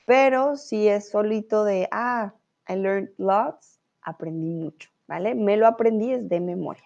pero 0.07 0.57
si 0.57 0.89
es 0.89 1.09
solito 1.09 1.65
de, 1.65 1.89
ah, 1.91 2.35
I 2.69 2.77
learned 2.77 3.11
lots, 3.17 3.81
aprendí 4.03 4.55
mucho. 4.55 4.90
¿Vale? 5.11 5.35
Me 5.35 5.57
lo 5.57 5.67
aprendí 5.67 6.13
es 6.13 6.29
de 6.29 6.41
memoria. 6.41 6.85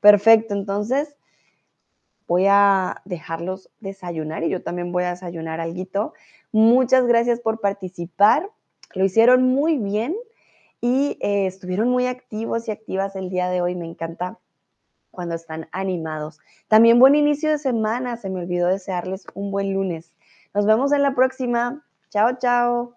Perfecto, 0.00 0.52
entonces 0.52 1.16
voy 2.28 2.44
a 2.48 3.00
dejarlos 3.06 3.70
desayunar 3.80 4.44
y 4.44 4.50
yo 4.50 4.62
también 4.62 4.92
voy 4.92 5.04
a 5.04 5.10
desayunar 5.10 5.60
algo. 5.60 6.12
Muchas 6.52 7.06
gracias 7.06 7.40
por 7.40 7.60
participar, 7.60 8.50
lo 8.94 9.04
hicieron 9.04 9.42
muy 9.42 9.78
bien 9.78 10.14
y 10.82 11.16
eh, 11.22 11.46
estuvieron 11.46 11.88
muy 11.88 12.06
activos 12.06 12.68
y 12.68 12.72
activas 12.72 13.16
el 13.16 13.30
día 13.30 13.48
de 13.48 13.62
hoy, 13.62 13.74
me 13.74 13.86
encanta 13.86 14.38
cuando 15.10 15.34
están 15.34 15.66
animados. 15.72 16.40
También 16.68 16.98
buen 16.98 17.14
inicio 17.14 17.50
de 17.50 17.58
semana, 17.58 18.18
se 18.18 18.28
me 18.28 18.40
olvidó 18.40 18.68
desearles 18.68 19.24
un 19.32 19.50
buen 19.50 19.72
lunes. 19.72 20.14
Nos 20.52 20.66
vemos 20.66 20.92
en 20.92 21.02
la 21.02 21.14
próxima. 21.14 21.82
Chao, 22.10 22.36
chao. 22.38 22.95